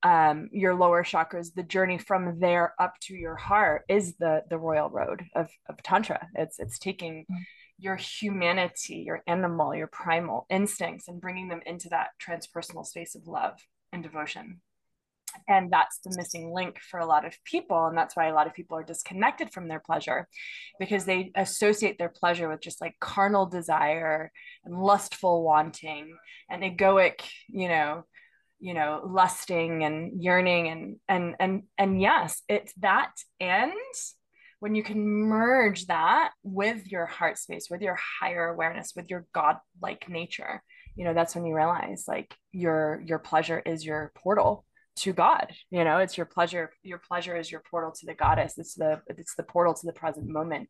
um, 0.06 0.48
your 0.52 0.76
lower 0.76 1.02
chakras, 1.02 1.52
the 1.52 1.64
journey 1.64 1.98
from 1.98 2.38
there 2.38 2.74
up 2.78 2.94
to 3.00 3.14
your 3.14 3.34
heart 3.34 3.82
is 3.88 4.14
the 4.16 4.44
the 4.48 4.56
royal 4.58 4.88
road 4.88 5.24
of, 5.34 5.50
of 5.68 5.82
tantra. 5.82 6.28
It's 6.34 6.60
it's 6.60 6.78
taking 6.78 7.26
mm. 7.28 7.36
your 7.78 7.96
humanity, 7.96 9.02
your 9.04 9.24
animal, 9.26 9.74
your 9.74 9.88
primal 9.88 10.46
instincts, 10.48 11.08
and 11.08 11.20
bringing 11.20 11.48
them 11.48 11.60
into 11.66 11.88
that 11.88 12.10
transpersonal 12.24 12.86
space 12.86 13.16
of 13.16 13.26
love 13.26 13.58
and 13.92 14.00
devotion. 14.04 14.60
And 15.48 15.72
that's 15.72 15.98
the 15.98 16.14
missing 16.16 16.52
link 16.54 16.78
for 16.78 17.00
a 17.00 17.04
lot 17.04 17.26
of 17.26 17.36
people. 17.44 17.86
And 17.86 17.98
that's 17.98 18.14
why 18.14 18.28
a 18.28 18.34
lot 18.34 18.46
of 18.46 18.54
people 18.54 18.78
are 18.78 18.84
disconnected 18.84 19.52
from 19.52 19.66
their 19.66 19.80
pleasure 19.80 20.28
because 20.78 21.04
they 21.04 21.32
associate 21.34 21.98
their 21.98 22.08
pleasure 22.08 22.48
with 22.48 22.62
just 22.62 22.80
like 22.80 22.94
carnal 23.00 23.44
desire 23.44 24.30
and 24.64 24.80
lustful 24.80 25.42
wanting 25.42 26.16
and 26.48 26.62
egoic, 26.62 27.22
you 27.48 27.68
know, 27.68 28.04
you 28.58 28.74
know 28.74 29.02
lusting 29.04 29.84
and 29.84 30.22
yearning 30.22 30.68
and 30.68 30.96
and 31.08 31.34
and 31.40 31.62
and 31.78 32.00
yes 32.00 32.42
it's 32.48 32.72
that 32.74 33.12
and 33.40 33.72
when 34.60 34.74
you 34.74 34.82
can 34.82 35.06
merge 35.06 35.86
that 35.86 36.32
with 36.42 36.86
your 36.86 37.06
heart 37.06 37.38
space 37.38 37.68
with 37.70 37.82
your 37.82 37.98
higher 38.20 38.48
awareness 38.48 38.92
with 38.96 39.10
your 39.10 39.26
god 39.32 39.56
like 39.82 40.08
nature 40.08 40.62
you 40.94 41.04
know 41.04 41.12
that's 41.12 41.34
when 41.34 41.44
you 41.44 41.54
realize 41.54 42.04
like 42.08 42.34
your 42.52 43.02
your 43.04 43.18
pleasure 43.18 43.60
is 43.64 43.84
your 43.84 44.12
portal 44.16 44.64
to 44.96 45.12
god 45.12 45.52
you 45.70 45.84
know 45.84 45.98
it's 45.98 46.16
your 46.16 46.26
pleasure 46.26 46.72
your 46.82 46.98
pleasure 46.98 47.36
is 47.36 47.50
your 47.50 47.62
portal 47.70 47.92
to 47.92 48.06
the 48.06 48.14
goddess. 48.14 48.58
It's 48.58 48.74
the 48.74 49.00
it's 49.08 49.34
the 49.34 49.42
portal 49.42 49.74
to 49.74 49.86
the 49.86 49.92
present 49.92 50.26
moment. 50.26 50.68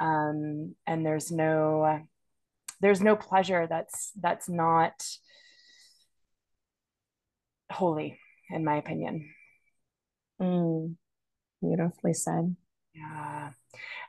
Um 0.00 0.74
and 0.86 1.04
there's 1.04 1.30
no 1.30 2.00
there's 2.80 3.00
no 3.00 3.16
pleasure 3.16 3.66
that's 3.68 4.12
that's 4.20 4.48
not 4.48 4.94
holy, 7.70 8.18
in 8.50 8.64
my 8.64 8.76
opinion. 8.76 9.28
Mm, 10.40 10.96
beautifully 11.60 12.14
said. 12.14 12.56
Yeah. 12.94 13.50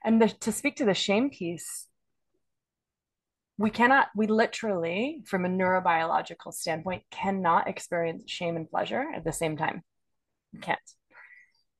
And 0.03 0.21
the, 0.21 0.27
to 0.27 0.51
speak 0.51 0.77
to 0.77 0.85
the 0.85 0.93
shame 0.93 1.29
piece, 1.29 1.87
we 3.57 3.69
cannot, 3.69 4.07
we 4.15 4.27
literally, 4.27 5.23
from 5.25 5.45
a 5.45 5.49
neurobiological 5.49 6.53
standpoint, 6.53 7.03
cannot 7.09 7.67
experience 7.67 8.29
shame 8.29 8.57
and 8.57 8.69
pleasure 8.69 9.05
at 9.15 9.23
the 9.23 9.31
same 9.31 9.57
time. 9.57 9.81
We 10.53 10.59
can't. 10.59 10.79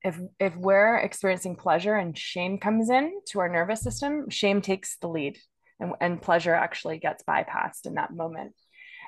If, 0.03 0.19
if 0.39 0.55
we're 0.55 0.97
experiencing 0.97 1.55
pleasure 1.55 1.95
and 1.95 2.17
shame 2.17 2.59
comes 2.59 2.89
in 2.89 3.11
to 3.31 3.39
our 3.39 3.49
nervous 3.49 3.81
system, 3.81 4.29
shame 4.29 4.61
takes 4.61 4.97
the 4.97 5.07
lead 5.07 5.37
and, 5.79 5.93
and 5.99 6.21
pleasure 6.21 6.53
actually 6.53 6.99
gets 6.99 7.23
bypassed 7.23 7.85
in 7.85 7.95
that 7.95 8.13
moment. 8.13 8.53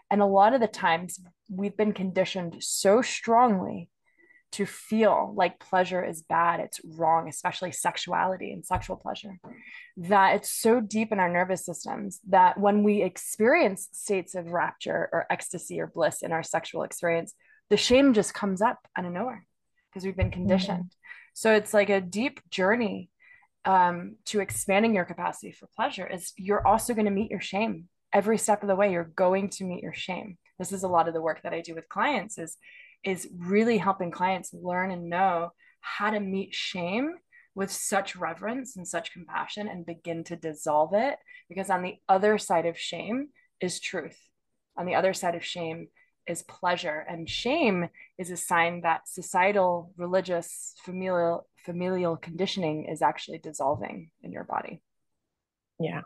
And 0.09 0.21
a 0.21 0.25
lot 0.25 0.53
of 0.53 0.61
the 0.61 0.67
times 0.67 1.19
we've 1.49 1.75
been 1.75 1.93
conditioned 1.93 2.57
so 2.59 3.01
strongly 3.01 3.89
to 4.53 4.65
feel 4.65 5.33
like 5.35 5.59
pleasure 5.59 6.03
is 6.03 6.21
bad, 6.21 6.61
it's 6.61 6.79
wrong, 6.97 7.27
especially 7.27 7.71
sexuality 7.71 8.53
and 8.53 8.65
sexual 8.65 8.95
pleasure, 8.95 9.37
that 9.97 10.35
it's 10.35 10.49
so 10.49 10.79
deep 10.79 11.11
in 11.11 11.19
our 11.19 11.29
nervous 11.29 11.65
systems 11.65 12.19
that 12.29 12.57
when 12.57 12.83
we 12.83 13.01
experience 13.01 13.89
states 13.91 14.35
of 14.35 14.47
rapture 14.47 15.09
or 15.11 15.25
ecstasy 15.29 15.81
or 15.81 15.87
bliss 15.87 16.21
in 16.21 16.31
our 16.31 16.43
sexual 16.43 16.83
experience, 16.83 17.33
the 17.69 17.77
shame 17.77 18.13
just 18.13 18.33
comes 18.33 18.61
up 18.61 18.79
out 18.97 19.05
of 19.05 19.11
nowhere 19.11 19.45
because 19.89 20.05
we've 20.05 20.15
been 20.15 20.31
conditioned. 20.31 20.77
Mm-hmm. 20.85 21.33
So 21.33 21.53
it's 21.53 21.73
like 21.73 21.89
a 21.89 22.01
deep 22.01 22.39
journey 22.49 23.09
um, 23.65 24.15
to 24.27 24.39
expanding 24.39 24.95
your 24.95 25.05
capacity 25.05 25.51
for 25.51 25.67
pleasure 25.75 26.07
is 26.07 26.31
you're 26.37 26.65
also 26.65 26.93
going 26.93 27.05
to 27.05 27.11
meet 27.11 27.31
your 27.31 27.41
shame 27.41 27.89
every 28.13 28.37
step 28.37 28.61
of 28.61 28.67
the 28.67 28.75
way 28.75 28.91
you're 28.91 29.03
going 29.15 29.49
to 29.49 29.63
meet 29.63 29.83
your 29.83 29.93
shame. 29.93 30.37
This 30.59 30.71
is 30.71 30.83
a 30.83 30.87
lot 30.87 31.07
of 31.07 31.13
the 31.13 31.21
work 31.21 31.41
that 31.43 31.53
i 31.53 31.61
do 31.61 31.75
with 31.75 31.89
clients 31.89 32.37
is 32.37 32.57
is 33.03 33.27
really 33.37 33.77
helping 33.77 34.11
clients 34.11 34.53
learn 34.53 34.91
and 34.91 35.09
know 35.09 35.51
how 35.81 36.09
to 36.09 36.19
meet 36.19 36.53
shame 36.53 37.13
with 37.53 37.71
such 37.71 38.15
reverence 38.15 38.75
and 38.75 38.87
such 38.87 39.13
compassion 39.13 39.67
and 39.67 39.85
begin 39.85 40.23
to 40.23 40.35
dissolve 40.35 40.91
it. 40.93 41.17
Because 41.47 41.69
on 41.69 41.83
the 41.83 41.95
other 42.09 42.37
side 42.37 42.65
of 42.65 42.77
shame 42.77 43.29
is 43.61 43.79
truth. 43.79 44.17
On 44.77 44.85
the 44.85 44.95
other 44.95 45.13
side 45.13 45.35
of 45.35 45.45
shame 45.45 45.87
is 46.27 46.43
pleasure. 46.43 47.05
And 47.07 47.29
shame 47.29 47.87
is 48.17 48.31
a 48.31 48.37
sign 48.37 48.81
that 48.81 49.07
societal 49.07 49.93
religious 49.95 50.73
familial 50.83 51.47
familial 51.65 52.17
conditioning 52.17 52.85
is 52.85 53.01
actually 53.01 53.37
dissolving 53.37 54.09
in 54.23 54.31
your 54.31 54.43
body. 54.43 54.81
Yeah 55.79 56.01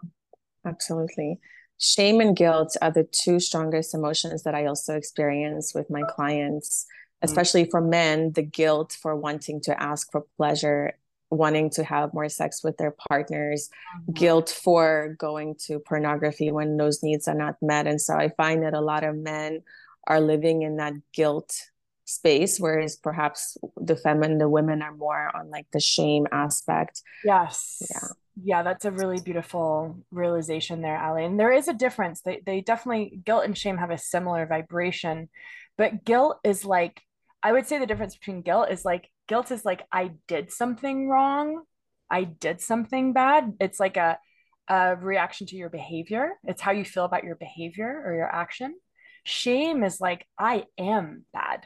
absolutely 0.66 1.40
shame 1.82 2.22
and 2.22 2.36
guilt 2.36 2.78
are 2.82 2.92
the 2.92 3.04
two 3.04 3.40
strongest 3.40 3.94
emotions 3.94 4.44
that 4.44 4.54
I 4.54 4.68
also 4.68 4.96
experience 4.96 5.74
with 5.74 5.90
my 5.90 6.04
clients, 6.10 6.86
mm. 6.86 7.26
especially 7.28 7.66
for 7.66 7.82
men, 7.82 8.34
the 8.34 8.44
guilt 8.44 8.96
for 9.02 9.16
wanting 9.16 9.60
to 9.62 9.82
ask 9.82 10.12
for 10.12 10.24
pleasure, 10.38 10.94
wanting 11.32 11.72
to 11.72 11.84
have 11.84 12.14
more 12.14 12.30
sex 12.30 12.64
with 12.64 12.78
their 12.78 12.96
partners, 13.10 13.70
mm-hmm. 13.98 14.14
guilt 14.14 14.50
for 14.50 15.16
going 15.18 15.56
to 15.66 15.80
pornography 15.80 16.52
when 16.52 16.78
those 16.78 17.02
needs 17.02 17.28
are 17.28 17.36
not 17.36 17.56
met. 17.64 17.88
And 17.88 18.00
so 18.00 18.14
I 18.14 18.30
find 18.30 18.64
that 18.64 18.76
a 18.76 18.82
lot 18.82 19.04
of 19.04 19.16
men 19.16 19.64
are 20.06 20.22
living 20.22 20.62
in 20.62 20.78
that 20.78 20.94
guilt 21.14 21.71
space 22.12 22.60
whereas 22.60 22.96
perhaps 22.96 23.58
the 23.78 23.96
feminine 23.96 24.38
the 24.38 24.50
women 24.50 24.82
are 24.82 24.96
more 24.96 25.36
on 25.36 25.50
like 25.50 25.68
the 25.72 25.80
shame 25.80 26.28
aspect. 26.32 27.02
Yes. 27.24 27.82
Yeah. 27.90 28.08
Yeah 28.44 28.64
that's 28.64 28.86
a 28.86 28.92
really 28.92 29.22
beautiful 29.22 29.98
realization 30.12 30.82
there 30.82 30.98
aly 30.98 31.26
and 31.26 31.40
there 31.40 31.52
is 31.52 31.68
a 31.68 31.74
difference. 31.74 32.22
They, 32.22 32.42
they 32.46 32.62
definitely 32.62 33.22
guilt 33.26 33.46
and 33.46 33.58
shame 33.58 33.78
have 33.78 33.92
a 33.92 33.98
similar 33.98 34.46
vibration 34.46 35.30
but 35.78 36.04
guilt 36.04 36.38
is 36.44 36.66
like 36.66 37.02
i 37.44 37.52
would 37.52 37.66
say 37.66 37.80
the 37.80 37.86
difference 37.86 38.16
between 38.16 38.42
guilt 38.42 38.70
is 38.70 38.86
like 38.86 39.10
guilt 39.28 39.52
is 39.52 39.66
like 39.66 39.84
i 39.92 40.12
did 40.28 40.52
something 40.52 41.08
wrong. 41.08 41.64
I 42.12 42.26
did 42.26 42.60
something 42.60 43.14
bad. 43.14 43.54
It's 43.62 43.80
like 43.80 43.96
a, 43.96 44.20
a 44.68 44.98
reaction 44.98 45.48
to 45.48 45.56
your 45.56 45.70
behavior. 45.70 46.32
It's 46.44 46.62
how 46.62 46.72
you 46.72 46.84
feel 46.84 47.06
about 47.06 47.24
your 47.24 47.38
behavior 47.38 48.04
or 48.06 48.14
your 48.14 48.28
action. 48.28 48.76
Shame 49.24 49.84
is 49.84 50.02
like 50.02 50.26
i 50.38 50.66
am 50.78 51.26
bad 51.32 51.64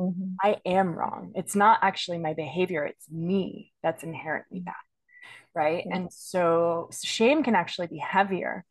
mm-hmm. 0.00 0.34
i 0.42 0.56
am 0.64 0.94
wrong. 0.94 1.32
It's 1.34 1.54
not 1.54 1.78
actually 1.82 2.18
my 2.18 2.34
behavior 2.34 2.84
it's 2.84 3.10
me 3.10 3.72
that's 3.82 4.02
inherently 4.02 4.60
bad 4.60 4.74
right? 5.54 5.84
Yeah. 5.86 5.96
and 5.96 6.12
so 6.12 6.90
shame 7.04 7.42
can 7.42 7.54
actually 7.54 7.88
be 7.88 7.98
heavier 7.98 8.64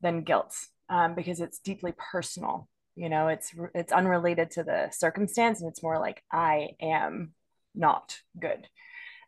than 0.00 0.22
guilt 0.22 0.54
um, 0.88 1.14
because 1.14 1.40
it's 1.40 1.58
deeply 1.58 1.92
personal 2.12 2.68
you 2.96 3.08
know? 3.08 3.28
It's 3.28 3.54
it's 3.74 3.92
unrelated 3.92 4.50
to 4.52 4.62
the 4.62 4.90
circumstance 4.90 5.60
and 5.60 5.70
it's 5.70 5.82
more 5.82 5.98
like 5.98 6.22
i 6.30 6.70
am 6.80 7.32
not 7.74 8.18
good. 8.38 8.66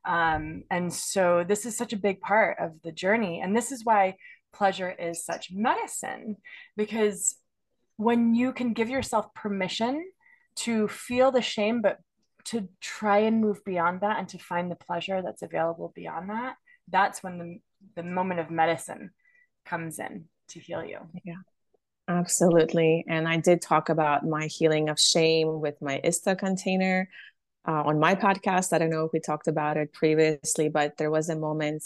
Um, 0.05 0.65
and 0.69 0.93
so 0.93 1.45
this 1.47 1.65
is 1.65 1.77
such 1.77 1.93
a 1.93 1.97
big 1.97 2.21
part 2.21 2.59
of 2.59 2.73
the 2.83 2.91
journey 2.91 3.41
and 3.41 3.57
this 3.57 3.71
is 3.71 3.85
why 3.85 4.17
pleasure 4.53 4.91
is 4.91 5.25
such 5.25 5.53
medicine 5.53 6.37
because 6.77 7.37
when 7.97 8.35
you 8.35 8.53
can 8.53 8.73
give 8.73 8.91
yourself 8.91 9.33
permission 9.33 10.05
to 10.57 10.89
feel 10.89 11.31
the 11.31 11.43
shame, 11.43 11.83
but 11.83 11.99
to 12.45 12.69
try 12.81 13.19
and 13.19 13.41
move 13.41 13.65
beyond 13.65 14.01
that 14.01 14.19
and 14.19 14.29
to 14.31 14.39
find 14.39 14.71
the 14.71 14.77
pleasure 14.77 15.23
that's 15.23 15.43
available 15.43 15.93
beyond 15.95 16.31
that, 16.31 16.57
that's 16.89 17.23
when 17.23 17.39
the, 17.39 17.61
the 17.97 18.03
moment 18.03 18.41
of 18.41 18.51
medicine 18.51 19.11
comes 19.65 19.99
in 19.99 20.25
to 20.49 20.61
heal 20.61 20.85
you. 20.85 20.99
Yeah. 21.25 21.35
Absolutely. 22.09 23.05
And 23.09 23.29
I 23.29 23.37
did 23.37 23.63
talk 23.63 23.89
about 23.89 24.27
my 24.27 24.47
healing 24.47 24.89
of 24.89 24.99
shame 24.99 25.61
with 25.61 25.81
my 25.81 26.01
ISTA 26.03 26.37
container 26.37 27.09
uh, 27.67 27.83
on 27.85 28.01
my 28.01 28.17
podcast. 28.17 28.73
I 28.73 28.79
don't 28.79 28.91
know 28.91 29.05
if 29.05 29.13
we 29.13 29.21
talked 29.21 29.47
about 29.47 29.77
it 29.77 29.93
previously, 29.93 30.69
but 30.69 30.97
there 30.97 31.11
was 31.11 31.29
a 31.29 31.37
moment 31.37 31.85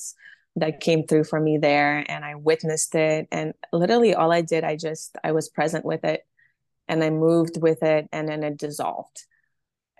that 0.57 0.81
came 0.81 1.07
through 1.07 1.25
for 1.25 1.39
me 1.39 1.59
there 1.59 2.03
and 2.09 2.25
I 2.25 2.35
witnessed 2.35 2.95
it. 2.95 3.29
And 3.31 3.53
literally 3.75 4.15
all 4.15 4.33
I 4.33 4.41
did, 4.41 4.65
I 4.65 4.77
just, 4.77 5.17
I 5.23 5.33
was 5.33 5.51
present 5.51 5.85
with 5.85 6.03
it 6.05 6.25
and 6.89 7.03
I 7.03 7.11
moved 7.11 7.61
with 7.61 7.83
it 7.83 8.09
and 8.13 8.29
then 8.29 8.43
it 8.43 8.57
dissolved. 8.57 9.25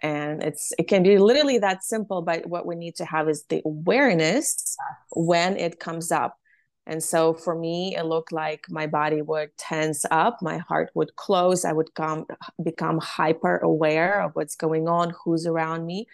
And 0.03 0.43
it's, 0.43 0.73
it 0.79 0.89
can 0.89 1.03
be 1.03 1.19
literally 1.19 1.59
that 1.59 1.83
simple, 1.83 2.23
but 2.23 2.47
what 2.47 2.67
we 2.67 2.77
need 2.77 2.97
to 2.97 3.05
have 3.05 3.29
is 3.29 3.45
the 3.45 3.63
awareness 3.65 4.77
when 5.11 5.57
it 5.57 5.81
comes 5.81 6.13
up 6.13 6.39
and 6.87 7.03
so 7.03 7.35
for 7.35 7.55
me, 7.55 7.97
it 7.97 8.05
looked 8.05 8.31
like 8.31 8.67
my 8.71 8.87
body 8.87 9.21
would 9.21 9.57
tense 9.59 10.05
up, 10.11 10.41
my 10.41 10.59
heart 10.59 10.91
would 10.95 11.17
close, 11.17 11.65
I 11.65 11.73
would 11.73 11.93
come 11.95 12.27
become 12.63 12.99
hyper 12.99 13.59
aware 13.59 14.23
of 14.23 14.37
what's 14.37 14.55
going 14.55 14.87
on, 14.87 15.13
who's 15.25 15.47
around 15.47 15.85
me. 15.85 16.07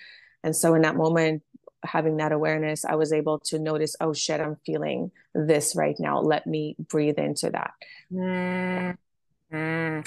And 0.43 0.57
so 0.57 0.75
in 0.75 0.83
that 0.83 0.97
moment, 0.97 1.43
having 1.85 2.17
that 2.17 2.33
awareness, 2.33 2.87
I 2.87 2.95
was 2.95 3.13
able 3.13 3.39
to 3.41 3.59
notice, 3.59 3.97
oh 4.01 4.15
shit, 4.15 4.41
I'm 4.41 4.57
feeling 4.65 5.11
this 5.35 5.77
right 5.77 5.97
now. 5.99 6.21
Let 6.21 6.47
me 6.47 6.75
breathe 6.79 7.19
into 7.19 7.51
that. 7.51 7.73
Mm-hmm. 8.11 10.01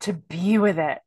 To 0.00 0.12
be 0.12 0.58
with 0.58 0.78
it. 0.78 0.98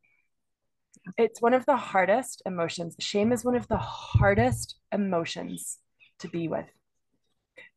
It's 1.17 1.41
one 1.41 1.53
of 1.53 1.65
the 1.65 1.75
hardest 1.75 2.41
emotions. 2.45 2.95
Shame 2.99 3.31
is 3.31 3.43
one 3.43 3.55
of 3.55 3.67
the 3.67 3.77
hardest 3.77 4.75
emotions 4.91 5.79
to 6.19 6.27
be 6.29 6.47
with 6.47 6.67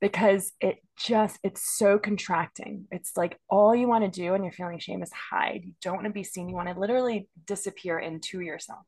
because 0.01 0.53
it 0.61 0.77
just 0.97 1.39
it's 1.43 1.77
so 1.77 1.99
contracting 1.99 2.87
it's 2.91 3.17
like 3.17 3.39
all 3.49 3.75
you 3.75 3.89
want 3.89 4.05
to 4.05 4.21
do 4.21 4.33
when 4.33 4.43
you're 4.43 4.53
feeling 4.53 4.79
shame 4.79 5.03
is 5.03 5.13
hide 5.13 5.63
you 5.65 5.73
don't 5.83 5.97
want 5.97 6.07
to 6.07 6.13
be 6.13 6.25
seen 6.25 6.49
you 6.49 6.55
want 6.55 6.69
to 6.69 6.79
literally 6.79 7.29
disappear 7.47 7.99
into 7.99 8.41
yourself 8.41 8.85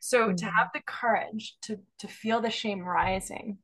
so 0.00 0.26
mm-hmm. 0.26 0.36
to 0.36 0.44
have 0.46 0.68
the 0.74 0.82
courage 0.86 1.56
to 1.62 1.78
to 1.98 2.08
feel 2.08 2.40
the 2.40 2.50
shame 2.50 2.80
rising 2.80 3.58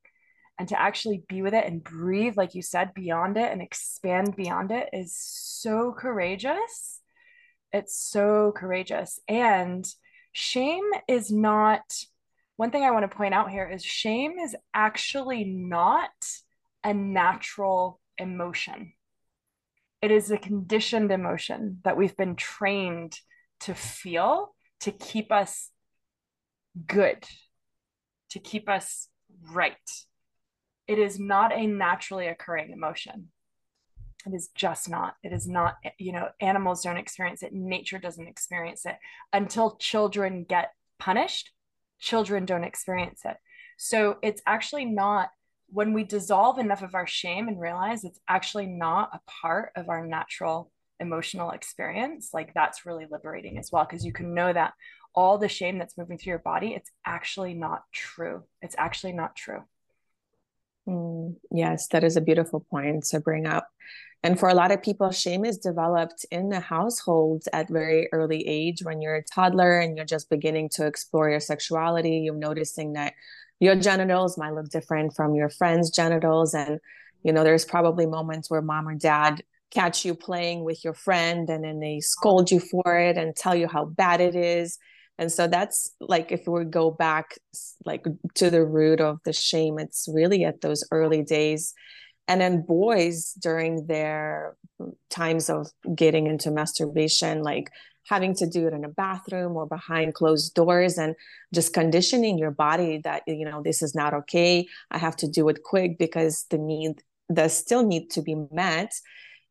and 0.58 0.68
to 0.68 0.80
actually 0.80 1.22
be 1.28 1.42
with 1.42 1.54
it 1.54 1.64
and 1.66 1.84
breathe 1.84 2.36
like 2.36 2.54
you 2.54 2.62
said 2.62 2.94
beyond 2.94 3.36
it 3.36 3.52
and 3.52 3.62
expand 3.62 4.34
beyond 4.36 4.70
it 4.70 4.88
is 4.92 5.16
so 5.16 5.94
courageous 5.96 6.97
it's 7.72 7.96
so 7.96 8.52
courageous 8.56 9.20
and 9.28 9.86
shame 10.32 10.84
is 11.06 11.30
not 11.30 11.82
one 12.56 12.70
thing 12.70 12.82
i 12.82 12.90
want 12.90 13.08
to 13.08 13.16
point 13.16 13.34
out 13.34 13.50
here 13.50 13.68
is 13.68 13.84
shame 13.84 14.38
is 14.38 14.56
actually 14.74 15.44
not 15.44 16.10
a 16.84 16.94
natural 16.94 18.00
emotion. 18.18 18.92
It 20.00 20.10
is 20.10 20.30
a 20.30 20.38
conditioned 20.38 21.10
emotion 21.10 21.80
that 21.84 21.96
we've 21.96 22.16
been 22.16 22.36
trained 22.36 23.18
to 23.60 23.74
feel 23.74 24.54
to 24.80 24.92
keep 24.92 25.32
us 25.32 25.70
good, 26.86 27.24
to 28.30 28.38
keep 28.38 28.68
us 28.68 29.08
right. 29.52 29.74
It 30.86 30.98
is 30.98 31.18
not 31.18 31.52
a 31.52 31.66
naturally 31.66 32.28
occurring 32.28 32.70
emotion. 32.70 33.28
It 34.28 34.34
is 34.34 34.48
just 34.54 34.90
not. 34.90 35.14
It 35.22 35.32
is 35.32 35.48
not, 35.48 35.76
you 35.98 36.12
know, 36.12 36.28
animals 36.40 36.82
don't 36.82 36.98
experience 36.98 37.42
it. 37.42 37.52
Nature 37.52 37.98
doesn't 37.98 38.28
experience 38.28 38.84
it. 38.84 38.96
Until 39.32 39.76
children 39.76 40.44
get 40.46 40.72
punished, 40.98 41.50
children 41.98 42.44
don't 42.44 42.64
experience 42.64 43.22
it. 43.24 43.36
So 43.78 44.18
it's 44.22 44.42
actually 44.46 44.84
not 44.84 45.30
when 45.70 45.94
we 45.94 46.04
dissolve 46.04 46.58
enough 46.58 46.82
of 46.82 46.94
our 46.94 47.06
shame 47.06 47.48
and 47.48 47.60
realize 47.60 48.04
it's 48.04 48.20
actually 48.28 48.66
not 48.66 49.10
a 49.14 49.20
part 49.30 49.72
of 49.76 49.88
our 49.88 50.06
natural 50.06 50.70
emotional 51.00 51.50
experience, 51.52 52.30
like 52.34 52.52
that's 52.54 52.84
really 52.84 53.06
liberating 53.10 53.58
as 53.58 53.70
well. 53.72 53.86
Because 53.88 54.04
you 54.04 54.12
can 54.12 54.34
know 54.34 54.52
that 54.52 54.74
all 55.14 55.38
the 55.38 55.48
shame 55.48 55.78
that's 55.78 55.96
moving 55.96 56.18
through 56.18 56.32
your 56.32 56.38
body, 56.38 56.74
it's 56.74 56.90
actually 57.06 57.54
not 57.54 57.82
true. 57.92 58.44
It's 58.60 58.74
actually 58.78 59.12
not 59.12 59.36
true. 59.36 59.62
Mm, 60.88 61.36
yes, 61.50 61.88
that 61.88 62.04
is 62.04 62.16
a 62.16 62.20
beautiful 62.20 62.60
point 62.70 63.04
to 63.04 63.20
bring 63.20 63.46
up. 63.46 63.68
And 64.22 64.38
for 64.38 64.48
a 64.48 64.54
lot 64.54 64.72
of 64.72 64.82
people, 64.82 65.10
shame 65.12 65.44
is 65.44 65.58
developed 65.58 66.26
in 66.30 66.48
the 66.48 66.60
household 66.60 67.44
at 67.52 67.68
very 67.68 68.08
early 68.12 68.46
age 68.48 68.82
when 68.82 69.00
you're 69.00 69.16
a 69.16 69.22
toddler 69.22 69.78
and 69.78 69.96
you're 69.96 70.06
just 70.06 70.30
beginning 70.30 70.70
to 70.70 70.86
explore 70.86 71.30
your 71.30 71.40
sexuality. 71.40 72.22
You're 72.24 72.34
noticing 72.34 72.94
that 72.94 73.14
your 73.60 73.76
genitals 73.76 74.36
might 74.36 74.54
look 74.54 74.70
different 74.70 75.14
from 75.14 75.34
your 75.34 75.50
friends' 75.50 75.90
genitals. 75.90 76.54
And, 76.54 76.80
you 77.22 77.32
know, 77.32 77.44
there's 77.44 77.64
probably 77.64 78.06
moments 78.06 78.50
where 78.50 78.62
mom 78.62 78.88
or 78.88 78.94
dad 78.94 79.42
catch 79.70 80.04
you 80.04 80.14
playing 80.14 80.64
with 80.64 80.82
your 80.84 80.94
friend 80.94 81.48
and 81.48 81.62
then 81.62 81.78
they 81.78 82.00
scold 82.00 82.50
you 82.50 82.58
for 82.58 82.98
it 82.98 83.16
and 83.16 83.36
tell 83.36 83.54
you 83.54 83.68
how 83.68 83.84
bad 83.84 84.20
it 84.20 84.34
is. 84.34 84.78
And 85.18 85.32
so 85.32 85.46
that's 85.48 85.90
like 86.00 86.30
if 86.30 86.46
we 86.46 86.64
go 86.64 86.90
back 86.90 87.38
like 87.84 88.06
to 88.34 88.50
the 88.50 88.64
root 88.64 89.00
of 89.00 89.18
the 89.24 89.32
shame, 89.32 89.78
it's 89.78 90.08
really 90.12 90.44
at 90.44 90.60
those 90.60 90.84
early 90.90 91.22
days. 91.22 91.74
And 92.28 92.40
then 92.40 92.62
boys 92.62 93.32
during 93.32 93.86
their 93.86 94.56
times 95.10 95.48
of 95.50 95.68
getting 95.94 96.26
into 96.26 96.50
masturbation, 96.50 97.42
like 97.42 97.70
having 98.08 98.34
to 98.34 98.46
do 98.46 98.66
it 98.66 98.72
in 98.72 98.84
a 98.84 98.88
bathroom 98.88 99.56
or 99.56 99.66
behind 99.66 100.14
closed 100.14 100.54
doors 100.54 100.98
and 100.98 101.14
just 101.52 101.74
conditioning 101.74 102.38
your 102.38 102.50
body 102.50 102.98
that 103.04 103.22
you 103.26 103.44
know 103.44 103.62
this 103.62 103.82
is 103.82 103.94
not 103.94 104.14
okay 104.14 104.66
i 104.90 104.98
have 104.98 105.14
to 105.14 105.28
do 105.28 105.48
it 105.48 105.62
quick 105.62 105.98
because 105.98 106.46
the 106.50 106.58
need 106.58 107.02
does 107.32 107.56
still 107.56 107.84
need 107.84 108.10
to 108.10 108.22
be 108.22 108.34
met 108.50 108.92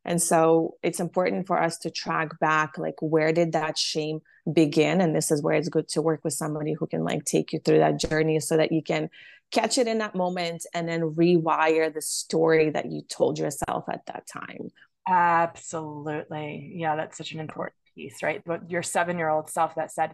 and 0.07 0.21
so 0.21 0.75
it's 0.81 0.99
important 0.99 1.45
for 1.45 1.61
us 1.61 1.77
to 1.77 1.91
track 1.91 2.39
back 2.39 2.77
like 2.77 2.95
where 3.01 3.31
did 3.31 3.51
that 3.51 3.77
shame 3.77 4.19
begin 4.51 5.01
and 5.01 5.15
this 5.15 5.29
is 5.29 5.43
where 5.43 5.55
it's 5.55 5.69
good 5.69 5.87
to 5.87 6.01
work 6.01 6.21
with 6.23 6.33
somebody 6.33 6.73
who 6.73 6.87
can 6.87 7.03
like 7.03 7.23
take 7.25 7.53
you 7.53 7.59
through 7.59 7.79
that 7.79 7.99
journey 7.99 8.39
so 8.39 8.57
that 8.57 8.71
you 8.71 8.81
can 8.81 9.09
catch 9.51 9.77
it 9.77 9.87
in 9.87 9.99
that 9.99 10.15
moment 10.15 10.65
and 10.73 10.89
then 10.89 11.01
rewire 11.01 11.93
the 11.93 12.01
story 12.01 12.69
that 12.69 12.91
you 12.91 13.01
told 13.09 13.37
yourself 13.37 13.85
at 13.91 14.05
that 14.07 14.25
time 14.27 14.69
absolutely 15.07 16.73
yeah 16.75 16.95
that's 16.95 17.17
such 17.17 17.33
an 17.33 17.39
important 17.39 17.75
piece, 17.97 18.23
right? 18.23 18.41
But 18.45 18.69
your 18.69 18.83
seven 18.83 19.17
year 19.17 19.29
old 19.29 19.49
self 19.49 19.75
that 19.75 19.91
said, 19.91 20.13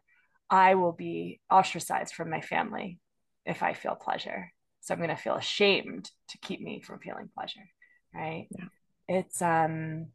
I 0.49 0.75
will 0.75 0.93
be 0.93 1.39
ostracized 1.51 2.15
from 2.15 2.29
my 2.29 2.41
family 2.41 2.99
if 3.45 3.61
I 3.61 3.73
feel 3.73 3.95
pleasure. 3.95 4.51
So 4.81 4.93
I'm 4.93 4.99
going 4.99 5.09
to 5.09 5.15
feel 5.15 5.35
ashamed 5.35 6.09
to 6.29 6.37
keep 6.39 6.61
me 6.61 6.81
from 6.81 6.99
feeling 6.99 7.29
pleasure, 7.33 7.67
right? 8.13 8.47
Yeah. 8.57 8.65
It's, 9.07 9.41
um, 9.41 10.07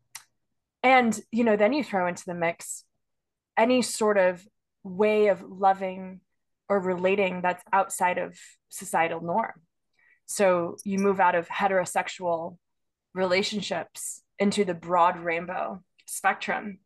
and, 0.82 1.18
you 1.30 1.44
know, 1.44 1.56
then 1.56 1.72
you 1.72 1.84
throw 1.84 2.06
into 2.06 2.24
the 2.26 2.34
mix 2.34 2.84
any 3.56 3.82
sort 3.82 4.16
of 4.18 4.46
way 4.84 5.28
of 5.28 5.42
loving 5.42 6.20
or 6.68 6.78
relating 6.80 7.42
that's 7.42 7.62
outside 7.72 8.18
of 8.18 8.38
societal 8.68 9.20
norm. 9.20 9.62
So 10.26 10.76
you 10.84 10.98
move 10.98 11.20
out 11.20 11.34
of 11.34 11.48
heterosexual 11.48 12.58
relationships 13.14 14.22
into 14.38 14.64
the 14.64 14.74
broad 14.74 15.18
rainbow 15.18 15.82
spectrum 16.06 16.78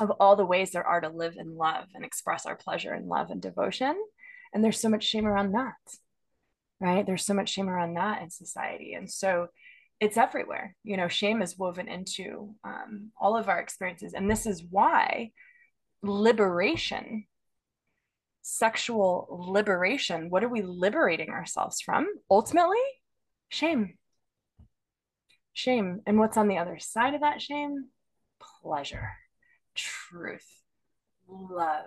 of 0.00 0.10
all 0.12 0.36
the 0.36 0.46
ways 0.46 0.70
there 0.70 0.86
are 0.86 1.00
to 1.00 1.08
live 1.08 1.36
and 1.36 1.56
love 1.56 1.86
and 1.94 2.04
express 2.04 2.46
our 2.46 2.56
pleasure 2.56 2.92
and 2.92 3.08
love 3.08 3.30
and 3.30 3.42
devotion. 3.42 3.96
And 4.52 4.62
there's 4.62 4.80
so 4.80 4.88
much 4.88 5.04
shame 5.04 5.26
around 5.26 5.52
that, 5.52 5.74
right? 6.80 7.04
There's 7.04 7.24
so 7.24 7.34
much 7.34 7.50
shame 7.50 7.68
around 7.68 7.94
that 7.94 8.22
in 8.22 8.30
society. 8.30 8.94
And 8.94 9.10
so 9.10 9.48
it's 10.02 10.16
everywhere. 10.16 10.74
You 10.82 10.96
know, 10.96 11.06
shame 11.06 11.40
is 11.42 11.56
woven 11.56 11.86
into 11.86 12.56
um, 12.64 13.12
all 13.20 13.36
of 13.36 13.48
our 13.48 13.60
experiences. 13.60 14.14
And 14.14 14.28
this 14.28 14.46
is 14.46 14.64
why 14.68 15.30
liberation, 16.02 17.26
sexual 18.42 19.28
liberation, 19.30 20.28
what 20.28 20.42
are 20.42 20.48
we 20.48 20.60
liberating 20.60 21.30
ourselves 21.30 21.80
from? 21.80 22.08
Ultimately, 22.28 22.82
shame. 23.48 23.96
Shame. 25.52 26.00
And 26.04 26.18
what's 26.18 26.36
on 26.36 26.48
the 26.48 26.58
other 26.58 26.80
side 26.80 27.14
of 27.14 27.20
that 27.20 27.40
shame? 27.40 27.84
Pleasure 28.60 29.10
truth, 29.76 30.46
love. 31.28 31.86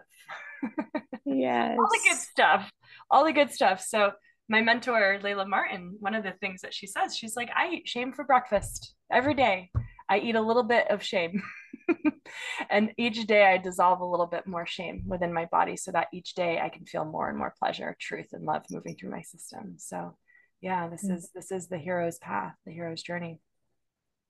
yes. 1.25 1.77
all 1.79 1.89
the 1.91 2.09
good 2.09 2.17
stuff. 2.17 2.71
All 3.11 3.25
the 3.25 3.33
good 3.33 3.51
stuff. 3.51 3.81
So 3.81 4.11
my 4.47 4.61
mentor, 4.61 5.19
Layla 5.21 5.47
Martin, 5.47 5.95
one 5.99 6.13
of 6.13 6.23
the 6.23 6.33
things 6.39 6.61
that 6.61 6.73
she 6.73 6.87
says, 6.87 7.15
she's 7.15 7.35
like, 7.35 7.49
I 7.55 7.69
eat 7.69 7.87
shame 7.87 8.13
for 8.13 8.23
breakfast 8.23 8.93
every 9.11 9.33
day. 9.33 9.71
I 10.07 10.19
eat 10.19 10.35
a 10.35 10.41
little 10.41 10.63
bit 10.63 10.89
of 10.89 11.01
shame. 11.01 11.41
and 12.69 12.91
each 12.97 13.25
day 13.25 13.45
I 13.45 13.57
dissolve 13.57 14.01
a 14.01 14.05
little 14.05 14.27
bit 14.27 14.45
more 14.45 14.67
shame 14.67 15.03
within 15.07 15.33
my 15.33 15.45
body 15.45 15.77
so 15.77 15.91
that 15.91 16.09
each 16.13 16.35
day 16.35 16.59
I 16.59 16.69
can 16.69 16.85
feel 16.85 17.05
more 17.05 17.27
and 17.27 17.37
more 17.37 17.55
pleasure, 17.59 17.95
truth, 17.99 18.27
and 18.33 18.45
love 18.45 18.63
moving 18.69 18.95
through 18.95 19.11
my 19.11 19.21
system. 19.21 19.75
So 19.77 20.15
yeah, 20.61 20.89
this 20.89 21.03
mm-hmm. 21.03 21.15
is 21.15 21.29
this 21.33 21.51
is 21.51 21.67
the 21.67 21.77
hero's 21.79 22.19
path, 22.19 22.53
the 22.65 22.71
hero's 22.71 23.01
journey. 23.01 23.39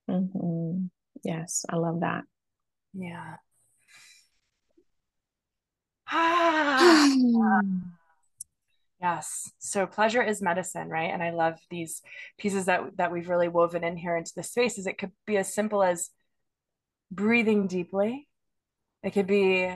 Mm-hmm. 0.10 0.86
Yes, 1.24 1.66
I 1.70 1.76
love 1.76 2.02
that. 2.02 2.24
Yeah. 2.94 3.36
yes. 9.02 9.52
So 9.60 9.86
pleasure 9.86 10.24
is 10.24 10.42
medicine, 10.42 10.90
right? 10.90 11.12
And 11.12 11.22
I 11.22 11.32
love 11.32 11.56
these 11.70 12.02
pieces 12.38 12.66
that 12.66 12.98
that 12.98 13.12
we've 13.12 13.30
really 13.30 13.48
woven 13.48 13.84
in 13.84 13.98
here 13.98 14.18
into 14.18 14.34
the 14.36 14.44
spaces. 14.44 14.88
It 14.88 14.98
could 14.98 15.12
be 15.26 15.38
as 15.38 15.54
simple 15.54 15.84
as 15.84 16.10
breathing 17.12 17.68
deeply. 17.68 18.28
It 19.04 19.12
could 19.12 19.28
be 19.28 19.72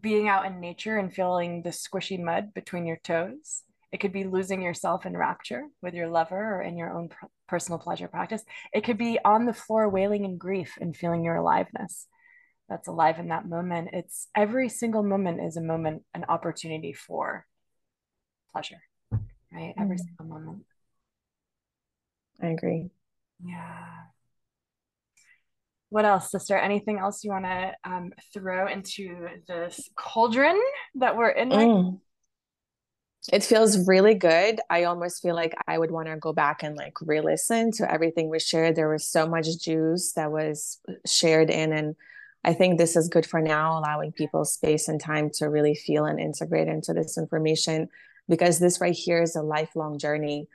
being 0.00 0.28
out 0.28 0.46
in 0.46 0.60
nature 0.60 0.98
and 0.98 1.12
feeling 1.12 1.62
the 1.62 1.70
squishy 1.70 2.20
mud 2.20 2.52
between 2.54 2.86
your 2.86 2.98
toes. 2.98 3.62
It 3.92 3.98
could 3.98 4.12
be 4.12 4.24
losing 4.24 4.60
yourself 4.60 5.06
in 5.06 5.16
rapture 5.16 5.62
with 5.80 5.94
your 5.94 6.08
lover 6.08 6.56
or 6.56 6.62
in 6.62 6.76
your 6.76 6.92
own 6.92 7.10
personal 7.48 7.78
pleasure 7.78 8.08
practice. 8.08 8.42
It 8.72 8.82
could 8.82 8.98
be 8.98 9.18
on 9.24 9.46
the 9.46 9.52
floor 9.52 9.88
wailing 9.88 10.24
in 10.24 10.36
grief 10.36 10.76
and 10.80 10.96
feeling 10.96 11.22
your 11.22 11.36
aliveness 11.36 12.08
that's 12.68 12.88
alive 12.88 13.20
in 13.20 13.28
that 13.28 13.46
moment. 13.48 13.90
It's 13.92 14.26
every 14.34 14.68
single 14.68 15.04
moment 15.04 15.40
is 15.40 15.56
a 15.56 15.62
moment, 15.62 16.02
an 16.12 16.24
opportunity 16.28 16.92
for 16.92 17.46
pleasure, 18.54 18.80
right? 19.52 19.74
Every 19.76 19.96
mm. 19.96 20.00
single 20.00 20.26
moment. 20.26 20.64
I 22.40 22.48
agree. 22.48 22.90
Yeah. 23.44 23.86
What 25.90 26.04
else, 26.04 26.30
sister? 26.30 26.56
Anything 26.56 26.98
else 26.98 27.24
you 27.24 27.30
want 27.30 27.44
to 27.44 27.72
um, 27.84 28.12
throw 28.32 28.68
into 28.68 29.26
this 29.48 29.90
cauldron 29.96 30.60
that 30.96 31.16
we're 31.16 31.30
in? 31.30 31.50
Right 31.50 31.66
mm. 31.68 32.00
It 33.32 33.42
feels 33.42 33.88
really 33.88 34.14
good. 34.14 34.60
I 34.68 34.84
almost 34.84 35.22
feel 35.22 35.34
like 35.34 35.54
I 35.66 35.78
would 35.78 35.90
want 35.90 36.08
to 36.08 36.16
go 36.16 36.34
back 36.34 36.62
and 36.62 36.76
like 36.76 36.94
re-listen 37.00 37.72
to 37.72 37.90
everything 37.90 38.28
we 38.28 38.38
shared. 38.38 38.76
There 38.76 38.90
was 38.90 39.06
so 39.06 39.26
much 39.26 39.46
juice 39.58 40.12
that 40.12 40.30
was 40.30 40.78
shared 41.06 41.48
in, 41.48 41.72
and 41.72 41.96
I 42.44 42.52
think 42.52 42.76
this 42.76 42.96
is 42.96 43.08
good 43.08 43.24
for 43.24 43.40
now, 43.40 43.78
allowing 43.78 44.12
people 44.12 44.44
space 44.44 44.88
and 44.88 45.00
time 45.00 45.30
to 45.34 45.48
really 45.48 45.74
feel 45.74 46.04
and 46.04 46.20
integrate 46.20 46.68
into 46.68 46.92
this 46.92 47.16
information 47.16 47.88
because 48.28 48.58
this 48.58 48.80
right 48.80 48.94
here 48.94 49.22
is 49.22 49.36
a 49.36 49.42
lifelong 49.42 49.98
journey 49.98 50.48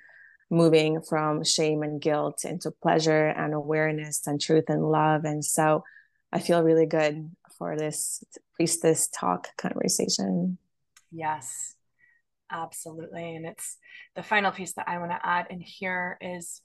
moving 0.49 1.01
from 1.01 1.43
shame 1.43 1.83
and 1.83 2.01
guilt 2.01 2.43
into 2.43 2.71
pleasure 2.71 3.27
and 3.27 3.53
awareness 3.53 4.25
and 4.25 4.41
truth 4.41 4.65
and 4.67 4.83
love. 4.83 5.23
And 5.23 5.45
so 5.45 5.83
I 6.31 6.39
feel 6.39 6.63
really 6.63 6.87
good 6.87 7.29
for 7.57 7.77
this 7.77 8.23
priestess 8.55 9.07
talk 9.07 9.49
conversation. 9.57 10.57
Yes, 11.11 11.75
absolutely. 12.51 13.35
And 13.35 13.45
it's 13.45 13.77
the 14.15 14.23
final 14.23 14.51
piece 14.51 14.73
that 14.73 14.87
I 14.87 14.97
want 14.97 15.11
to 15.11 15.19
add 15.23 15.47
in 15.49 15.59
here 15.59 16.17
is 16.21 16.61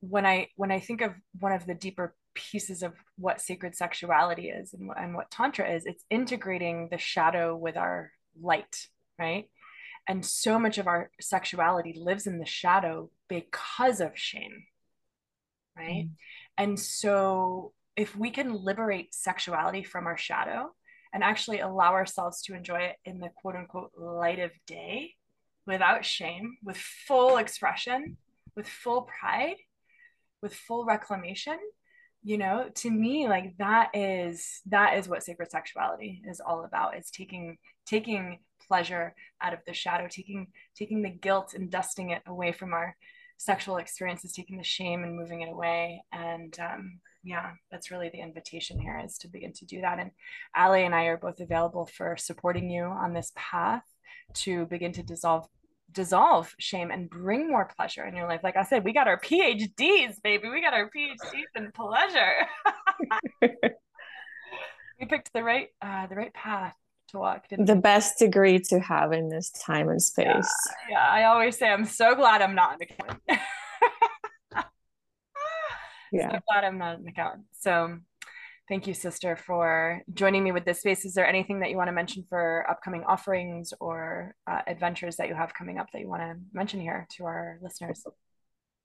when 0.00 0.26
I 0.26 0.48
when 0.56 0.70
I 0.70 0.80
think 0.80 1.00
of 1.00 1.12
one 1.38 1.52
of 1.52 1.66
the 1.66 1.74
deeper 1.74 2.14
pieces 2.34 2.82
of 2.82 2.92
what 3.16 3.40
sacred 3.40 3.74
sexuality 3.74 4.50
is 4.50 4.74
and, 4.74 4.90
and 4.96 5.14
what 5.14 5.30
tantra 5.30 5.72
is, 5.72 5.86
it's 5.86 6.04
integrating 6.10 6.88
the 6.90 6.98
shadow 6.98 7.56
with 7.56 7.76
our 7.76 8.12
light, 8.40 8.88
right? 9.18 9.48
And 10.08 10.24
so 10.24 10.58
much 10.58 10.78
of 10.78 10.86
our 10.86 11.10
sexuality 11.20 11.94
lives 11.96 12.26
in 12.26 12.38
the 12.38 12.46
shadow 12.46 13.10
because 13.28 14.00
of 14.00 14.10
shame 14.14 14.64
right 15.76 16.06
mm. 16.06 16.10
and 16.58 16.78
so 16.78 17.72
if 17.96 18.14
we 18.14 18.30
can 18.30 18.52
liberate 18.52 19.14
sexuality 19.14 19.82
from 19.82 20.06
our 20.06 20.16
shadow 20.16 20.70
and 21.12 21.24
actually 21.24 21.60
allow 21.60 21.92
ourselves 21.92 22.42
to 22.42 22.54
enjoy 22.54 22.78
it 22.78 22.96
in 23.04 23.18
the 23.18 23.30
quote 23.36 23.56
unquote 23.56 23.90
light 23.96 24.38
of 24.38 24.50
day 24.66 25.14
without 25.66 26.04
shame 26.04 26.56
with 26.62 26.76
full 26.76 27.38
expression 27.38 28.16
with 28.54 28.68
full 28.68 29.02
pride 29.02 29.56
with 30.42 30.54
full 30.54 30.84
reclamation 30.84 31.58
you 32.22 32.38
know 32.38 32.68
to 32.74 32.90
me 32.90 33.28
like 33.28 33.56
that 33.58 33.90
is 33.94 34.60
that 34.66 34.98
is 34.98 35.08
what 35.08 35.22
sacred 35.22 35.50
sexuality 35.50 36.22
is 36.28 36.40
all 36.40 36.64
about 36.64 36.96
it's 36.96 37.10
taking 37.10 37.56
taking 37.86 38.38
pleasure 38.66 39.14
out 39.40 39.52
of 39.52 39.60
the 39.66 39.72
shadow 39.72 40.08
taking 40.10 40.48
taking 40.76 41.02
the 41.02 41.10
guilt 41.10 41.54
and 41.54 41.70
dusting 41.70 42.10
it 42.10 42.22
away 42.26 42.52
from 42.52 42.72
our 42.72 42.96
sexual 43.38 43.76
experiences 43.76 44.32
taking 44.32 44.56
the 44.56 44.64
shame 44.64 45.02
and 45.02 45.16
moving 45.16 45.42
it 45.42 45.50
away. 45.50 46.02
And 46.12 46.56
um, 46.60 47.00
yeah 47.22 47.50
that's 47.70 47.90
really 47.90 48.08
the 48.08 48.20
invitation 48.20 48.78
here 48.78 49.00
is 49.04 49.18
to 49.18 49.28
begin 49.28 49.52
to 49.54 49.66
do 49.66 49.80
that. 49.80 49.98
And 49.98 50.10
aly 50.56 50.84
and 50.84 50.94
i 50.94 51.04
are 51.04 51.16
both 51.16 51.40
available 51.40 51.86
for 51.86 52.16
supporting 52.16 52.70
you 52.70 52.84
on 52.84 53.12
this 53.12 53.32
path 53.34 53.82
to 54.34 54.66
begin 54.66 54.92
to 54.92 55.02
dissolve 55.02 55.46
dissolve 55.92 56.54
shame 56.58 56.90
and 56.90 57.08
bring 57.08 57.48
more 57.48 57.70
pleasure 57.76 58.04
in 58.04 58.16
your 58.16 58.28
life. 58.28 58.40
Like 58.42 58.56
i 58.56 58.64
said 58.64 58.84
we 58.84 58.92
got 58.92 59.08
our 59.08 59.20
phds 59.20 60.22
baby. 60.22 60.48
We 60.48 60.62
got 60.62 60.74
our 60.74 60.90
phds 60.90 61.44
in 61.56 61.72
pleasure. 61.72 62.46
We 64.98 65.06
picked 65.06 65.32
the 65.32 65.42
right 65.42 65.68
uh, 65.82 66.06
the 66.06 66.14
right 66.14 66.32
path 66.32 66.74
to 67.08 67.18
walk. 67.18 67.46
the 67.50 67.76
best 67.76 68.18
degree 68.18 68.58
to 68.58 68.80
have 68.80 69.12
in 69.12 69.28
this 69.28 69.50
time 69.50 69.88
and 69.88 70.02
space. 70.02 70.26
Yeah, 70.26 70.90
yeah, 70.90 71.06
I 71.08 71.24
always 71.24 71.56
say 71.56 71.68
I'm 71.68 71.84
so 71.84 72.14
glad 72.14 72.42
I'm 72.42 72.54
not 72.54 72.74
an 72.74 72.82
accountant. 72.82 73.22
yeah, 76.12 76.32
so 76.32 76.38
glad 76.48 76.64
I'm 76.64 76.78
not 76.78 76.98
an 76.98 77.06
accountant. 77.06 77.44
So, 77.52 77.98
thank 78.68 78.86
you, 78.86 78.94
sister, 78.94 79.36
for 79.36 80.02
joining 80.12 80.42
me 80.44 80.52
with 80.52 80.64
this 80.64 80.80
space. 80.80 81.04
Is 81.04 81.14
there 81.14 81.26
anything 81.26 81.60
that 81.60 81.70
you 81.70 81.76
want 81.76 81.88
to 81.88 81.92
mention 81.92 82.24
for 82.28 82.66
upcoming 82.68 83.04
offerings 83.04 83.72
or 83.80 84.34
uh, 84.46 84.62
adventures 84.66 85.16
that 85.16 85.28
you 85.28 85.34
have 85.34 85.54
coming 85.54 85.78
up 85.78 85.88
that 85.92 86.00
you 86.00 86.08
want 86.08 86.22
to 86.22 86.36
mention 86.52 86.80
here 86.80 87.06
to 87.16 87.24
our 87.24 87.58
listeners? 87.62 88.04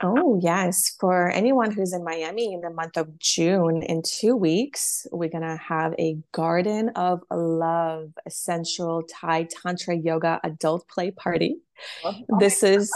Oh, 0.03 0.39
yes. 0.41 0.95
For 0.99 1.29
anyone 1.29 1.71
who's 1.71 1.93
in 1.93 2.03
Miami 2.03 2.53
in 2.53 2.61
the 2.61 2.69
month 2.69 2.97
of 2.97 3.19
June, 3.19 3.83
in 3.83 4.01
two 4.01 4.35
weeks, 4.35 5.05
we're 5.11 5.29
going 5.29 5.43
to 5.43 5.57
have 5.57 5.93
a 5.99 6.17
Garden 6.31 6.89
of 6.95 7.21
Love 7.31 8.11
Essential 8.25 9.03
Thai 9.03 9.47
Tantra 9.63 9.95
Yoga 9.95 10.39
adult 10.43 10.87
play 10.87 11.11
party. 11.11 11.57
Oh, 12.03 12.15
this 12.39 12.63
is. 12.63 12.91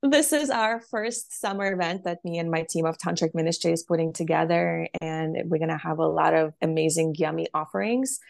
This 0.00 0.32
is 0.32 0.48
our 0.48 0.80
first 0.80 1.40
summer 1.40 1.72
event 1.72 2.04
that 2.04 2.24
me 2.24 2.38
and 2.38 2.52
my 2.52 2.64
team 2.70 2.86
of 2.86 2.98
Tantric 2.98 3.34
Ministry 3.34 3.72
is 3.72 3.82
putting 3.82 4.12
together. 4.12 4.86
And 5.00 5.36
we're 5.46 5.58
going 5.58 5.70
to 5.70 5.76
have 5.76 5.98
a 5.98 6.06
lot 6.06 6.34
of 6.34 6.54
amazing, 6.62 7.16
yummy 7.18 7.48
offerings, 7.52 8.20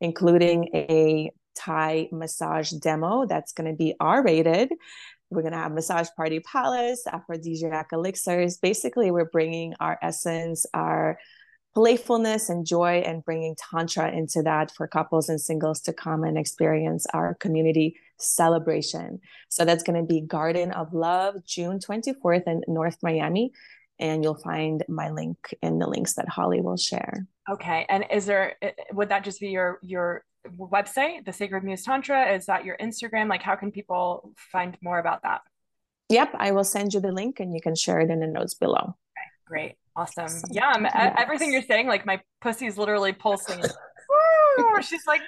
including 0.00 0.68
a 0.72 1.32
Thai 1.56 2.08
massage 2.12 2.70
demo 2.70 3.26
that's 3.26 3.52
going 3.52 3.68
to 3.68 3.76
be 3.76 3.94
R 3.98 4.22
rated 4.22 4.70
we're 5.30 5.42
going 5.42 5.52
to 5.52 5.58
have 5.58 5.72
Massage 5.72 6.08
Party 6.16 6.40
Palace, 6.40 7.06
aphrodisiac 7.06 7.88
elixirs. 7.92 8.58
Basically, 8.58 9.10
we're 9.10 9.24
bringing 9.24 9.74
our 9.80 9.98
essence, 10.02 10.66
our 10.72 11.18
playfulness 11.74 12.48
and 12.48 12.64
joy, 12.64 13.02
and 13.04 13.24
bringing 13.24 13.56
Tantra 13.56 14.10
into 14.10 14.42
that 14.42 14.70
for 14.70 14.86
couples 14.86 15.28
and 15.28 15.40
singles 15.40 15.80
to 15.82 15.92
come 15.92 16.24
and 16.24 16.38
experience 16.38 17.06
our 17.12 17.34
community 17.34 17.96
celebration. 18.18 19.20
So 19.48 19.64
that's 19.64 19.82
going 19.82 20.00
to 20.00 20.06
be 20.06 20.20
Garden 20.20 20.70
of 20.72 20.94
Love, 20.94 21.44
June 21.44 21.80
24th 21.80 22.44
in 22.46 22.62
North 22.68 22.98
Miami. 23.02 23.52
And 23.98 24.22
you'll 24.22 24.36
find 24.36 24.84
my 24.88 25.10
link 25.10 25.54
in 25.62 25.78
the 25.78 25.86
links 25.86 26.14
that 26.14 26.28
Holly 26.28 26.60
will 26.60 26.76
share. 26.76 27.26
Okay. 27.50 27.86
And 27.88 28.04
is 28.10 28.26
there, 28.26 28.56
eh, 28.60 28.72
eh, 28.78 28.82
would 28.92 29.08
that 29.08 29.24
just 29.24 29.40
be 29.40 29.48
your, 29.48 29.78
your 29.82 30.24
website, 30.58 31.24
the 31.24 31.32
Sacred 31.32 31.64
Muse 31.64 31.82
Tantra? 31.82 32.32
Is 32.34 32.46
that 32.46 32.64
your 32.64 32.76
Instagram? 32.76 33.28
Like, 33.28 33.42
how 33.42 33.56
can 33.56 33.70
people 33.70 34.32
find 34.36 34.76
more 34.80 34.98
about 34.98 35.22
that? 35.22 35.42
Yep, 36.08 36.34
I 36.38 36.52
will 36.52 36.64
send 36.64 36.94
you 36.94 37.00
the 37.00 37.12
link 37.12 37.40
and 37.40 37.52
you 37.52 37.60
can 37.60 37.74
share 37.74 38.00
it 38.00 38.10
in 38.10 38.20
the 38.20 38.26
notes 38.26 38.54
below. 38.54 38.78
Okay, 38.78 39.30
great. 39.44 39.74
Awesome. 39.96 40.28
Yeah, 40.50 40.74
yes. 40.78 41.14
everything 41.18 41.52
you're 41.52 41.62
saying, 41.62 41.86
like 41.86 42.04
my 42.04 42.20
pussy 42.40 42.66
is 42.66 42.76
literally 42.76 43.12
pulsing. 43.12 43.62
she's 44.82 45.06
like, 45.06 45.22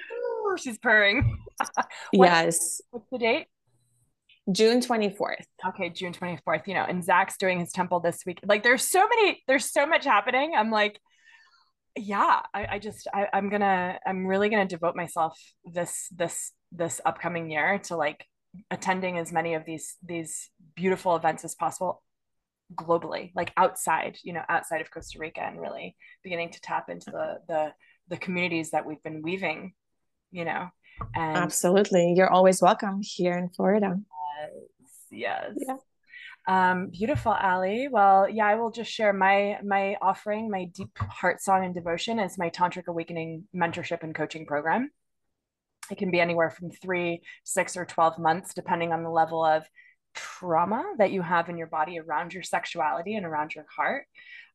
she's 0.57 0.77
purring. 0.77 1.37
yes. 2.13 2.81
What's 2.91 3.09
the 3.11 3.17
date? 3.17 3.47
June 4.51 4.79
24th. 4.79 5.43
Okay, 5.69 5.89
June 5.89 6.13
24th. 6.13 6.67
You 6.67 6.75
know, 6.75 6.85
and 6.87 7.03
Zach's 7.03 7.37
doing 7.37 7.59
his 7.59 7.71
temple 7.71 7.99
this 7.99 8.23
week. 8.25 8.39
Like 8.45 8.63
there's 8.63 8.87
so 8.87 9.07
many, 9.07 9.43
there's 9.47 9.71
so 9.71 9.85
much 9.85 10.05
happening. 10.05 10.53
I'm 10.55 10.71
like, 10.71 10.99
yeah 11.95 12.41
I, 12.53 12.67
I 12.71 12.79
just 12.79 13.07
I, 13.13 13.27
i'm 13.33 13.49
gonna 13.49 13.99
i'm 14.05 14.25
really 14.25 14.49
gonna 14.49 14.67
devote 14.67 14.95
myself 14.95 15.39
this 15.65 16.07
this 16.15 16.51
this 16.71 17.01
upcoming 17.05 17.49
year 17.49 17.79
to 17.85 17.95
like 17.95 18.25
attending 18.71 19.17
as 19.17 19.31
many 19.31 19.53
of 19.53 19.65
these 19.65 19.95
these 20.05 20.49
beautiful 20.75 21.15
events 21.15 21.43
as 21.43 21.55
possible 21.55 22.01
globally 22.75 23.31
like 23.35 23.51
outside 23.57 24.17
you 24.23 24.33
know 24.33 24.43
outside 24.47 24.81
of 24.81 24.91
costa 24.91 25.17
rica 25.19 25.41
and 25.41 25.59
really 25.59 25.95
beginning 26.23 26.51
to 26.51 26.61
tap 26.61 26.89
into 26.89 27.09
the 27.11 27.39
the 27.47 27.73
the 28.09 28.17
communities 28.17 28.71
that 28.71 28.85
we've 28.85 29.01
been 29.03 29.21
weaving 29.21 29.73
you 30.31 30.45
know 30.45 30.67
and 31.15 31.37
absolutely 31.37 32.13
you're 32.15 32.29
always 32.29 32.61
welcome 32.61 32.99
here 33.01 33.37
in 33.37 33.49
florida 33.49 33.95
yes, 35.11 35.53
yes. 35.55 35.55
Yeah. 35.55 35.75
Um, 36.47 36.89
beautiful, 36.89 37.31
Aly. 37.33 37.89
Well, 37.89 38.27
yeah, 38.29 38.47
I 38.47 38.55
will 38.55 38.71
just 38.71 38.91
share 38.91 39.13
my 39.13 39.59
my 39.63 39.97
offering, 40.01 40.49
my 40.49 40.65
deep 40.65 40.97
heart 40.97 41.41
song 41.41 41.65
and 41.65 41.73
devotion 41.73 42.19
is 42.19 42.37
my 42.37 42.49
Tantric 42.49 42.87
Awakening 42.87 43.43
mentorship 43.55 44.03
and 44.03 44.15
coaching 44.15 44.45
program. 44.45 44.89
It 45.91 45.97
can 45.97 46.11
be 46.11 46.19
anywhere 46.19 46.49
from 46.49 46.71
three, 46.71 47.21
six, 47.43 47.75
or 47.75 47.85
12 47.85 48.19
months, 48.19 48.53
depending 48.53 48.93
on 48.93 49.03
the 49.03 49.09
level 49.09 49.43
of 49.43 49.63
trauma 50.15 50.83
that 50.97 51.11
you 51.11 51.21
have 51.21 51.49
in 51.49 51.57
your 51.57 51.67
body 51.67 51.99
around 51.99 52.33
your 52.33 52.43
sexuality 52.43 53.15
and 53.15 53.25
around 53.25 53.55
your 53.55 53.65
heart. 53.75 54.05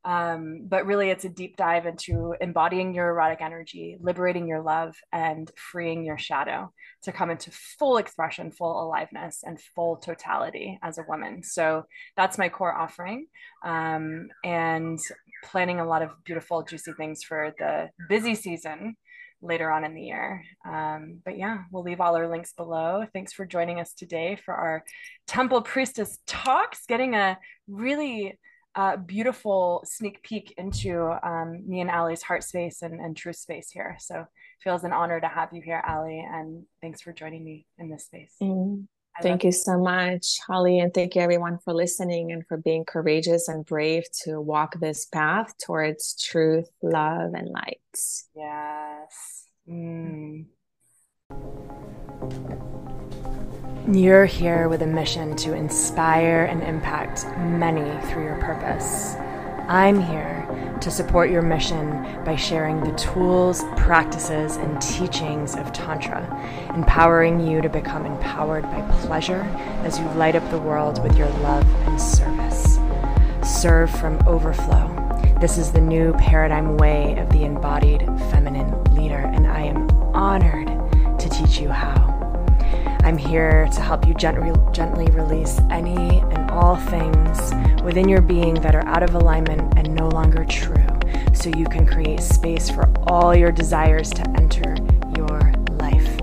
Um, 0.05 0.67
but 0.69 0.87
really, 0.87 1.11
it's 1.11 1.25
a 1.25 1.31
deep 1.31 1.57
dive 1.57 1.87
into 1.87 2.35
embodying 2.41 2.95
your 2.95 3.09
erotic 3.09 3.41
energy, 3.41 3.97
liberating 4.01 4.47
your 4.47 4.61
love, 4.61 4.95
and 5.13 5.51
freeing 5.57 6.05
your 6.05 6.19
shadow 6.19 6.73
to 7.03 7.13
come 7.13 7.31
into 7.31 7.51
full 7.79 7.97
expression, 7.97 8.51
full 8.51 8.85
aliveness, 8.85 9.43
and 9.45 9.61
full 9.75 9.97
totality 9.97 10.79
as 10.83 10.99
a 10.99 11.05
woman. 11.09 11.43
So 11.43 11.85
that's 12.17 12.39
my 12.39 12.49
core 12.49 12.75
offering. 12.75 13.27
Um, 13.65 14.29
and 14.45 14.99
planning 15.45 15.81
a 15.81 15.87
lot 15.87 16.03
of 16.03 16.11
beautiful, 16.25 16.63
juicy 16.63 16.93
things 16.93 17.23
for 17.23 17.55
the 17.59 17.91
busy 18.09 18.35
season 18.35 18.97
later 19.43 19.71
on 19.71 19.85
in 19.85 19.95
the 19.95 20.03
year. 20.03 20.43
Um, 20.67 21.21
but 21.25 21.37
yeah, 21.37 21.59
we'll 21.71 21.83
leave 21.83 22.01
all 22.01 22.17
our 22.17 22.29
links 22.29 22.53
below. 22.53 23.05
Thanks 23.13 23.33
for 23.33 23.45
joining 23.45 23.79
us 23.79 23.93
today 23.93 24.39
for 24.43 24.55
our 24.55 24.85
Temple 25.27 25.63
Priestess 25.63 26.19
Talks, 26.27 26.87
getting 26.87 27.15
a 27.15 27.39
really 27.69 28.39
uh, 28.77 28.97
beautiful 28.97 29.83
sneak 29.87 30.22
peek 30.22 30.55
into 30.57 31.16
um, 31.27 31.62
me 31.66 31.81
and 31.81 31.91
Aly's 31.91 32.22
heart 32.22 32.43
space 32.43 32.83
and, 32.83 33.01
and 33.01 33.16
truth 33.16 33.37
space 33.37 33.70
here. 33.70 33.97
So 34.01 34.27
feels 34.62 34.85
an 34.85 34.93
honor 34.93 35.20
to 35.20 35.29
have 35.29 35.51
you 35.53 35.62
here, 35.62 35.83
Aly, 35.89 36.18
and 36.20 36.64
thanks 36.81 37.01
for 37.01 37.12
joining 37.12 37.45
me 37.45 37.66
in 37.79 37.89
this 37.91 38.07
space. 38.07 38.35
Mm. 38.43 38.87
Thank 39.22 39.45
you 39.45 39.53
so 39.53 39.79
much, 39.79 40.41
Holly, 40.45 40.81
and 40.81 40.93
thank 40.93 41.14
you 41.14 41.22
everyone 41.22 41.59
for 41.64 41.72
listening 41.72 42.33
and 42.33 42.45
for 42.49 42.57
being 42.57 42.85
courageous 42.85 43.47
and 43.47 43.64
brave 43.64 44.03
to 44.25 44.41
walk 44.41 44.81
this 44.81 45.07
path 45.07 45.55
towards 45.64 46.20
truth, 46.20 46.68
love, 46.83 47.33
and 47.35 47.49
light. 47.49 47.79
Yes. 48.35 49.47
Mm. 49.68 50.47
You're 53.93 54.24
here 54.24 54.70
with 54.70 54.80
a 54.80 54.87
mission 54.87 55.37
to 55.37 55.53
inspire 55.53 56.47
and 56.47 56.62
impact 56.62 57.26
many 57.37 58.01
through 58.07 58.24
your 58.24 58.39
purpose. 58.39 59.14
I'm 59.68 60.01
here 60.01 60.78
to 60.80 60.91
support 60.91 61.28
your 61.28 61.43
mission 61.43 61.91
by 62.24 62.35
sharing 62.37 62.80
the 62.80 62.97
tools, 62.97 63.62
practices, 63.76 64.57
and 64.57 64.80
teachings 64.80 65.55
of 65.55 65.70
Tantra, 65.74 66.24
empowering 66.74 67.47
you 67.47 67.61
to 67.61 67.68
become 67.68 68.07
empowered 68.07 68.62
by 68.62 68.80
pleasure 69.03 69.43
as 69.85 69.99
you 69.99 70.07
light 70.12 70.35
up 70.35 70.51
the 70.51 70.59
world 70.59 71.03
with 71.03 71.18
your 71.18 71.28
love 71.41 71.66
and 71.87 72.01
service. 72.01 72.78
Serve 73.43 73.91
from 73.91 74.18
overflow. 74.26 74.89
This 75.43 75.59
is 75.59 75.72
the 75.72 75.80
new 75.82 76.14
paradigm 76.14 76.78
way 76.78 77.18
of 77.18 77.28
the 77.28 77.45
embodied 77.45 78.01
feminine 78.30 78.82
leader, 78.95 79.18
and 79.18 79.47
I 79.47 79.61
am 79.61 79.91
honored 80.14 80.68
to 81.18 81.28
teach 81.28 81.61
you 81.61 81.68
how. 81.68 82.04
I'm 83.05 83.19
here 83.19 83.69
to 83.71 83.81
help 83.83 84.07
you 84.07 84.15
gently, 84.15 84.51
gently 84.73 85.05
release 85.11 85.61
any 85.71 86.21
and 86.21 86.51
all 86.51 86.77
things 86.77 87.53
within 87.85 88.09
your 88.09 88.23
being 88.23 88.55
that 88.55 88.75
are 88.75 88.87
out 88.87 89.03
of 89.03 89.15
alignment 89.15 89.77
and 89.77 89.95
no 89.95 90.09
longer 90.09 90.47
true, 90.47 90.87
so 91.35 91.51
you 91.51 91.67
can 91.67 91.87
create 91.87 92.21
space 92.23 92.71
for 92.71 92.91
all 93.07 93.37
your 93.37 93.53
desires 93.53 94.09
to 94.09 94.23
enter 94.31 94.75
your 95.19 95.53
life. 95.79 96.19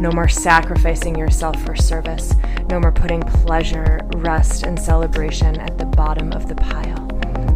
No 0.00 0.10
more 0.10 0.26
sacrificing 0.26 1.18
yourself 1.18 1.62
for 1.66 1.76
service. 1.76 2.34
No 2.70 2.80
more 2.80 2.92
putting 2.92 3.20
pleasure, 3.20 4.00
rest, 4.16 4.62
and 4.62 4.78
celebration 4.78 5.60
at 5.60 5.76
the 5.76 5.84
bottom 5.84 6.32
of 6.32 6.48
the 6.48 6.54
pile. 6.54 7.08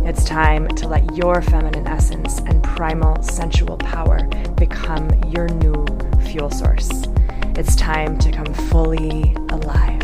It's 0.07 0.22
time 0.22 0.68
to 0.68 0.87
let 0.87 1.16
your 1.16 1.41
feminine 1.41 1.87
essence 1.87 2.41
and 2.41 2.62
primal 2.62 3.22
sensual 3.22 3.79
power 3.79 4.22
become 4.57 5.09
your 5.31 5.49
new 5.49 5.87
fuel 6.20 6.51
source. 6.51 7.07
It's 7.59 7.74
time 7.74 8.18
to 8.18 8.30
come 8.30 8.52
fully 8.52 9.34
alive. 9.48 10.02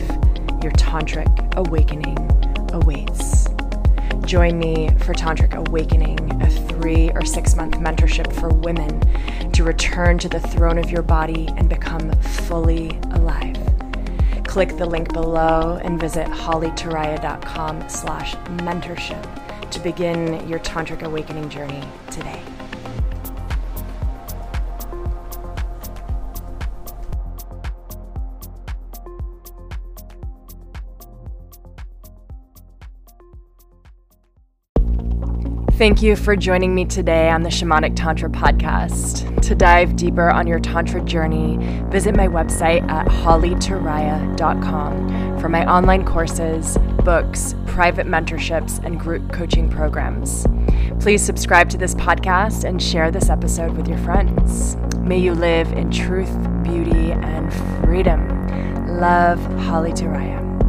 Your 0.62 0.72
tantric 0.72 1.54
awakening 1.56 2.16
awaits. 2.72 3.46
Join 4.24 4.58
me 4.58 4.88
for 5.00 5.12
Tantric 5.12 5.52
Awakening, 5.52 6.40
a 6.40 6.48
three 6.48 7.10
or 7.10 7.26
six 7.26 7.54
month 7.54 7.74
mentorship 7.74 8.32
for 8.32 8.48
women 8.48 9.00
to 9.52 9.64
return 9.64 10.16
to 10.20 10.30
the 10.30 10.40
throne 10.40 10.78
of 10.78 10.90
your 10.90 11.02
body 11.02 11.48
and 11.58 11.68
become 11.68 12.10
fully 12.22 12.98
alive. 13.10 13.58
Click 14.44 14.78
the 14.78 14.86
link 14.86 15.12
below 15.12 15.78
and 15.84 16.00
visit 16.00 16.28
hollyturiya.com 16.28 17.86
slash 17.90 18.34
mentorship 18.62 19.70
to 19.70 19.78
begin 19.80 20.48
your 20.48 20.60
Tantric 20.60 21.02
Awakening 21.02 21.50
journey 21.50 21.84
today. 22.10 22.40
Thank 35.82 35.98
you 36.00 36.14
for 36.14 36.36
joining 36.36 36.76
me 36.76 36.84
today 36.84 37.28
on 37.28 37.42
the 37.42 37.48
Shamanic 37.48 37.96
Tantra 37.96 38.30
podcast. 38.30 39.42
To 39.42 39.56
dive 39.56 39.96
deeper 39.96 40.30
on 40.30 40.46
your 40.46 40.60
Tantra 40.60 41.04
journey, 41.04 41.58
visit 41.90 42.14
my 42.14 42.28
website 42.28 42.88
at 42.88 43.08
hollyturiya.com 43.08 45.40
for 45.40 45.48
my 45.48 45.68
online 45.68 46.04
courses, 46.04 46.78
books, 47.04 47.56
private 47.66 48.06
mentorships, 48.06 48.78
and 48.84 49.00
group 49.00 49.32
coaching 49.32 49.68
programs. 49.68 50.46
Please 51.00 51.20
subscribe 51.20 51.68
to 51.70 51.78
this 51.78 51.96
podcast 51.96 52.62
and 52.62 52.80
share 52.80 53.10
this 53.10 53.28
episode 53.28 53.76
with 53.76 53.88
your 53.88 53.98
friends. 53.98 54.76
May 54.98 55.18
you 55.18 55.34
live 55.34 55.72
in 55.72 55.90
truth, 55.90 56.32
beauty, 56.62 57.10
and 57.10 57.52
freedom. 57.84 58.28
Love, 59.00 59.44
Holly 59.64 59.90
Turiya. 59.90 60.61